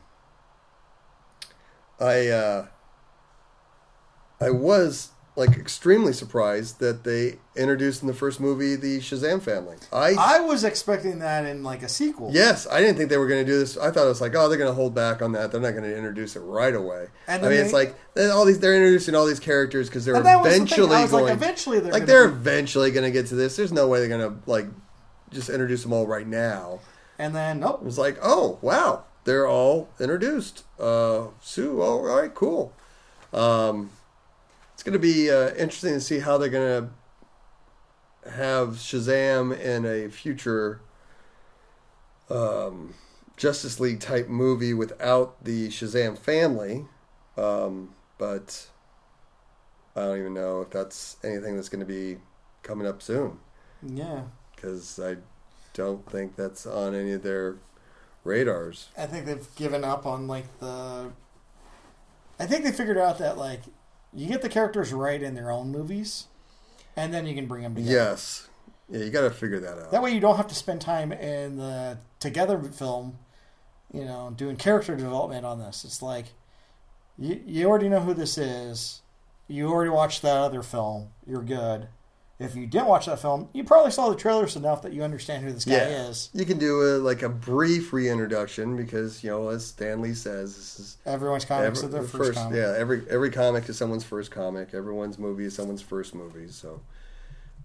I 2.01 2.29
uh, 2.29 2.67
I 4.41 4.51
was 4.51 5.11
like 5.37 5.57
extremely 5.57 6.13
surprised 6.13 6.81
that 6.81 7.05
they 7.05 7.39
introduced 7.57 8.03
in 8.03 8.09
the 8.09 8.15
first 8.15 8.41
movie 8.41 8.75
the 8.77 8.99
Shazam 8.99 9.41
family. 9.41 9.77
I, 9.93 10.15
I 10.19 10.41
was 10.41 10.65
expecting 10.65 11.21
that 11.21 11.47
in 11.47 11.63
like 11.63 11.83
a 11.83 11.89
sequel. 11.89 12.31
yes, 12.33 12.67
I 12.71 12.81
didn't 12.81 12.97
think 12.97 13.11
they 13.11 13.17
were 13.17 13.29
going 13.29 13.45
to 13.47 13.51
do 13.51 13.59
this. 13.59 13.77
I 13.79 13.91
thought 13.91 14.05
it 14.05 14.09
was 14.09 14.21
like, 14.21 14.35
oh, 14.35 14.49
they're 14.49 14.59
going 14.59 14.71
to 14.71 14.75
hold 14.75 14.95
back 14.95 15.23
on 15.23 15.33
that. 15.33 15.53
They're 15.53 15.61
not 15.61 15.71
going 15.71 15.85
to 15.85 15.97
introduce 15.97 16.37
it 16.37 16.41
right 16.41 16.75
away. 16.75 17.07
And 17.29 17.45
I 17.45 17.49
mean, 17.49 17.59
they- 17.59 17.65
it's 17.65 17.73
like 17.73 17.95
they're 18.15 18.33
all 18.33 18.45
these. 18.45 18.59
They're 18.59 18.75
introducing 18.75 19.15
all 19.15 19.25
these 19.25 19.41
characters 19.41 19.89
because 19.89 20.05
they're 20.05 20.15
was 20.15 20.25
the 20.25 20.41
eventually 20.49 20.89
going. 20.89 21.25
like, 21.25 21.33
eventually 21.35 21.81
they're 21.81 21.93
like 21.93 22.07
they're 22.07 22.29
be- 22.29 22.35
eventually 22.35 22.91
going 22.91 23.05
to 23.05 23.13
get 23.13 23.27
to 23.29 23.35
this. 23.37 23.57
There's 23.57 23.73
no 23.73 23.87
way 23.89 24.01
they're 24.01 24.09
going 24.19 24.31
to 24.35 24.51
like 24.51 24.67
just 25.31 25.49
introduce 25.49 25.83
them 25.85 25.93
all 25.93 26.07
right 26.07 26.27
now. 26.27 26.81
And 27.19 27.35
then 27.37 27.61
nope. 27.61 27.79
It 27.83 27.85
was 27.85 27.99
like, 27.99 28.19
oh 28.23 28.59
wow, 28.63 29.05
they're 29.25 29.47
all 29.47 29.89
introduced. 30.01 30.65
Uh, 30.79 31.29
Sue, 31.41 31.81
all 31.81 32.03
right, 32.03 32.35
cool. 32.35 32.73
Um, 33.33 33.91
it's 34.81 34.83
going 34.87 34.95
to 34.95 34.99
be 34.99 35.31
uh, 35.31 35.51
interesting 35.57 35.93
to 35.93 36.01
see 36.01 36.21
how 36.21 36.39
they're 36.39 36.49
going 36.49 36.89
to 38.25 38.31
have 38.31 38.77
Shazam 38.77 39.55
in 39.61 39.85
a 39.85 40.09
future 40.09 40.81
um, 42.31 42.95
Justice 43.37 43.79
League 43.79 44.01
type 44.01 44.29
movie 44.29 44.73
without 44.73 45.45
the 45.45 45.69
Shazam 45.69 46.17
family. 46.17 46.87
Um, 47.37 47.91
but 48.17 48.69
I 49.95 50.01
don't 50.01 50.19
even 50.19 50.33
know 50.33 50.63
if 50.63 50.71
that's 50.71 51.19
anything 51.23 51.57
that's 51.57 51.69
going 51.69 51.81
to 51.81 51.85
be 51.87 52.17
coming 52.63 52.87
up 52.87 53.03
soon 53.03 53.39
Yeah. 53.87 54.23
because 54.57 54.99
I 54.99 55.17
don't 55.75 56.11
think 56.11 56.37
that's 56.37 56.65
on 56.65 56.95
any 56.95 57.13
of 57.13 57.23
their 57.23 57.57
radars. 58.25 58.89
I 58.97 59.05
think 59.05 59.27
they've 59.27 59.55
given 59.57 59.85
up 59.85 60.07
on 60.07 60.27
like 60.27 60.59
the. 60.59 61.11
I 62.39 62.47
think 62.47 62.65
they 62.65 62.73
figured 62.73 62.97
out 62.97 63.19
that 63.19 63.37
like 63.37 63.61
you 64.15 64.27
get 64.27 64.43
the 64.43 64.49
characters 64.49 64.93
right 64.93 65.23
in 65.23 65.35
their 65.35 65.51
own 65.51 65.71
movies, 65.71 66.27
and 66.97 67.13
then 67.13 67.27
you 67.27 67.35
can 67.35 67.47
bring 67.47 67.63
them 67.63 67.75
together. 67.75 67.93
Yes, 67.93 68.49
yeah, 68.89 69.05
you 69.05 69.11
got 69.11 69.23
to 69.23 69.31
figure 69.31 69.61
that 69.61 69.79
out. 69.79 69.91
That 69.91 70.03
way 70.03 70.13
you 70.13 70.21
don't 70.21 70.37
have 70.37 70.49
to 70.49 70.55
spend 70.55 70.81
time 70.81 71.13
in 71.13 71.57
the 71.57 71.99
together 72.19 72.61
film, 72.61 73.19
you 73.93 74.05
know, 74.05 74.33
doing 74.37 74.57
character 74.57 74.97
development 74.97 75.47
on 75.47 75.59
this. 75.59 75.85
It's 75.85 76.03
like 76.03 76.27
you 77.19 77.41
you 77.47 77.69
already 77.69 77.89
know 77.89 78.01
who 78.01 78.15
this 78.15 78.37
is. 78.39 79.03
You 79.47 79.69
already 79.69 79.91
watched 79.91 80.23
that 80.23 80.37
other 80.37 80.63
film. 80.63 81.09
You're 81.27 81.43
good. 81.43 81.89
If 82.41 82.57
you 82.57 82.67
didn't 82.67 82.87
watch 82.87 83.05
that 83.05 83.21
film, 83.21 83.51
you 83.53 83.65
probably 83.65 83.91
saw 83.93 84.09
the 84.09 84.17
trailers 84.17 84.57
enough 84.57 84.81
that 84.83 84.95
you 84.95 85.03
understand 85.03 85.45
who 85.45 85.53
this 85.53 85.67
guy 85.67 85.75
yeah, 85.75 86.09
is. 86.09 86.31
you 86.33 86.47
can 86.47 86.59
do 86.59 86.81
a, 86.83 86.97
like 86.97 87.23
a 87.23 87.29
brief 87.29 87.93
reintroduction 87.93 88.77
because 88.77 89.23
you 89.23 89.29
know, 89.29 89.51
as 89.51 89.67
Stanley 89.67 90.15
says, 90.15 90.57
this 90.57 90.81
is 90.81 90.97
Everyone's 91.05 91.45
comics 91.45 91.79
every- 91.83 91.89
are 91.89 91.93
their 91.93 92.03
the 92.03 92.09
first, 92.09 92.39
comic. 92.39 92.57
Yeah, 92.57 92.75
every 92.79 93.03
every 93.11 93.31
comic 93.31 93.69
is 93.69 93.77
someone's 93.77 94.05
first 94.05 94.31
comic. 94.31 94.73
Everyone's 94.73 95.19
movie 95.19 95.45
is 95.45 95.55
someone's 95.55 95.83
first 95.83 96.15
movie. 96.15 96.49
So, 96.49 96.81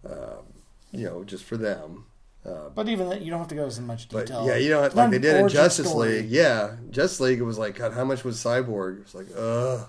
um, 0.08 0.44
you 0.92 1.06
know, 1.06 1.24
just 1.24 1.46
for 1.46 1.56
them. 1.58 2.06
Uh, 2.46 2.70
But 2.76 2.90
even 2.90 3.10
that, 3.10 3.22
you 3.22 3.32
don't 3.32 3.40
have 3.40 3.48
to 3.48 3.56
go 3.56 3.64
into 3.64 3.82
much 3.82 4.08
detail. 4.10 4.42
But 4.42 4.48
yeah, 4.48 4.58
you 4.58 4.70
know, 4.70 4.84
It's 4.84 4.94
like 4.96 5.10
they 5.10 5.20
did 5.20 5.38
in 5.38 5.50
Justice 5.50 5.90
story. 5.90 6.22
League. 6.22 6.30
Yeah, 6.30 6.76
Justice 6.92 7.22
League. 7.22 7.40
It 7.40 7.44
was 7.44 7.58
like, 7.58 7.76
God, 7.76 7.94
how 7.94 8.04
much 8.04 8.24
was 8.24 8.38
Cyborg? 8.38 8.98
It 9.00 9.04
was 9.06 9.16
like, 9.16 9.28
ugh, 9.36 9.88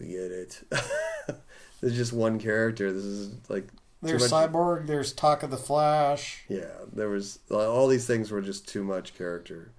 we 0.00 0.06
get 0.08 0.32
it. 0.32 0.62
There's 1.80 1.94
just 1.94 2.12
one 2.12 2.40
character. 2.40 2.92
This 2.92 3.04
is 3.04 3.30
like 3.48 3.68
There's 4.02 4.30
much- 4.30 4.50
Cyborg. 4.50 4.86
There's 4.86 5.12
Talk 5.12 5.42
of 5.42 5.50
the 5.50 5.56
Flash. 5.56 6.44
Yeah, 6.48 6.70
there 6.92 7.08
was 7.08 7.40
all 7.50 7.88
these 7.88 8.06
things 8.06 8.30
were 8.30 8.40
just 8.42 8.68
too 8.68 8.84
much 8.84 9.16
character. 9.16 9.72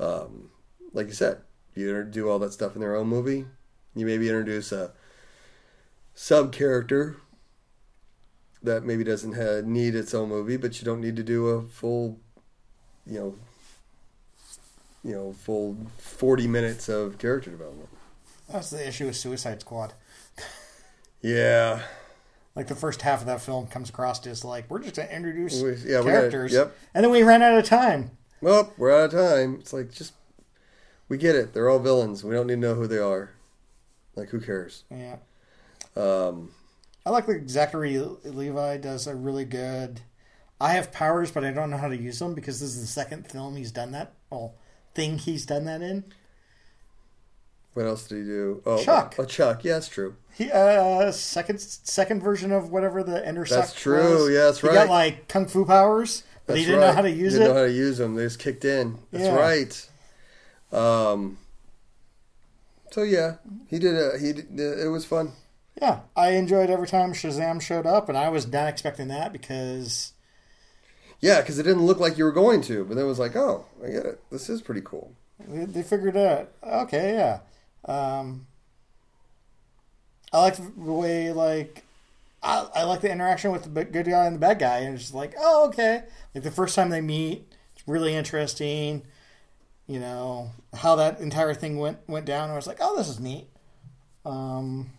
Um, 0.00 0.50
like 0.92 1.08
you 1.08 1.12
said, 1.12 1.42
you 1.74 2.02
do 2.04 2.28
all 2.30 2.38
that 2.38 2.52
stuff 2.52 2.74
in 2.74 2.80
their 2.80 2.96
own 2.96 3.08
movie. 3.08 3.46
You 3.94 4.06
maybe 4.06 4.28
introduce 4.28 4.72
a 4.72 4.92
sub 6.14 6.52
character 6.52 7.16
that 8.62 8.84
maybe 8.84 9.04
doesn't 9.04 9.34
have, 9.34 9.64
need 9.66 9.94
its 9.94 10.14
own 10.14 10.28
movie, 10.30 10.56
but 10.56 10.78
you 10.80 10.84
don't 10.84 11.00
need 11.00 11.16
to 11.16 11.22
do 11.22 11.48
a 11.48 11.62
full, 11.68 12.18
you 13.06 13.18
know, 13.18 13.34
you 15.04 15.14
know, 15.14 15.32
full 15.32 15.76
forty 15.98 16.46
minutes 16.46 16.88
of 16.88 17.18
character 17.18 17.50
development. 17.50 17.88
That's 18.50 18.70
the 18.70 18.86
issue 18.86 19.06
with 19.06 19.16
Suicide 19.16 19.60
Squad. 19.60 19.92
Yeah, 21.20 21.82
Like 22.56 22.66
the 22.68 22.74
first 22.74 23.02
half 23.02 23.20
of 23.20 23.26
that 23.26 23.40
film 23.42 23.66
comes 23.66 23.90
across 23.90 24.26
as 24.26 24.44
like 24.44 24.68
we're 24.70 24.78
just 24.80 24.96
gonna 24.96 25.08
introduce 25.10 25.60
We- 25.62 25.72
yeah, 25.72 26.00
we 26.00 26.06
gotta- 26.06 26.06
characters, 26.30 26.52
yep. 26.54 26.74
and 26.94 27.04
then 27.04 27.12
we 27.12 27.22
ran 27.22 27.42
out 27.42 27.56
of 27.58 27.64
time. 27.66 28.10
Well, 28.40 28.72
we're 28.78 28.92
out 28.92 29.12
of 29.14 29.20
time. 29.20 29.58
It's 29.60 29.72
like 29.74 29.92
just 29.92 30.14
we 31.08 31.18
get 31.18 31.36
it. 31.36 31.52
They're 31.52 31.68
all 31.68 31.78
villains. 31.78 32.24
We 32.24 32.34
don't 32.34 32.46
need 32.46 32.54
to 32.54 32.60
know 32.60 32.74
who 32.74 32.86
they 32.86 32.98
are. 32.98 33.30
Like 34.16 34.30
who 34.30 34.40
cares? 34.40 34.84
Yeah, 34.90 35.16
Um, 35.96 36.50
I 37.04 37.10
like 37.10 37.26
that 37.26 37.48
Zachary 37.50 37.98
Levi 38.24 38.78
does 38.78 39.06
a 39.06 39.14
really 39.14 39.44
good. 39.44 40.00
I 40.58 40.72
have 40.72 40.90
powers, 40.90 41.30
but 41.30 41.44
I 41.44 41.52
don't 41.52 41.68
know 41.70 41.76
how 41.76 41.88
to 41.88 41.96
use 41.96 42.18
them 42.18 42.32
because 42.34 42.60
this 42.60 42.70
is 42.70 42.80
the 42.80 42.86
second 42.86 43.30
film 43.30 43.56
he's 43.56 43.70
done 43.70 43.92
that. 43.92 44.14
Well, 44.30 44.54
thing 44.94 45.18
he's 45.18 45.44
done 45.44 45.66
that 45.66 45.82
in. 45.82 46.04
What 47.76 47.86
else 47.86 48.08
did 48.08 48.18
he 48.18 48.24
do? 48.24 48.62
Oh, 48.64 48.82
Chuck. 48.82 49.14
Oh, 49.18 49.24
Chuck. 49.24 49.62
Yeah, 49.64 49.74
that's 49.74 49.88
true. 49.88 50.16
He 50.32 50.50
uh 50.50 51.12
second 51.12 51.60
second 51.60 52.22
version 52.22 52.52
of 52.52 52.70
whatever 52.70 53.02
the 53.02 53.26
intersect. 53.26 53.68
That's 53.68 53.80
true. 53.80 54.24
was. 54.24 54.30
Yeah, 54.30 54.44
that's 54.44 54.60
he 54.60 54.66
right. 54.68 54.74
got 54.74 54.88
like 54.88 55.28
kung 55.28 55.46
fu 55.46 55.64
powers, 55.64 56.24
but 56.46 56.54
That's 56.54 56.60
he 56.60 56.66
didn't 56.66 56.80
right. 56.80 56.86
know 56.88 56.92
how 56.94 57.02
to 57.02 57.10
use 57.10 57.32
didn't 57.34 57.46
it. 57.46 57.50
know 57.50 57.60
how 57.60 57.66
to 57.66 57.72
use 57.72 57.98
them. 57.98 58.14
They 58.14 58.24
just 58.24 58.38
kicked 58.38 58.64
in. 58.64 58.98
That's 59.12 59.24
Yeah. 59.24 59.34
right. 59.36 59.88
Um. 60.72 61.38
So 62.92 63.02
yeah, 63.02 63.36
he 63.68 63.78
did. 63.78 63.94
A, 63.94 64.18
he 64.18 64.32
did, 64.32 64.58
it 64.58 64.88
was 64.90 65.04
fun. 65.04 65.32
Yeah, 65.80 66.00
I 66.16 66.30
enjoyed 66.30 66.70
every 66.70 66.86
time 66.86 67.12
Shazam 67.12 67.60
showed 67.60 67.84
up, 67.86 68.08
and 68.08 68.16
I 68.16 68.30
was 68.30 68.46
not 68.50 68.68
expecting 68.68 69.08
that 69.08 69.32
because 69.32 70.12
Yeah, 71.20 71.40
because 71.40 71.58
it 71.58 71.64
didn't 71.64 71.84
look 71.86 72.00
like 72.00 72.16
you 72.18 72.24
were 72.24 72.32
going 72.32 72.62
to, 72.62 72.84
but 72.84 72.94
then 72.96 73.04
it 73.04 73.08
was 73.08 73.18
like, 73.18 73.36
oh, 73.36 73.66
I 73.84 73.88
get 73.88 74.06
it. 74.06 74.20
This 74.30 74.48
is 74.48 74.62
pretty 74.62 74.80
cool. 74.82 75.12
they, 75.46 75.64
they 75.66 75.82
figured 75.82 76.16
out. 76.16 76.50
Okay, 76.62 77.14
yeah. 77.14 77.40
Um, 77.86 78.46
I 80.32 80.42
like 80.42 80.56
the 80.56 80.92
way 80.92 81.32
like 81.32 81.84
I, 82.42 82.66
I 82.74 82.82
like 82.84 83.00
the 83.00 83.10
interaction 83.10 83.52
with 83.52 83.72
the 83.72 83.84
good 83.84 84.06
guy 84.06 84.26
and 84.26 84.36
the 84.36 84.40
bad 84.40 84.58
guy, 84.58 84.78
and 84.78 84.94
it's 84.94 85.04
just 85.04 85.14
like, 85.14 85.34
oh, 85.38 85.68
okay. 85.68 86.04
Like 86.34 86.44
the 86.44 86.50
first 86.50 86.74
time 86.74 86.90
they 86.90 87.00
meet, 87.00 87.46
it's 87.74 87.86
really 87.88 88.14
interesting. 88.14 89.02
You 89.86 90.00
know 90.00 90.50
how 90.74 90.96
that 90.96 91.20
entire 91.20 91.54
thing 91.54 91.78
went 91.78 91.98
went 92.08 92.26
down. 92.26 92.50
I 92.50 92.56
was 92.56 92.66
like, 92.66 92.78
oh, 92.80 92.96
this 92.96 93.08
is 93.08 93.20
neat. 93.20 93.46
Um, 94.24 94.90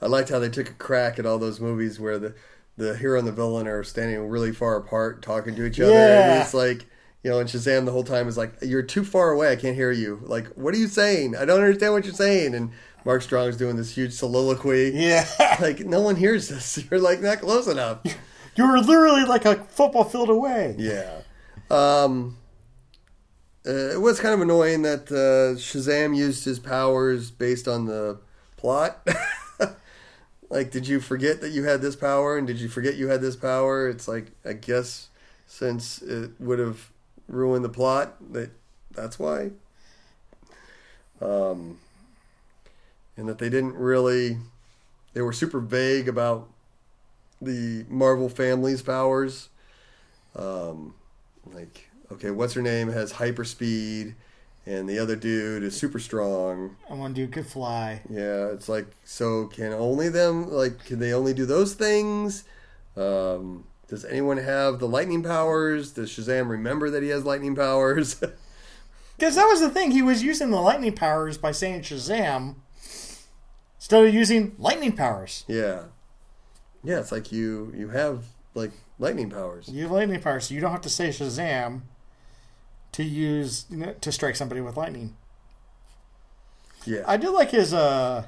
I 0.00 0.06
liked 0.06 0.28
how 0.28 0.38
they 0.38 0.48
took 0.48 0.70
a 0.70 0.74
crack 0.74 1.18
at 1.18 1.26
all 1.26 1.38
those 1.38 1.58
movies 1.60 1.98
where 1.98 2.18
the 2.18 2.34
the 2.76 2.96
hero 2.96 3.18
and 3.18 3.26
the 3.26 3.32
villain 3.32 3.66
are 3.66 3.82
standing 3.82 4.28
really 4.28 4.52
far 4.52 4.76
apart, 4.76 5.20
talking 5.20 5.56
to 5.56 5.64
each 5.64 5.80
other. 5.80 5.90
Yeah. 5.90 6.34
And 6.34 6.42
it's 6.42 6.54
like, 6.54 6.86
you 7.22 7.30
know, 7.30 7.40
and 7.40 7.48
Shazam 7.48 7.84
the 7.84 7.92
whole 7.92 8.04
time 8.04 8.28
is 8.28 8.36
like, 8.36 8.52
"You're 8.62 8.82
too 8.82 9.04
far 9.04 9.30
away. 9.30 9.50
I 9.50 9.56
can't 9.56 9.74
hear 9.74 9.90
you. 9.90 10.20
Like, 10.22 10.46
what 10.48 10.74
are 10.74 10.78
you 10.78 10.88
saying? 10.88 11.36
I 11.36 11.44
don't 11.44 11.60
understand 11.60 11.92
what 11.92 12.04
you're 12.04 12.14
saying." 12.14 12.54
And 12.54 12.70
Mark 13.04 13.22
Strong's 13.22 13.56
doing 13.56 13.76
this 13.76 13.94
huge 13.96 14.12
soliloquy. 14.12 14.92
yeah, 14.94 15.26
Like, 15.60 15.80
no 15.80 16.00
one 16.00 16.16
hears 16.16 16.48
this. 16.48 16.84
You're 16.90 17.00
like 17.00 17.20
not 17.20 17.40
close 17.40 17.66
enough. 17.66 18.00
you 18.56 18.68
were 18.68 18.78
literally 18.80 19.24
like 19.24 19.44
a 19.44 19.64
football 19.64 20.04
field 20.04 20.28
away. 20.28 20.74
Yeah. 20.78 21.22
Um, 21.70 22.36
uh, 23.66 23.94
it 23.94 24.00
was 24.00 24.20
kind 24.20 24.34
of 24.34 24.40
annoying 24.40 24.82
that 24.82 25.10
uh, 25.10 25.58
Shazam 25.58 26.16
used 26.16 26.44
his 26.44 26.58
powers 26.58 27.30
based 27.30 27.68
on 27.68 27.86
the 27.86 28.20
plot. 28.56 29.06
like, 30.50 30.70
did 30.70 30.86
you 30.86 31.00
forget 31.00 31.40
that 31.40 31.50
you 31.50 31.64
had 31.64 31.80
this 31.80 31.96
power, 31.96 32.36
and 32.36 32.46
did 32.46 32.60
you 32.60 32.68
forget 32.68 32.96
you 32.96 33.08
had 33.08 33.20
this 33.20 33.36
power? 33.36 33.88
It's 33.88 34.08
like 34.08 34.32
I 34.44 34.54
guess 34.54 35.08
since 35.46 36.02
it 36.02 36.32
would 36.38 36.58
have 36.58 36.90
ruin 37.28 37.62
the 37.62 37.68
plot. 37.68 38.16
That 38.32 38.50
that's 38.90 39.18
why. 39.18 39.50
Um, 41.20 41.78
and 43.16 43.28
that 43.28 43.38
they 43.38 43.50
didn't 43.50 43.74
really, 43.74 44.38
they 45.12 45.20
were 45.20 45.32
super 45.32 45.60
vague 45.60 46.08
about 46.08 46.48
the 47.42 47.84
Marvel 47.88 48.28
family's 48.28 48.82
powers. 48.82 49.48
Um, 50.36 50.94
like, 51.52 51.90
okay, 52.12 52.30
what's 52.30 52.54
her 52.54 52.62
name 52.62 52.88
has 52.92 53.14
hyperspeed, 53.14 54.14
and 54.66 54.88
the 54.88 54.98
other 54.98 55.16
dude 55.16 55.62
is 55.62 55.76
super 55.76 55.98
strong. 55.98 56.76
And 56.88 57.00
one 57.00 57.12
dude 57.12 57.32
could 57.32 57.46
fly. 57.46 58.02
Yeah, 58.08 58.46
it's 58.48 58.68
like 58.68 58.86
so. 59.04 59.46
Can 59.46 59.72
only 59.72 60.08
them 60.08 60.50
like? 60.50 60.84
Can 60.84 60.98
they 61.00 61.12
only 61.12 61.34
do 61.34 61.46
those 61.46 61.74
things? 61.74 62.44
Um, 62.96 63.64
does 63.88 64.04
anyone 64.04 64.36
have 64.36 64.78
the 64.78 64.88
lightning 64.88 65.22
powers? 65.22 65.92
Does 65.92 66.10
Shazam 66.10 66.48
remember 66.48 66.90
that 66.90 67.02
he 67.02 67.08
has 67.08 67.24
lightning 67.24 67.54
powers? 67.54 68.22
Because 69.16 69.34
that 69.34 69.46
was 69.46 69.58
the 69.58 69.68
thing. 69.68 69.90
He 69.90 70.00
was 70.00 70.22
using 70.22 70.50
the 70.50 70.60
lightning 70.60 70.94
powers 70.94 71.36
by 71.36 71.50
saying 71.50 71.80
Shazam 71.80 72.54
instead 73.76 74.06
of 74.06 74.14
using 74.14 74.54
lightning 74.58 74.92
powers. 74.92 75.44
yeah, 75.48 75.86
yeah. 76.84 77.00
It's 77.00 77.10
like 77.10 77.32
you 77.32 77.72
you 77.76 77.88
have 77.88 78.26
like 78.54 78.70
lightning 79.00 79.28
powers. 79.28 79.68
You 79.68 79.82
have 79.82 79.90
lightning 79.90 80.20
powers, 80.20 80.46
so 80.46 80.54
you 80.54 80.60
don't 80.60 80.70
have 80.70 80.82
to 80.82 80.88
say 80.88 81.08
Shazam 81.08 81.80
to 82.92 83.02
use 83.02 83.66
you 83.68 83.78
know, 83.78 83.92
to 84.00 84.12
strike 84.12 84.36
somebody 84.36 84.60
with 84.60 84.76
lightning. 84.76 85.16
Yeah, 86.86 87.02
I 87.04 87.16
do 87.16 87.34
like 87.34 87.50
his 87.50 87.74
uh 87.74 88.24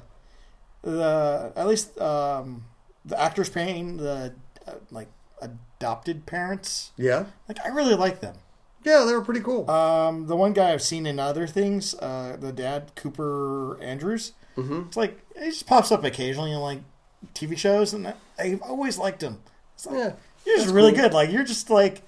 the 0.81 1.53
at 1.55 1.67
least 1.67 1.97
um 2.01 2.65
the 3.05 3.17
actors 3.17 3.49
playing 3.49 3.95
the 3.95 4.33
uh, 4.67 4.73
like 4.91 5.07
adopted 5.41 6.25
parents. 6.25 6.91
yeah, 6.97 7.25
Like 7.47 7.57
I 7.65 7.69
really 7.69 7.95
like 7.95 8.21
them. 8.21 8.35
yeah. 8.83 9.03
They 9.05 9.13
were 9.13 9.21
pretty 9.21 9.41
cool. 9.41 9.69
Um, 9.69 10.27
the 10.27 10.35
one 10.35 10.53
guy 10.53 10.71
I've 10.73 10.81
seen 10.81 11.05
in 11.05 11.19
other 11.19 11.47
things, 11.47 11.93
uh, 11.95 12.37
the 12.39 12.51
dad 12.51 12.91
Cooper 12.95 13.81
Andrews. 13.81 14.33
Mhm. 14.57 14.87
It's 14.87 14.97
like 14.97 15.19
he 15.37 15.45
just 15.49 15.65
pops 15.67 15.91
up 15.91 16.03
occasionally 16.03 16.51
in 16.51 16.59
like 16.59 16.79
TV 17.33 17.57
shows, 17.57 17.93
and 17.93 18.07
I, 18.07 18.13
I've 18.39 18.61
always 18.61 18.97
liked 18.97 19.21
him. 19.23 19.39
It's 19.75 19.85
like, 19.85 19.97
yeah, 19.97 20.11
you're 20.45 20.57
just 20.57 20.73
really 20.73 20.91
cool. 20.91 21.01
good. 21.03 21.13
Like 21.13 21.31
you're 21.31 21.43
just 21.43 21.69
like 21.69 22.01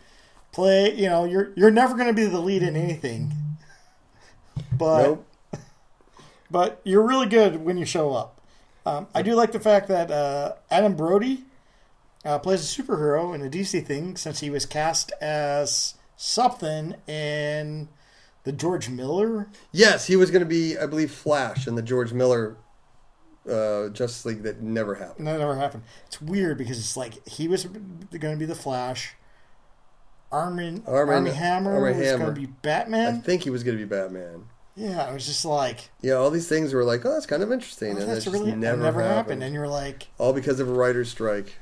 play. 0.52 0.94
You 0.94 1.08
know, 1.10 1.26
you're 1.26 1.52
you're 1.56 1.72
never 1.72 1.96
going 1.96 2.08
to 2.08 2.14
be 2.14 2.26
the 2.26 2.40
lead 2.40 2.64
in 2.64 2.76
anything, 2.76 3.32
but 4.78 5.04
nope. 5.04 5.26
but 6.52 6.82
you're 6.84 7.06
really 7.08 7.28
good 7.28 7.64
when 7.64 7.78
you 7.78 7.86
show 7.86 8.14
up. 8.14 8.40
Um, 8.86 9.08
I 9.16 9.22
do 9.22 9.34
like 9.36 9.52
the 9.54 9.60
fact 9.60 9.88
that 9.88 10.12
uh, 10.12 10.54
Adam 10.70 10.96
Brody 10.96 11.46
uh, 12.26 12.40
plays 12.40 12.62
a 12.78 12.82
superhero 12.82 13.34
in 13.36 13.42
a 13.46 13.50
DC 13.50 13.86
thing 13.86 14.16
since 14.16 14.40
he 14.40 14.50
was 14.50 14.66
cast 14.66 15.12
as 15.22 15.96
something 16.16 16.96
in 17.08 17.90
the 18.44 18.52
George 18.52 18.90
Miller. 18.90 19.48
Yes, 19.72 20.08
he 20.08 20.16
was 20.16 20.32
going 20.32 20.42
to 20.42 20.46
be, 20.46 20.78
I 20.78 20.86
believe, 20.86 21.12
Flash 21.12 21.68
in 21.68 21.76
the 21.76 21.82
George 21.82 22.14
Miller 22.14 22.58
uh, 23.50 23.90
Justice 23.90 24.26
League 24.26 24.44
that 24.44 24.62
never 24.62 24.96
happened. 24.96 25.28
That 25.28 25.40
never 25.40 25.56
happened. 25.56 25.84
It's 26.08 26.22
weird 26.22 26.58
because 26.58 26.80
it's 26.80 26.96
like 26.98 27.28
he 27.28 27.48
was 27.48 27.66
going 27.66 28.08
to 28.34 28.38
be 28.38 28.46
the 28.46 28.56
Flash. 28.56 29.16
Armin, 30.32 30.84
Armin- 30.88 31.14
Armie 31.16 31.32
Hammer 31.32 31.80
was 31.82 31.96
Hammer. 31.96 32.18
going 32.18 32.34
to 32.36 32.42
be 32.42 32.48
Batman. 32.48 33.16
I 33.16 33.18
think 33.20 33.44
he 33.44 33.50
was 33.52 33.64
going 33.64 33.78
to 33.78 33.84
be 33.84 33.88
Batman. 33.88 34.46
yeah, 34.76 35.08
it 35.10 35.14
was 35.14 35.28
just 35.28 35.46
like 35.46 35.90
Yeah, 36.02 36.14
all 36.14 36.32
these 36.32 36.48
things 36.50 36.74
were 36.74 36.84
like, 36.84 37.06
oh, 37.06 37.14
that's 37.14 37.28
kind 37.28 37.44
of 37.44 37.52
interesting, 37.52 37.90
oh, 37.90 38.02
and 38.02 38.10
that's 38.10 38.26
that's 38.26 38.28
really 38.36 38.52
never, 38.56 38.82
never 38.82 39.02
happened. 39.02 39.16
happened. 39.16 39.44
And 39.44 39.54
you're 39.54 39.68
like, 39.68 40.08
All 40.18 40.34
because 40.34 40.60
of 40.60 40.68
a 40.68 40.74
writer's 40.74 41.12
strike. 41.12 41.54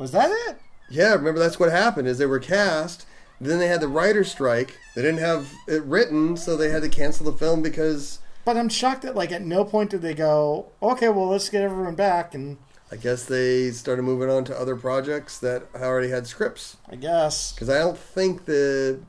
Was 0.00 0.12
that 0.12 0.30
it? 0.48 0.56
Yeah, 0.88 1.12
remember 1.12 1.38
that's 1.38 1.60
what 1.60 1.70
happened 1.70 2.08
is 2.08 2.16
they 2.16 2.24
were 2.24 2.38
cast, 2.38 3.06
then 3.38 3.58
they 3.58 3.68
had 3.68 3.82
the 3.82 3.86
writer's 3.88 4.30
strike. 4.30 4.78
They 4.96 5.02
didn't 5.02 5.20
have 5.20 5.52
it 5.68 5.82
written, 5.84 6.38
so 6.38 6.56
they 6.56 6.70
had 6.70 6.82
to 6.82 6.88
cancel 6.88 7.30
the 7.30 7.36
film 7.36 7.60
because 7.60 8.18
But 8.46 8.56
I'm 8.56 8.70
shocked 8.70 9.02
that 9.02 9.14
like 9.14 9.30
at 9.30 9.42
no 9.42 9.62
point 9.64 9.90
did 9.90 10.00
they 10.00 10.14
go, 10.14 10.72
okay, 10.82 11.10
well 11.10 11.28
let's 11.28 11.50
get 11.50 11.62
everyone 11.62 11.96
back, 11.96 12.34
and 12.34 12.56
I 12.90 12.96
guess 12.96 13.26
they 13.26 13.70
started 13.72 14.02
moving 14.02 14.30
on 14.30 14.44
to 14.46 14.58
other 14.58 14.74
projects 14.74 15.38
that 15.40 15.64
already 15.76 16.08
had 16.08 16.26
scripts. 16.26 16.78
I 16.88 16.96
guess 16.96 17.52
Because 17.52 17.68
I 17.68 17.78
don't 17.78 17.98
think 17.98 18.46
the 18.46 19.00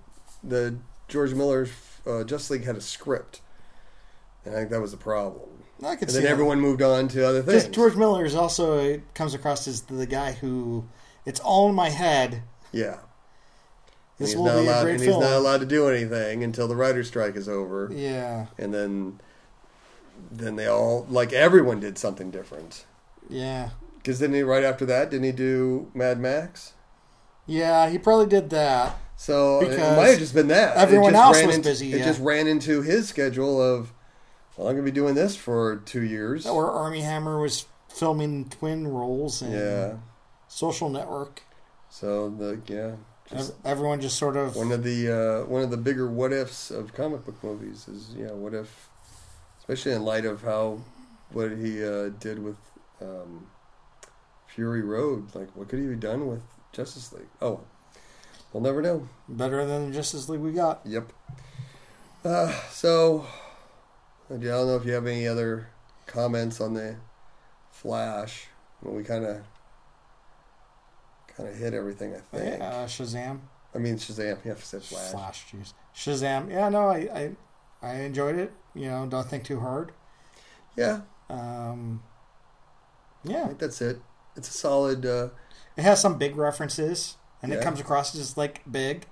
the 0.44 0.76
George 1.08 1.34
Miller's 1.34 1.72
uh, 2.06 2.26
Justice 2.26 2.50
League 2.52 2.66
had 2.66 2.76
a 2.76 2.82
script, 2.82 3.40
and 4.44 4.54
I 4.54 4.60
think 4.60 4.72
that 4.72 4.82
was 4.82 4.92
the 4.92 4.98
problem. 4.98 5.61
I 5.84 5.96
could 5.96 6.04
And 6.04 6.12
see 6.12 6.16
then 6.18 6.24
that. 6.26 6.30
everyone 6.32 6.60
moved 6.60 6.82
on 6.82 7.08
to 7.10 7.28
other 7.28 7.42
things. 7.42 7.68
George 7.68 7.96
Miller 7.96 8.26
is 8.26 8.36
also 8.36 9.02
comes 9.14 9.34
across 9.34 9.68
as 9.68 9.82
the 9.82 10.06
guy 10.06 10.34
who 10.34 10.86
it's 11.26 11.40
all 11.40 11.70
in 11.70 11.76
my 11.76 11.90
head. 11.90 12.44
yeah, 12.72 12.92
And 12.94 13.00
This 14.20 14.30
he's 14.30 14.38
will 14.38 14.46
not 14.46 14.56
be 14.62 14.68
allowed, 14.68 14.80
a 14.80 14.84
great 14.84 14.92
and 14.96 15.04
film. 15.04 15.22
he's 15.22 15.30
not 15.30 15.38
allowed 15.38 15.60
to 15.62 15.66
do 15.66 15.88
anything 15.88 16.44
until 16.44 16.68
the 16.68 16.76
writer's 16.76 17.08
strike 17.08 17.36
is 17.36 17.50
over. 17.50 17.90
Yeah, 17.94 18.48
and 18.58 18.74
then 18.74 19.20
then 20.32 20.56
they 20.56 20.68
all 20.68 21.06
like 21.10 21.34
everyone 21.34 21.80
did 21.80 21.98
something 21.98 22.30
different 22.30 22.86
yeah, 23.28 23.70
because 23.98 24.20
didn't 24.20 24.36
he 24.36 24.44
right 24.44 24.64
after 24.64 24.86
that 24.86 25.10
didn't 25.10 25.26
he 25.26 25.32
do 25.32 25.90
mad 25.96 26.20
max 26.20 26.74
yeah. 27.48 27.90
He 27.90 27.98
probably 27.98 28.28
did 28.28 28.52
that. 28.52 28.96
so 29.18 29.62
it 29.62 29.78
might 29.98 30.10
have 30.12 30.20
just 30.20 30.34
been 30.36 30.48
that 30.50 30.78
everyone 30.78 31.16
else 31.16 31.44
was 31.44 31.56
into- 31.56 31.70
busy, 31.70 31.92
it 31.94 32.00
yeah. 32.00 32.06
just 32.06 32.22
ran 32.22 32.46
into 32.48 32.82
his 32.84 33.10
schedule 33.10 33.60
of 33.62 33.92
well 34.62 34.70
i'm 34.70 34.76
gonna 34.76 34.86
be 34.86 34.92
doing 34.92 35.16
this 35.16 35.36
for 35.36 35.78
two 35.86 36.04
years. 36.04 36.46
Or 36.46 36.72
Armie 36.72 37.02
Hammer 37.02 37.40
was 37.40 37.66
filming 37.90 38.48
twin 38.50 38.88
roles 38.88 39.42
and 39.42 39.52
yeah. 39.52 39.94
Social 40.48 40.90
Network. 40.90 41.42
so 41.90 42.30
the 42.30 42.62
yeah 42.68 42.96
just 43.30 43.54
Everyone 43.64 44.02
just 44.02 44.18
sort 44.18 44.38
of 44.38 44.56
one 44.56 44.72
of 44.72 44.84
the 44.84 45.10
uh, 45.10 45.46
one 45.48 45.64
of 45.64 45.72
the 45.72 45.78
bigger 45.78 46.10
what 46.10 46.32
ifs 46.32 46.70
of 46.70 46.94
comic 46.94 47.26
book 47.26 47.44
movies 47.44 47.88
is 47.88 48.14
yeah 48.16 48.32
what 48.32 48.54
if 48.54 48.90
especially 49.60 49.94
in 49.94 50.04
light 50.04 50.26
of 50.26 50.44
how 50.44 50.82
what 51.32 51.52
he 51.52 51.84
uh, 51.84 52.10
did 52.20 52.44
with 52.44 52.58
um, 53.02 53.48
Fury 54.48 54.82
Road 54.82 55.34
like 55.34 55.50
what 55.56 55.70
could 55.70 55.80
he 55.80 55.86
have 55.86 56.00
done 56.00 56.28
with 56.28 56.44
Justice 56.72 57.12
League? 57.14 57.30
Oh 57.42 57.62
we'll 58.54 58.62
never 58.62 58.82
know. 58.82 59.08
Better 59.28 59.66
than 59.66 59.88
the 59.88 59.96
Justice 59.96 60.30
League 60.30 60.42
we 60.42 60.52
got. 60.52 60.82
yep. 60.86 61.12
Uh, 62.24 62.54
so 62.70 63.26
I 64.32 64.38
don't 64.38 64.68
know 64.68 64.76
if 64.76 64.86
you 64.86 64.94
have 64.94 65.08
any 65.08 65.28
other 65.28 65.68
comments 66.08 66.62
on 66.62 66.74
the 66.74 66.96
Flash 67.72 68.48
well, 68.82 68.94
we 68.96 69.04
kind 69.04 69.26
of 69.26 69.42
kind 71.36 71.50
of 71.50 71.56
hit 71.56 71.74
everything 71.74 72.14
I 72.16 72.20
think 72.20 72.60
Yeah, 72.60 72.86
Shazam, 72.86 73.40
I 73.74 73.78
mean 73.78 73.96
Shazam 73.96 74.38
yeah 74.46 74.54
I 74.54 74.56
said 74.56 74.84
Flash. 74.84 75.12
Flash, 75.12 75.46
jeez, 75.52 75.74
Shazam. 75.96 76.50
Yeah, 76.50 76.70
no, 76.70 76.90
I, 76.90 76.98
I, 76.98 77.32
I 77.82 77.94
enjoyed 78.02 78.36
it. 78.36 78.52
You 78.74 78.90
know, 78.90 79.08
don't 79.08 79.28
think 79.28 79.44
too 79.44 79.60
hard. 79.60 79.92
yeah 80.78 81.02
Um, 81.30 82.04
I 83.26 83.32
yeah, 83.32 83.48
think 83.48 83.60
that's 83.60 83.82
it. 83.82 84.00
It's 84.36 84.50
a 84.50 84.54
solid. 84.54 85.06
Uh, 85.06 85.30
it 85.78 85.84
has 85.84 86.02
some 86.02 86.18
big 86.18 86.36
references, 86.36 87.18
and 87.42 87.54
it 87.54 87.62
comes 87.62 87.80
across 87.80 88.16
as 88.16 88.38
like 88.38 88.62
big. 88.70 89.06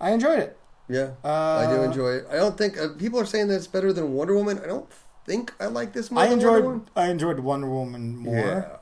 I 0.00 0.10
enjoyed 0.12 0.38
it. 0.38 0.58
Yeah, 0.90 1.10
Uh, 1.24 1.62
I 1.62 1.66
do 1.72 1.82
enjoy 1.82 2.10
it. 2.18 2.26
I 2.30 2.36
don't 2.36 2.56
think 2.58 2.76
uh, 2.78 2.88
people 2.98 3.18
are 3.20 3.24
saying 3.26 3.48
that 3.48 3.54
it's 3.56 3.66
better 3.76 3.92
than 3.92 4.12
Wonder 4.12 4.34
Woman. 4.34 4.58
I 4.58 4.66
don't 4.66 4.88
think 5.26 5.52
I 5.60 5.66
like 5.66 5.92
this 5.92 6.10
more. 6.10 6.22
I 6.24 6.26
enjoyed. 6.26 6.82
I 6.96 7.08
enjoyed 7.08 7.38
Wonder 7.40 7.68
Woman 7.68 8.16
more. 8.16 8.34
Yeah, 8.36 8.76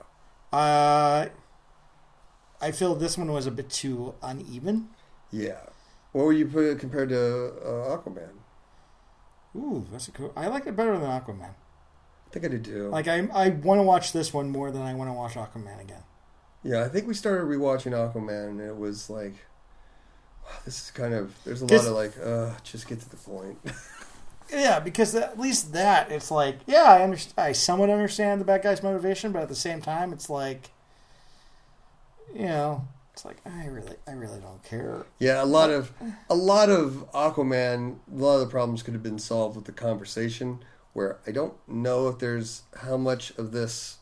Uh, 0.59 1.29
I 2.61 2.73
feel 2.73 2.95
this 2.95 3.17
one 3.19 3.31
was 3.33 3.47
a 3.47 3.51
bit 3.51 3.69
too 3.71 4.15
uneven. 4.23 4.89
yeah. 5.31 5.61
What 6.13 6.25
were 6.25 6.33
you 6.33 6.47
put 6.47 6.65
it 6.65 6.79
compared 6.81 7.11
to 7.11 7.21
uh, 7.63 7.97
Aquaman? 7.97 8.31
Ooh, 9.55 9.87
that's 9.93 10.09
a 10.09 10.11
cool. 10.13 10.33
I 10.35 10.47
like 10.49 10.67
it 10.67 10.75
better 10.75 10.93
than 10.99 11.09
Aquaman. 11.09 11.51
I 11.53 12.31
think 12.33 12.45
I 12.47 12.49
did 12.49 12.65
too. 12.65 12.89
Like 12.89 13.07
I, 13.09 13.29
I 13.35 13.51
want 13.51 13.79
to 13.79 13.83
watch 13.83 14.13
this 14.13 14.33
one 14.33 14.49
more 14.51 14.71
than 14.71 14.81
I 14.83 14.95
want 14.95 15.11
to 15.11 15.13
watch 15.13 15.35
Aquaman 15.35 15.81
again. 15.81 16.03
yeah, 16.65 16.83
I 16.85 16.89
think 16.89 17.07
we 17.07 17.15
started 17.15 17.45
rewatching 17.45 17.93
Aquaman, 17.93 18.49
and 18.51 18.61
it 18.61 18.77
was 18.77 19.09
like, 19.11 19.35
this 20.65 20.83
is 20.83 20.91
kind 20.91 21.15
of. 21.15 21.35
There's 21.45 21.63
a 21.63 21.67
lot 21.67 21.87
of 21.87 21.93
like, 21.93 22.13
uh, 22.23 22.53
just 22.65 22.89
get 22.89 23.01
to 23.01 23.09
the 23.09 23.17
point. 23.17 23.59
Yeah, 24.51 24.81
because 24.81 25.15
at 25.15 25.39
least 25.39 25.73
that 25.75 26.11
it's 26.11 26.31
like, 26.31 26.61
yeah, 26.67 26.85
I 26.85 27.03
understand. 27.03 27.35
I 27.37 27.53
somewhat 27.53 27.91
understand 27.91 28.41
the 28.41 28.45
bad 28.45 28.63
guy's 28.63 28.83
motivation, 28.83 29.33
but 29.33 29.43
at 29.43 29.49
the 29.49 29.55
same 29.55 29.83
time, 29.83 30.13
it's 30.13 30.31
like, 30.31 30.71
you 32.35 32.47
know, 32.47 32.89
it's 33.13 33.25
like 33.25 33.37
I 33.45 33.67
really, 33.67 33.97
I 34.07 34.13
really 34.13 34.41
don't 34.41 34.63
care. 34.63 35.05
Yeah, 35.19 35.43
a 35.43 35.45
lot 35.45 35.71
of 35.71 35.93
a 36.31 36.35
lot 36.35 36.71
of 36.71 37.05
Aquaman. 37.13 37.99
A 38.11 38.15
lot 38.15 38.37
of 38.37 38.41
the 38.41 38.47
problems 38.47 38.83
could 38.83 38.95
have 38.95 39.03
been 39.03 39.19
solved 39.19 39.57
with 39.57 39.67
the 39.67 39.73
conversation. 39.73 40.61
Where 40.95 41.19
I 41.27 41.31
don't 41.31 41.55
know 41.69 42.09
if 42.09 42.19
there's 42.19 42.63
how 42.77 42.97
much 42.97 43.33
of 43.37 43.53
this. 43.53 43.97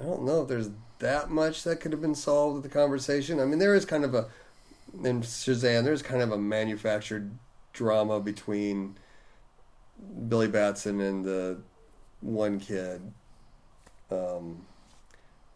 I 0.00 0.04
don't 0.04 0.24
know 0.24 0.42
if 0.42 0.48
there's 0.48 0.70
that 0.98 1.30
much 1.30 1.62
that 1.64 1.80
could 1.80 1.92
have 1.92 2.00
been 2.00 2.14
solved 2.14 2.54
with 2.54 2.62
the 2.62 2.68
conversation. 2.68 3.40
I 3.40 3.44
mean, 3.44 3.58
there 3.58 3.74
is 3.74 3.84
kind 3.84 4.04
of 4.04 4.14
a 4.14 4.28
in 5.04 5.20
Shazam. 5.22 5.84
There's 5.84 6.02
kind 6.02 6.22
of 6.22 6.32
a 6.32 6.38
manufactured 6.38 7.30
drama 7.72 8.20
between 8.20 8.96
Billy 10.28 10.48
Batson 10.48 11.00
and 11.00 11.24
the 11.24 11.58
one 12.20 12.60
kid. 12.60 13.00
Um, 14.10 14.64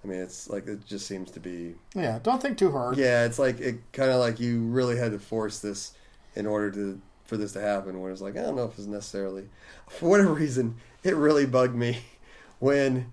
I 0.02 0.06
mean, 0.06 0.20
it's 0.20 0.48
like 0.48 0.66
it 0.66 0.86
just 0.86 1.06
seems 1.06 1.30
to 1.32 1.40
be. 1.40 1.74
Yeah, 1.94 2.18
don't 2.22 2.40
think 2.40 2.58
too 2.58 2.70
hard. 2.70 2.96
Yeah, 2.96 3.24
it's 3.24 3.38
like 3.38 3.60
it 3.60 3.80
kind 3.92 4.10
of 4.10 4.20
like 4.20 4.38
you 4.38 4.62
really 4.62 4.98
had 4.98 5.12
to 5.12 5.18
force 5.18 5.60
this 5.60 5.94
in 6.34 6.46
order 6.46 6.70
to 6.72 7.00
for 7.24 7.36
this 7.36 7.52
to 7.52 7.60
happen. 7.60 8.00
Where 8.00 8.12
it's 8.12 8.20
like 8.20 8.36
I 8.36 8.42
don't 8.42 8.56
know 8.56 8.64
if 8.64 8.78
it's 8.78 8.86
necessarily 8.86 9.48
for 9.88 10.10
whatever 10.10 10.34
reason 10.34 10.76
it 11.02 11.16
really 11.16 11.46
bugged 11.46 11.74
me 11.74 11.98
when 12.58 13.12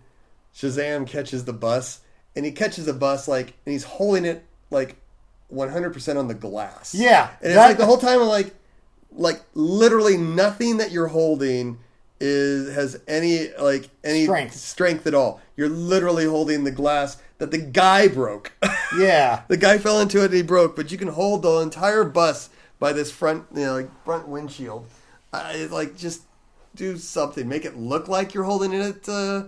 Shazam 0.56 1.08
catches 1.08 1.46
the 1.46 1.54
bus 1.54 2.02
and 2.36 2.46
he 2.46 2.52
catches 2.52 2.86
the 2.86 2.94
bus 2.94 3.28
like 3.28 3.54
and 3.66 3.74
he's 3.74 3.84
holding 3.84 4.26
it 4.26 4.44
like 4.70 4.96
100% 5.54 6.18
on 6.18 6.28
the 6.28 6.34
glass. 6.34 6.94
Yeah, 6.96 7.30
And 7.42 7.48
it's 7.52 7.56
that- 7.56 7.68
like 7.68 7.78
the 7.78 7.86
whole 7.86 7.98
time 7.98 8.22
I'm 8.22 8.28
like 8.28 8.54
like 9.14 9.42
literally 9.54 10.16
nothing 10.16 10.78
that 10.78 10.92
you're 10.92 11.08
holding 11.08 11.80
is 12.22 12.74
has 12.74 13.00
any 13.08 13.50
like 13.60 13.90
any 14.04 14.24
Strength. 14.26 14.56
strength 14.56 15.08
at 15.08 15.14
all. 15.14 15.42
You're 15.58 15.70
literally 15.70 16.26
holding 16.26 16.64
the 16.64 16.72
glass 16.72 17.18
that 17.40 17.52
the 17.52 17.58
guy 17.58 18.08
broke. 18.08 18.52
Yeah. 19.00 19.44
the 19.48 19.56
guy 19.56 19.78
fell 19.78 20.02
into 20.02 20.20
it 20.22 20.26
and 20.26 20.34
he 20.34 20.42
broke, 20.42 20.76
but 20.76 20.92
you 20.92 20.98
can 20.98 21.08
hold 21.08 21.44
the 21.44 21.60
entire 21.60 22.04
bus 22.04 22.50
by 22.78 22.92
this 22.92 23.10
front, 23.10 23.46
you 23.56 23.62
know, 23.64 23.74
like 23.76 24.04
front 24.04 24.28
windshield. 24.28 24.86
I 25.32 25.64
like 25.72 25.96
just 25.96 26.24
do 26.76 26.98
something, 26.98 27.48
make 27.48 27.64
it 27.64 27.78
look 27.78 28.10
like 28.10 28.34
you're 28.34 28.44
holding 28.44 28.74
it. 28.74 29.08
Uh, 29.08 29.44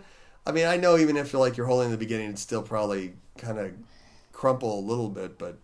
I 0.45 0.51
mean, 0.51 0.65
I 0.65 0.77
know 0.77 0.97
even 0.97 1.15
if 1.17 1.31
you're 1.33 1.39
like 1.39 1.55
you're 1.57 1.67
holding 1.67 1.89
it 1.89 1.93
at 1.93 1.99
the 1.99 2.05
beginning, 2.05 2.29
it's 2.31 2.41
still 2.41 2.61
probably 2.61 3.13
kind 3.37 3.57
of 3.59 3.73
crumple 4.31 4.77
a 4.79 4.81
little 4.81 5.09
bit, 5.09 5.37
but 5.37 5.57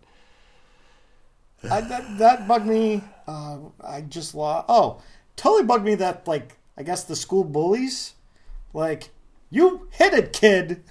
I, 1.70 1.80
that 1.82 2.18
that 2.18 2.48
bugged 2.48 2.66
me. 2.66 3.02
Uh, 3.26 3.58
I 3.84 4.00
just 4.00 4.34
lost. 4.34 4.66
Oh, 4.68 5.02
totally 5.36 5.64
bugged 5.64 5.84
me 5.84 5.94
that 5.96 6.26
like 6.26 6.56
I 6.76 6.82
guess 6.82 7.04
the 7.04 7.14
school 7.16 7.44
bullies, 7.44 8.14
like 8.72 9.10
you 9.50 9.88
hit 9.90 10.14
a 10.14 10.22
kid 10.22 10.82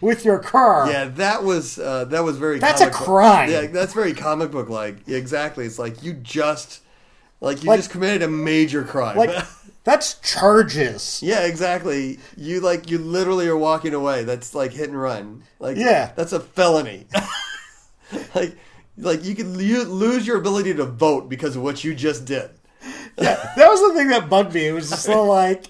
with 0.00 0.24
your 0.24 0.38
car. 0.38 0.90
Yeah, 0.90 1.04
that 1.06 1.44
was 1.44 1.78
uh, 1.78 2.06
that 2.06 2.24
was 2.24 2.38
very. 2.38 2.58
That's 2.58 2.80
a 2.80 2.84
comic 2.84 2.98
book- 2.98 3.06
crime. 3.06 3.50
Yeah, 3.50 3.66
that's 3.66 3.92
very 3.92 4.14
comic 4.14 4.50
book 4.50 4.70
like. 4.70 4.96
Yeah, 5.06 5.18
exactly. 5.18 5.66
It's 5.66 5.78
like 5.78 6.02
you 6.02 6.14
just 6.14 6.80
like 7.42 7.62
you 7.62 7.68
Like- 7.68 7.80
just 7.80 7.90
committed 7.90 8.22
a 8.22 8.28
major 8.28 8.82
crime. 8.84 9.18
Like 9.18 9.30
that's 9.84 10.14
charges. 10.20 11.20
yeah, 11.22 11.40
exactly. 11.46 12.18
You 12.36 12.60
like 12.60 12.90
you 12.90 12.98
literally 12.98 13.46
are 13.48 13.56
walking 13.56 13.94
away. 13.94 14.24
That's 14.24 14.54
like 14.54 14.72
hit 14.72 14.88
and 14.88 15.00
run. 15.00 15.44
Like 15.58 15.76
Yeah. 15.76 16.12
that's 16.16 16.32
a 16.32 16.40
felony. 16.40 17.06
like 18.34 18.56
like 18.96 19.24
you 19.24 19.34
could 19.34 19.60
you 19.60 19.84
lose 19.84 20.26
your 20.26 20.38
ability 20.38 20.74
to 20.74 20.84
vote 20.84 21.28
because 21.28 21.56
of 21.56 21.62
what 21.62 21.84
you 21.84 21.94
just 21.94 22.24
did. 22.24 22.50
Yeah, 23.18 23.52
that 23.56 23.68
was 23.68 23.80
the 23.80 23.94
thing 23.94 24.08
that 24.08 24.28
bugged 24.28 24.54
me. 24.54 24.66
It 24.66 24.72
was 24.72 24.90
just 24.90 25.04
so 25.04 25.24
like 25.24 25.66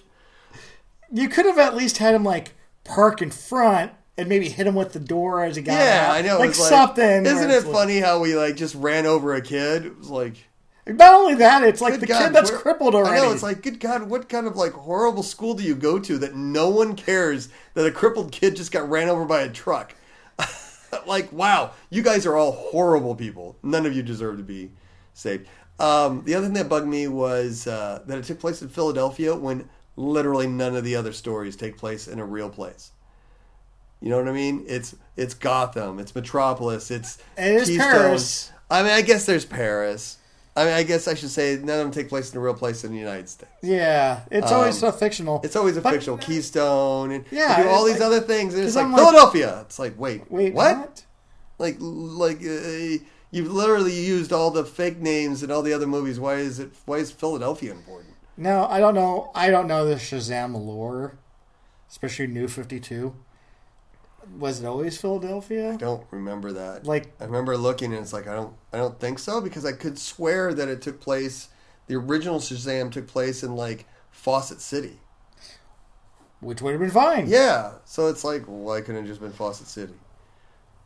you 1.13 1.29
could 1.29 1.47
have 1.47 1.59
at 1.59 1.75
least 1.77 1.99
had 1.99 2.15
him 2.15 2.25
like 2.25 2.55
park 2.85 3.23
in 3.23 3.31
front 3.31 3.93
and 4.17 4.29
maybe 4.29 4.49
hit 4.49 4.67
him 4.67 4.75
with 4.75 4.93
the 4.93 5.01
door 5.01 5.43
as 5.45 5.57
he 5.57 5.63
got 5.63 5.75
out. 5.75 5.79
Yeah, 5.85 6.07
out. 6.09 6.15
I 6.17 6.23
know. 6.23 6.37
it 6.37 6.41
like 6.41 6.55
something. 6.55 7.27
isn't 7.27 7.51
it 7.51 7.65
like- 7.65 7.73
funny 7.75 7.99
how 7.99 8.21
we 8.21 8.35
like 8.37 8.57
just 8.57 8.75
ran 8.77 9.07
over 9.07 9.35
a 9.35 9.41
kid? 9.43 9.87
It 9.87 9.99
was 9.99 10.09
like 10.09 10.37
Not 10.87 11.15
only 11.15 11.35
that, 11.37 11.63
it's 11.63 11.81
like 11.81 11.95
Good 11.95 12.01
the 12.01 12.07
God, 12.07 12.25
kid 12.27 12.33
that's 12.35 12.51
where- 12.51 12.61
crippled 12.61 12.95
already. 12.95 13.17
I 13.19 13.25
know 13.25 13.33
it's 13.33 13.43
like, 13.43 13.63
good 13.63 13.81
God, 13.81 14.03
what 14.11 14.29
kind 14.29 14.47
of 14.47 14.55
like 14.57 14.73
horrible 14.73 15.23
school 15.23 15.55
do 15.55 15.63
you 15.63 15.75
go 15.75 15.99
to 15.99 16.19
that 16.19 16.35
no 16.35 16.69
one 16.69 16.95
cares 16.95 17.49
that 17.73 17.87
a 17.87 17.91
crippled 17.91 18.33
kid 18.33 18.57
just 18.57 18.71
got 18.71 18.89
ran 18.91 19.09
over 19.09 19.25
by 19.25 19.41
a 19.41 19.49
truck? 19.49 19.95
like, 21.07 21.33
wow, 21.33 21.73
you 21.91 22.03
guys 22.03 22.27
are 22.27 22.37
all 22.37 22.53
horrible 22.53 23.15
people. 23.15 23.57
None 23.63 23.87
of 23.87 23.97
you 23.97 24.03
deserve 24.03 24.37
to 24.37 24.43
be 24.43 24.71
saved. 25.15 25.49
Um, 25.81 26.23
the 26.25 26.35
other 26.35 26.47
thing 26.47 26.55
that 26.55 26.69
bugged 26.69 26.87
me 26.87 27.09
was 27.09 27.67
uh, 27.67 28.03
that 28.07 28.19
it 28.19 28.25
took 28.25 28.39
place 28.39 28.61
in 28.63 28.69
Philadelphia 28.69 29.35
when 29.35 29.69
literally 29.97 30.47
none 30.47 30.77
of 30.77 30.85
the 30.85 30.97
other 30.97 31.13
stories 31.13 31.57
take 31.57 31.79
place 31.79 32.07
in 32.09 32.19
a 32.21 32.25
real 32.27 32.51
place. 32.51 32.93
You 34.01 34.11
know 34.11 34.19
what 34.19 34.29
I 34.29 34.33
mean? 34.33 34.65
It's 34.69 34.95
it's 35.17 35.33
Gotham, 35.35 35.99
it's 35.99 36.15
Metropolis, 36.15 36.91
it's 36.91 37.19
It 37.39 37.55
is 37.55 37.69
Keystone. 37.69 37.91
Paris. 37.91 38.53
I 38.71 38.83
mean, 38.83 38.93
I 38.93 39.01
guess 39.01 39.25
there's 39.25 39.47
Paris. 39.47 40.19
I 40.57 40.65
mean, 40.65 40.73
I 40.75 40.85
guess 40.85 41.09
I 41.09 41.15
should 41.15 41.31
say 41.31 41.57
none 41.57 41.81
of 41.81 41.85
them 41.87 41.91
take 41.91 42.09
place 42.09 42.31
in 42.31 42.39
a 42.39 42.41
real 42.41 42.55
place 42.55 42.85
in 42.85 42.93
the 42.93 42.99
United 42.99 43.29
States. 43.29 43.51
yeah, 43.63 44.21
it's 44.31 44.53
always 44.53 44.79
so 44.79 44.93
fictional. 44.93 45.37
Um, 45.37 45.41
It's 45.45 45.57
always 45.57 45.77
a 45.77 45.81
But- 45.81 45.93
fictional 45.95 46.17
Keystone 46.19 47.11
and 47.11 47.25
Yeah, 47.33 47.63
do 47.63 47.69
all 47.69 47.85
these 47.85 47.95
like- 47.95 48.03
other 48.03 48.21
things. 48.21 48.55
And 48.55 48.65
it's 48.65 48.77
like 48.77 48.87
like- 48.87 48.97
Philadelphia. 48.97 49.63
It's 49.63 49.79
like, 49.81 49.99
wait, 49.99 50.31
Wait, 50.31 50.55
what? 50.55 50.77
what? 50.79 51.03
Like, 51.59 51.77
like 51.81 52.39
uh, 52.39 53.03
you've 53.33 53.53
literally 53.53 53.93
used 53.95 54.33
all 54.33 54.51
the 54.53 54.65
fake 54.65 55.01
names 55.01 55.43
in 55.43 55.51
all 55.51 55.63
the 55.63 55.73
other 55.73 55.87
movies. 55.89 56.21
Why 56.21 56.35
is 56.37 56.61
it? 56.61 56.71
Why 56.85 56.97
is 56.99 57.11
Philadelphia 57.11 57.73
important? 57.73 58.15
No, 58.37 58.67
I 58.69 58.79
don't 58.81 58.95
know. 58.95 59.31
I 59.35 59.51
don't 59.51 59.67
know 59.67 59.85
the 59.87 59.95
Shazam 59.97 60.55
lore, 60.55 61.17
especially 61.91 62.27
New 62.29 62.47
Fifty 62.49 62.79
Two. 62.81 63.15
Was 64.39 64.61
it 64.63 64.67
always 64.67 64.99
Philadelphia? 65.01 65.73
I 65.73 65.77
don't 65.77 66.05
remember 66.11 66.53
that. 66.53 66.87
Like, 66.87 67.13
I 67.21 67.25
remember 67.25 67.57
looking 67.57 67.93
and 67.93 68.03
it's 68.03 68.13
like 68.13 68.27
I 68.27 68.35
don't 68.35 68.55
I 68.73 68.79
don't 68.79 68.99
think 68.99 69.19
so 69.19 69.41
because 69.41 69.65
I 69.65 69.73
could 69.73 69.99
swear 69.99 70.53
that 70.55 70.69
it 70.69 70.83
took 70.83 71.01
place 71.01 71.49
the 71.87 71.97
original 71.97 72.39
Shazam 72.39 72.91
took 72.91 73.07
place 73.07 73.43
in 73.43 73.55
like 73.57 73.87
Fawcett 74.11 74.61
City. 74.61 74.99
which 76.41 76.63
would 76.63 76.73
have 76.73 76.81
been 76.81 76.91
fine. 76.91 77.27
Yeah. 77.29 77.73
So 77.85 78.09
it's 78.09 78.25
like 78.25 78.43
why 78.47 78.81
couldn't 78.81 79.05
it 79.05 79.09
just 79.09 79.21
been 79.21 79.33
Fawcett 79.33 79.67
City? 79.67 79.95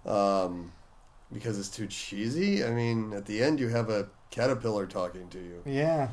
Um 0.06 0.72
because 1.32 1.58
it's 1.58 1.68
too 1.68 1.86
cheesy? 1.86 2.64
I 2.64 2.70
mean, 2.70 3.12
at 3.12 3.26
the 3.26 3.42
end 3.42 3.60
you 3.60 3.68
have 3.68 3.90
a 3.90 4.08
caterpillar 4.30 4.86
talking 4.86 5.28
to 5.28 5.38
you. 5.38 5.62
Yeah. 5.66 6.08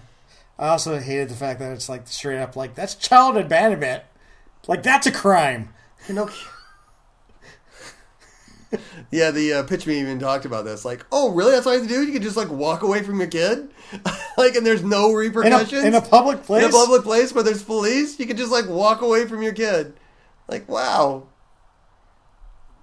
I 0.57 0.67
also 0.69 0.99
hated 0.99 1.29
the 1.29 1.35
fact 1.35 1.59
that 1.59 1.71
it's 1.73 1.89
like 1.89 2.07
straight 2.07 2.39
up 2.39 2.55
like 2.55 2.75
that's 2.75 2.95
child 2.95 3.37
abandonment. 3.37 4.03
Like 4.67 4.83
that's 4.83 5.07
a 5.07 5.11
crime. 5.11 5.73
You 6.07 6.15
know 6.15 6.29
Yeah, 9.11 9.31
the 9.31 9.53
uh, 9.53 9.63
pitch 9.63 9.85
me 9.87 9.99
even 9.99 10.19
talked 10.19 10.45
about 10.45 10.65
this. 10.65 10.83
Like, 10.85 11.05
oh, 11.11 11.31
really? 11.31 11.51
That's 11.51 11.65
all 11.67 11.73
you 11.73 11.79
have 11.79 11.87
to 11.87 11.93
do? 11.93 12.03
You 12.05 12.11
can 12.13 12.21
just 12.21 12.35
like 12.37 12.49
walk 12.49 12.81
away 12.83 13.01
from 13.03 13.19
your 13.19 13.27
kid, 13.29 13.69
like, 14.37 14.55
and 14.55 14.65
there's 14.65 14.83
no 14.83 15.09
In 15.09 15.13
a, 15.13 15.17
repercussions 15.17 15.83
in 15.85 15.93
a 15.95 16.01
public 16.01 16.43
place. 16.43 16.63
in 16.63 16.69
a 16.69 16.73
public 16.73 17.03
place 17.03 17.33
where 17.33 17.43
there's 17.43 17.63
police, 17.63 18.19
you 18.19 18.25
can 18.25 18.37
just 18.37 18.51
like 18.51 18.67
walk 18.67 19.01
away 19.01 19.25
from 19.27 19.41
your 19.41 19.53
kid. 19.53 19.93
Like, 20.47 20.67
wow. 20.69 21.27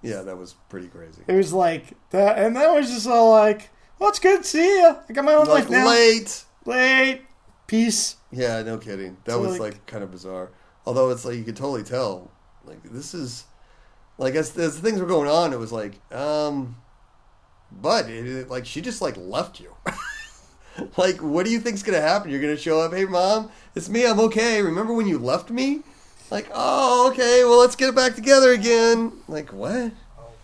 Yeah, 0.01 0.21
that 0.23 0.37
was 0.37 0.55
pretty 0.69 0.87
crazy. 0.87 1.21
It 1.27 1.33
was 1.33 1.53
like 1.53 1.93
that, 2.09 2.37
and 2.37 2.55
that 2.57 2.73
was 2.73 2.89
just 2.89 3.07
all 3.07 3.31
like, 3.31 3.69
"Well, 3.99 4.09
it's 4.09 4.19
good 4.19 4.43
to 4.43 4.47
see 4.47 4.65
you. 4.79 4.97
I 5.09 5.13
got 5.13 5.23
my 5.23 5.33
own 5.33 5.47
Like 5.47 5.63
life 5.65 5.69
now. 5.69 5.87
late. 5.87 6.43
Late. 6.65 7.21
Peace." 7.67 8.17
Yeah, 8.31 8.61
no 8.63 8.77
kidding. 8.77 9.17
That 9.25 9.33
So, 9.33 9.39
was 9.41 9.51
like- 9.59 9.73
like 9.75 9.85
kind 9.85 10.03
of 10.03 10.11
bizarre. 10.11 10.49
Although 10.85 11.09
it's 11.11 11.23
like 11.23 11.35
you 11.35 11.43
could 11.45 11.55
totally 11.55 11.83
tell, 11.83 12.31
like 12.65 12.83
this 12.83 13.13
is, 13.13 13.45
like 14.23 14.35
as, 14.35 14.57
as 14.57 14.77
things 14.79 14.99
were 14.99 15.05
going 15.07 15.29
on, 15.29 15.53
it 15.53 15.59
was 15.59 15.71
like, 15.71 15.99
um, 16.13 16.75
but 17.71 18.09
it, 18.09 18.25
it- 18.27 18.49
like 18.49 18.65
she 18.65 18.81
just 18.81 19.01
like 19.01 19.17
left 19.17 19.59
you. 19.59 19.75
like, 20.97 21.17
what 21.21 21.45
do 21.45 21.51
you 21.51 21.59
think's 21.59 21.83
gonna 21.83 22.01
happen? 22.01 22.31
You're 22.31 22.41
gonna 22.41 22.57
show 22.57 22.79
up, 22.79 22.93
hey 22.93 23.05
mom, 23.05 23.49
it's 23.75 23.89
me, 23.89 24.05
I'm 24.05 24.19
okay. 24.21 24.61
Remember 24.61 24.93
when 24.93 25.07
you 25.07 25.19
left 25.19 25.49
me? 25.49 25.81
Like, 26.31 26.49
oh, 26.53 27.09
okay, 27.11 27.43
well 27.43 27.59
let's 27.59 27.75
get 27.75 27.89
it 27.89 27.95
back 27.95 28.15
together 28.15 28.51
again. 28.51 29.11
Like 29.27 29.53
what? 29.53 29.91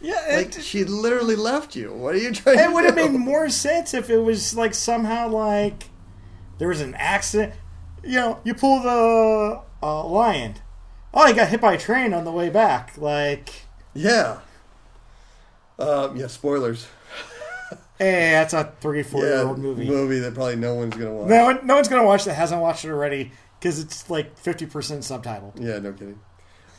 Yeah, 0.01 0.23
Like 0.31 0.55
it, 0.57 0.63
she 0.63 0.85
literally 0.85 1.35
left 1.35 1.75
you. 1.75 1.91
What 1.93 2.15
are 2.15 2.19
you 2.19 2.31
trying? 2.31 2.59
it 2.59 2.71
would 2.71 2.85
have 2.85 2.95
made 2.95 3.11
more 3.11 3.49
sense 3.49 3.93
if 3.93 4.09
it 4.09 4.19
was 4.19 4.55
like 4.55 4.73
somehow 4.73 5.27
like 5.29 5.89
there 6.57 6.67
was 6.69 6.79
an 6.81 6.93
accident. 6.95 7.53
You 8.03 8.15
know, 8.15 8.39
you 8.45 8.53
pull 8.53 8.81
the 8.81 9.61
uh, 9.83 10.05
lion. 10.05 10.55
Oh, 11.13 11.27
he 11.27 11.33
got 11.33 11.49
hit 11.49 11.59
by 11.59 11.73
a 11.73 11.77
train 11.77 12.13
on 12.13 12.23
the 12.23 12.31
way 12.31 12.49
back. 12.49 12.97
Like, 12.97 13.49
Yeah. 13.93 14.39
Um, 15.77 16.15
yeah. 16.17 16.27
Spoilers. 16.27 16.87
hey, 17.97 18.31
that's 18.31 18.53
a 18.53 18.73
three, 18.81 19.03
four 19.03 19.21
year 19.23 19.39
old 19.43 19.59
movie. 19.59 19.87
movie 19.87 20.19
that 20.19 20.33
probably 20.33 20.55
no 20.57 20.75
one's 20.75 20.95
gonna 20.95 21.13
watch. 21.13 21.29
No, 21.29 21.43
one- 21.45 21.65
no 21.67 21.75
one's 21.75 21.87
gonna 21.87 22.05
watch 22.05 22.25
that 22.25 22.33
hasn't 22.33 22.61
watched 22.61 22.85
it 22.85 22.91
already 22.91 23.31
because 23.59 23.79
it's 23.79 24.09
like 24.09 24.37
fifty 24.37 24.65
percent 24.65 25.01
subtitled. 25.01 25.53
Yeah, 25.59 25.79
no 25.79 25.93
kidding. 25.93 26.19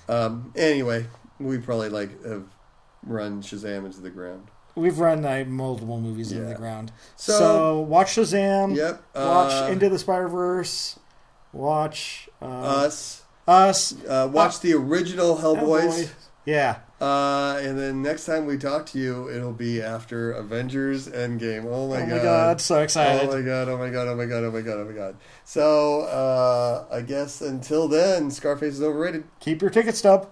Um, 0.08 0.52
anyway, 0.56 1.06
we 1.38 1.58
probably 1.58 1.88
like 1.88 2.24
have 2.24 2.44
run 3.04 3.42
Shazam 3.42 3.86
into 3.86 4.00
the 4.00 4.10
ground. 4.10 4.48
We've 4.76 4.98
run 4.98 5.24
uh, 5.24 5.44
multiple 5.46 6.00
movies 6.00 6.30
into 6.32 6.44
Yeah. 6.44 6.50
the 6.52 6.58
ground. 6.58 6.92
So- 7.16 7.38
So, 7.38 7.80
watch 7.80 8.14
Shazam. 8.16 8.76
Yep. 8.76 9.02
Watch 9.14 9.52
uh, 9.52 9.68
Into 9.72 9.88
the 9.88 9.98
Spider 9.98 10.28
Verse. 10.28 10.98
Watch 11.52 12.28
uh, 12.40 12.44
us. 12.46 13.22
Us. 13.48 13.94
Uh, 14.04 14.28
watch 14.32 14.60
the 14.60 14.74
original 14.74 15.36
Hellboys. 15.36 16.04
Hellboy. 16.04 16.10
Yeah. 16.44 16.78
Uh, 17.00 17.58
and 17.62 17.78
then 17.78 18.02
next 18.02 18.26
time 18.26 18.44
we 18.44 18.58
talk 18.58 18.84
to 18.84 18.98
you, 18.98 19.30
it'll 19.30 19.54
be 19.54 19.80
after 19.80 20.32
Avengers 20.32 21.08
Endgame. 21.08 21.64
Oh 21.64 21.88
my 21.88 22.00
god. 22.00 22.04
oh 22.04 22.08
god. 22.08 22.10
my 22.10 22.22
god, 22.22 22.60
so 22.60 22.82
excited. 22.82 23.28
Oh 23.28 23.32
my 23.32 23.42
god, 23.42 23.68
oh 23.68 23.78
my 23.78 23.88
god, 23.88 24.08
oh 24.08 24.16
my 24.16 24.26
god, 24.26 24.44
oh 24.44 24.50
my 24.50 24.60
god, 24.60 24.78
oh 24.80 24.84
my 24.84 24.92
god. 24.92 25.16
So, 25.44 26.02
uh, 26.02 26.84
I 26.90 27.00
guess 27.00 27.40
until 27.40 27.88
then, 27.88 28.30
Scarface 28.30 28.74
is 28.74 28.82
overrated. 28.82 29.24
Keep 29.40 29.62
your 29.62 29.70
ticket 29.70 29.96
stub. 29.96 30.28